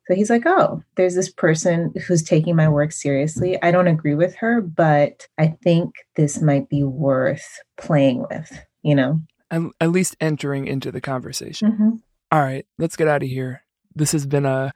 so 0.08 0.14
he's 0.14 0.30
like, 0.30 0.44
oh, 0.46 0.82
there's 0.94 1.14
this 1.14 1.30
person 1.30 1.92
who's 2.06 2.22
taking 2.22 2.56
my 2.56 2.66
work 2.66 2.92
seriously. 2.92 3.62
I 3.62 3.70
don't 3.70 3.88
agree 3.88 4.14
with 4.14 4.34
her, 4.36 4.62
but 4.62 5.28
I 5.36 5.48
think 5.62 5.96
this 6.16 6.40
might 6.40 6.70
be 6.70 6.82
worth 6.82 7.60
playing 7.76 8.24
with, 8.30 8.58
you 8.82 8.94
know? 8.94 9.20
At, 9.50 9.90
least 9.90 10.16
entering 10.18 10.66
into 10.66 10.90
the 10.90 11.02
conversation. 11.02 11.72
Mm-hmm. 11.72 11.90
All 12.32 12.40
right, 12.40 12.64
let's 12.78 12.96
get 12.96 13.06
out 13.06 13.22
of 13.22 13.28
here. 13.28 13.64
This 13.94 14.12
has 14.12 14.24
been 14.24 14.46
a 14.46 14.72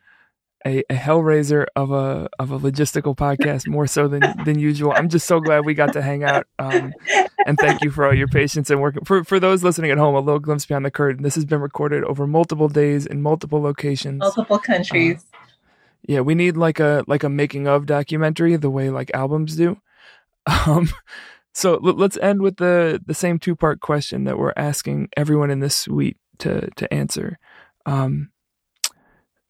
a, 0.66 0.80
a 0.90 0.94
hellraiser 0.94 1.66
of 1.76 1.90
a 1.90 2.28
of 2.38 2.50
a 2.50 2.58
logistical 2.58 3.16
podcast 3.16 3.66
more 3.66 3.86
so 3.86 4.08
than 4.08 4.22
than 4.44 4.58
usual. 4.58 4.92
I'm 4.94 5.08
just 5.08 5.26
so 5.26 5.40
glad 5.40 5.64
we 5.64 5.74
got 5.74 5.92
to 5.94 6.02
hang 6.02 6.24
out. 6.24 6.46
Um, 6.58 6.92
and 7.46 7.58
thank 7.58 7.82
you 7.82 7.90
for 7.90 8.06
all 8.06 8.14
your 8.14 8.28
patience 8.28 8.70
and 8.70 8.80
work. 8.80 8.96
For 9.04 9.24
for 9.24 9.40
those 9.40 9.62
listening 9.62 9.90
at 9.90 9.98
home, 9.98 10.14
a 10.14 10.20
little 10.20 10.40
glimpse 10.40 10.66
behind 10.66 10.84
the 10.84 10.90
curtain. 10.90 11.22
This 11.22 11.34
has 11.34 11.44
been 11.44 11.60
recorded 11.60 12.04
over 12.04 12.26
multiple 12.26 12.68
days 12.68 13.06
in 13.06 13.22
multiple 13.22 13.60
locations, 13.60 14.20
multiple 14.20 14.58
countries. 14.58 15.24
Uh, 15.32 15.38
yeah, 16.06 16.20
we 16.20 16.34
need 16.34 16.56
like 16.56 16.80
a 16.80 17.04
like 17.06 17.22
a 17.22 17.28
making 17.28 17.68
of 17.68 17.86
documentary, 17.86 18.56
the 18.56 18.70
way 18.70 18.90
like 18.90 19.10
albums 19.14 19.56
do. 19.56 19.80
Um, 20.66 20.90
so 21.52 21.74
l- 21.74 21.94
let's 21.94 22.16
end 22.16 22.42
with 22.42 22.56
the 22.56 23.00
the 23.06 23.14
same 23.14 23.38
two 23.38 23.54
part 23.54 23.80
question 23.80 24.24
that 24.24 24.38
we're 24.38 24.54
asking 24.56 25.08
everyone 25.16 25.50
in 25.50 25.60
this 25.60 25.76
suite 25.76 26.16
to 26.38 26.68
to 26.70 26.92
answer. 26.92 27.38
Um, 27.86 28.31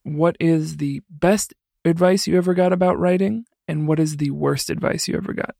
what 0.03 0.35
is 0.39 0.77
the 0.77 1.01
best 1.09 1.53
advice 1.85 2.27
you 2.27 2.37
ever 2.37 2.53
got 2.53 2.73
about 2.73 2.99
writing, 2.99 3.45
and 3.67 3.87
what 3.87 3.99
is 3.99 4.17
the 4.17 4.31
worst 4.31 4.69
advice 4.69 5.07
you 5.07 5.17
ever 5.17 5.33
got? 5.33 5.55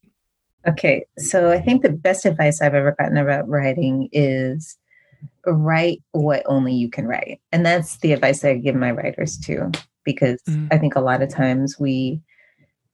Okay, 0.67 1.05
so 1.17 1.51
I 1.51 1.59
think 1.59 1.81
the 1.81 1.91
best 1.91 2.25
advice 2.25 2.61
I've 2.61 2.73
ever 2.73 2.95
gotten 2.97 3.17
about 3.17 3.47
writing 3.49 4.07
is 4.11 4.77
write 5.45 6.01
what 6.11 6.43
only 6.45 6.73
you 6.73 6.89
can 6.89 7.05
write. 7.05 7.41
And 7.51 7.65
that's 7.65 7.97
the 7.97 8.13
advice 8.13 8.43
I 8.45 8.55
give 8.55 8.75
my 8.75 8.91
writers 8.91 9.37
too, 9.37 9.71
because 10.05 10.41
mm. 10.47 10.67
I 10.71 10.77
think 10.77 10.95
a 10.95 11.01
lot 11.01 11.21
of 11.21 11.29
times 11.29 11.79
we 11.79 12.21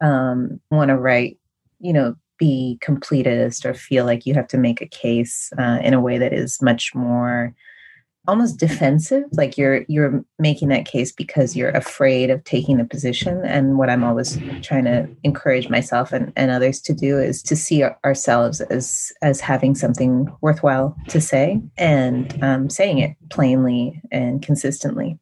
um, 0.01 0.59
want 0.71 0.89
to 0.89 0.97
write, 0.97 1.37
you 1.79 1.93
know, 1.93 2.15
be 2.39 2.79
completist 2.81 3.65
or 3.65 3.73
feel 3.73 4.05
like 4.05 4.25
you 4.25 4.33
have 4.33 4.47
to 4.47 4.57
make 4.57 4.81
a 4.81 4.87
case 4.87 5.51
uh, 5.59 5.79
in 5.83 5.93
a 5.93 6.01
way 6.01 6.17
that 6.17 6.33
is 6.33 6.61
much 6.61 6.95
more 6.95 7.53
almost 8.27 8.59
defensive 8.59 9.23
like 9.31 9.57
you're 9.57 9.85
you're 9.87 10.23
making 10.37 10.67
that 10.67 10.85
case 10.85 11.11
because 11.11 11.55
you're 11.55 11.69
afraid 11.69 12.29
of 12.29 12.43
taking 12.43 12.79
a 12.79 12.85
position. 12.85 13.43
And 13.45 13.77
what 13.77 13.89
i'm 13.89 14.03
always 14.03 14.37
trying 14.61 14.85
to 14.85 15.09
encourage 15.23 15.69
myself 15.69 16.11
and, 16.11 16.31
and 16.35 16.51
others 16.51 16.81
to 16.81 16.93
do 16.93 17.17
is 17.17 17.41
to 17.43 17.55
see 17.55 17.83
ourselves 17.83 18.61
as 18.61 19.11
as 19.21 19.39
having 19.39 19.75
something 19.75 20.27
worthwhile 20.41 20.95
to 21.07 21.21
say 21.21 21.61
and 21.77 22.41
um, 22.43 22.69
saying 22.69 22.99
it 22.99 23.15
plainly 23.29 24.01
and 24.11 24.41
consistently. 24.41 25.17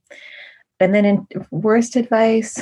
And 0.80 0.94
then 0.94 1.06
in 1.06 1.28
worst 1.52 1.96
advice 1.96 2.62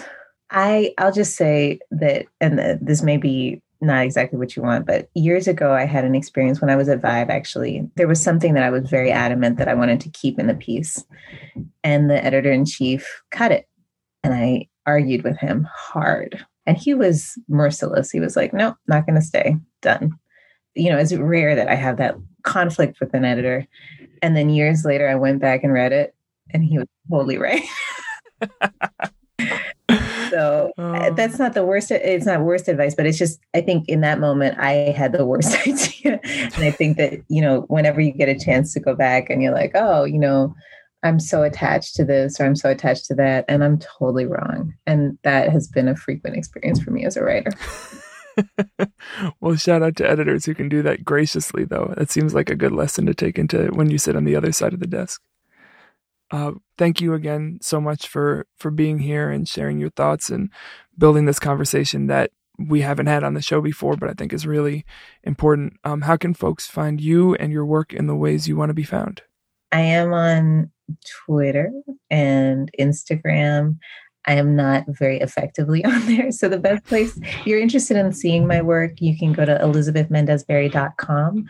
i 0.52 0.94
i'll 1.00 1.12
just 1.12 1.36
say 1.36 1.80
that 1.90 2.28
and 2.40 2.60
the, 2.60 2.78
this 2.82 3.02
may 3.02 3.18
be 3.18 3.62
not 3.82 4.04
exactly 4.04 4.40
what 4.40 4.56
you 4.56 4.62
want, 4.62 4.86
but 4.86 5.10
years 5.14 5.48
ago, 5.48 5.74
I 5.74 5.86
had 5.86 6.06
an 6.06 6.16
experience 6.16 6.62
when 6.62 6.70
I 6.70 6.76
was 6.76 6.90
at 6.90 7.02
Vibe. 7.02 7.30
Actually, 7.30 7.90
there 7.96 8.08
was 8.08 8.22
something 8.22 8.54
that 8.54 8.64
I 8.64 8.70
was 8.70 8.90
very 8.90 9.12
adamant 9.12 9.58
that 9.58 9.68
I 9.68 9.74
wanted 9.74 10.00
to 10.02 10.10
keep 10.10 10.40
in 10.40 10.48
the 10.48 10.54
piece, 10.54 11.04
and 11.84 12.10
the 12.10 12.24
editor 12.24 12.52
in 12.52 12.66
chief 12.66 13.24
cut 13.32 13.52
it. 13.52 13.68
And 14.24 14.34
I 14.34 14.68
argued 14.86 15.24
with 15.24 15.38
him 15.38 15.68
hard, 15.74 16.46
and 16.66 16.78
he 16.78 16.94
was 16.94 17.38
merciless. 17.48 18.12
He 18.12 18.20
was 18.20 18.36
like, 18.36 18.54
"No, 18.54 18.76
not 18.88 19.06
going 19.06 19.16
to 19.16 19.22
stay. 19.22 19.58
Done." 19.82 20.12
You 20.76 20.92
know, 20.92 20.98
it's 20.98 21.14
rare 21.14 21.56
that 21.56 21.68
I 21.70 21.76
have 21.76 21.98
that 21.98 22.16
conflict 22.44 23.00
with 23.00 23.14
an 23.14 23.26
editor. 23.26 23.66
And 24.22 24.36
then 24.36 24.50
years 24.50 24.86
later, 24.86 25.08
I 25.08 25.16
went 25.16 25.40
back 25.40 25.64
and 25.64 25.74
read 25.74 25.94
it, 25.94 26.16
and 26.52 26.64
he 26.64 26.78
was 26.78 26.88
totally 27.10 27.38
right. 27.38 27.64
so 30.36 30.72
uh, 30.78 31.08
oh. 31.10 31.14
that's 31.14 31.40
not 31.40 31.54
the 31.54 31.64
worst 31.64 31.92
it's 31.92 32.26
not 32.26 32.42
worst 32.42 32.68
advice 32.68 32.94
but 32.94 33.06
it's 33.06 33.18
just 33.18 33.40
i 33.54 33.62
think 33.62 33.88
in 33.88 34.02
that 34.02 34.20
moment 34.20 34.58
i 34.60 34.72
had 34.72 35.14
the 35.14 35.26
worst 35.26 35.56
idea. 35.68 36.20
And 36.24 36.64
i 36.64 36.72
think 36.72 36.98
that 36.98 37.22
you 37.30 37.42
know 37.42 37.62
whenever 37.68 38.02
you 38.02 38.12
get 38.12 38.30
a 38.30 38.38
chance 38.38 38.74
to 38.74 38.80
go 38.80 38.96
back 38.96 39.30
and 39.30 39.42
you're 39.42 39.54
like 39.54 39.72
oh 39.76 40.04
you 40.04 40.20
know 40.20 40.54
i'm 41.04 41.20
so 41.20 41.42
attached 41.42 41.96
to 41.96 42.04
this 42.04 42.40
or 42.40 42.46
i'm 42.46 42.56
so 42.56 42.70
attached 42.70 43.06
to 43.06 43.16
that 43.16 43.46
and 43.48 43.64
i'm 43.64 43.80
totally 43.80 44.26
wrong. 44.26 44.74
And 44.86 45.18
that 45.24 45.52
has 45.52 45.68
been 45.68 45.88
a 45.88 45.96
frequent 45.96 46.36
experience 46.36 46.82
for 46.82 46.92
me 46.92 47.06
as 47.06 47.16
a 47.18 47.24
writer. 47.24 47.52
Well 49.40 49.56
shout 49.56 49.82
out 49.82 49.96
to 49.96 50.10
editors 50.10 50.44
who 50.44 50.54
can 50.54 50.68
do 50.68 50.82
that 50.82 51.06
graciously 51.06 51.64
though. 51.64 51.94
It 51.96 52.12
seems 52.12 52.34
like 52.34 52.50
a 52.50 52.56
good 52.56 52.74
lesson 52.74 53.06
to 53.06 53.14
take 53.14 53.40
into 53.40 53.68
when 53.68 53.90
you 53.90 53.98
sit 53.98 54.18
on 54.18 54.26
the 54.26 54.36
other 54.36 54.52
side 54.52 54.74
of 54.74 54.82
the 54.82 54.88
desk 54.88 55.22
uh, 56.36 56.52
thank 56.78 57.00
you 57.00 57.14
again 57.14 57.58
so 57.62 57.80
much 57.80 58.10
for 58.10 58.46
for 58.58 58.70
being 58.70 59.00
here 59.00 59.30
and 59.30 59.48
sharing 59.48 59.80
your 59.80 59.90
thoughts 59.92 60.30
and 60.30 60.50
building 60.98 61.24
this 61.26 61.40
conversation 61.40 62.08
that 62.08 62.32
we 62.60 62.82
haven't 62.82 63.06
had 63.06 63.24
on 63.24 63.36
the 63.36 63.42
show 63.42 63.62
before, 63.62 63.96
but 63.96 64.10
I 64.10 64.14
think 64.14 64.34
is 64.34 64.46
really 64.46 64.86
important. 65.24 65.78
Um, 65.86 66.02
how 66.02 66.18
can 66.18 66.34
folks 66.34 66.68
find 66.68 67.00
you 67.00 67.36
and 67.36 67.54
your 67.54 67.66
work 67.66 67.94
in 67.94 68.08
the 68.08 68.16
ways 68.16 68.50
you 68.50 68.58
want 68.58 68.70
to 68.70 68.74
be 68.74 68.84
found? 68.84 69.22
I 69.72 69.80
am 69.80 70.14
on 70.14 70.72
Twitter 71.26 71.72
and 72.10 72.70
Instagram. 72.78 73.78
I 74.28 74.34
am 74.34 74.58
not 74.58 74.84
very 74.90 75.22
effectively 75.22 75.86
on 75.86 76.06
there. 76.06 76.32
So 76.32 76.50
the 76.50 76.60
best 76.60 76.84
place, 76.86 77.18
you're 77.46 77.60
interested 77.60 77.96
in 77.96 78.12
seeing 78.12 78.46
my 78.46 78.62
work, 78.62 79.00
you 79.00 79.18
can 79.18 79.32
go 79.32 79.46
to 79.46 79.58
elizabethmendezberry.com. 79.58 81.46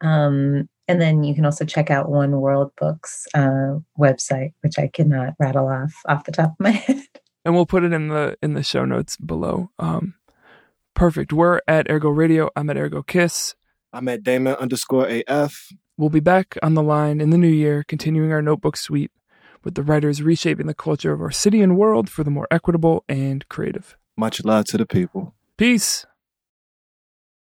Um, 0.00 0.68
and 0.88 1.00
then 1.00 1.22
you 1.24 1.34
can 1.34 1.44
also 1.44 1.64
check 1.64 1.90
out 1.90 2.10
One 2.10 2.40
World 2.40 2.72
Books 2.76 3.26
uh, 3.34 3.78
website, 3.98 4.52
which 4.60 4.78
I 4.78 4.88
cannot 4.88 5.34
rattle 5.38 5.68
off 5.68 5.94
off 6.06 6.24
the 6.24 6.32
top 6.32 6.50
of 6.50 6.60
my 6.60 6.70
head. 6.70 7.02
And 7.44 7.54
we'll 7.54 7.66
put 7.66 7.84
it 7.84 7.92
in 7.92 8.08
the 8.08 8.36
in 8.42 8.54
the 8.54 8.62
show 8.62 8.84
notes 8.84 9.16
below. 9.16 9.70
Um, 9.78 10.14
perfect. 10.94 11.32
We're 11.32 11.60
at 11.66 11.90
Ergo 11.90 12.10
Radio. 12.10 12.50
I'm 12.56 12.70
at 12.70 12.76
Ergo 12.76 13.02
Kiss. 13.02 13.54
I'm 13.92 14.08
at 14.08 14.22
Damon 14.22 14.54
underscore 14.54 15.22
AF. 15.28 15.72
We'll 15.96 16.10
be 16.10 16.20
back 16.20 16.56
on 16.62 16.74
the 16.74 16.82
line 16.82 17.20
in 17.20 17.30
the 17.30 17.38
new 17.38 17.48
year, 17.48 17.84
continuing 17.86 18.32
our 18.32 18.42
notebook 18.42 18.76
suite 18.76 19.12
with 19.62 19.74
the 19.74 19.82
writers 19.82 20.22
reshaping 20.22 20.66
the 20.66 20.74
culture 20.74 21.12
of 21.12 21.20
our 21.20 21.30
city 21.30 21.60
and 21.60 21.76
world 21.76 22.08
for 22.10 22.24
the 22.24 22.30
more 22.30 22.48
equitable 22.50 23.04
and 23.08 23.48
creative. 23.48 23.96
Much 24.16 24.44
love 24.44 24.64
to 24.66 24.78
the 24.78 24.86
people. 24.86 25.34
Peace. 25.56 26.06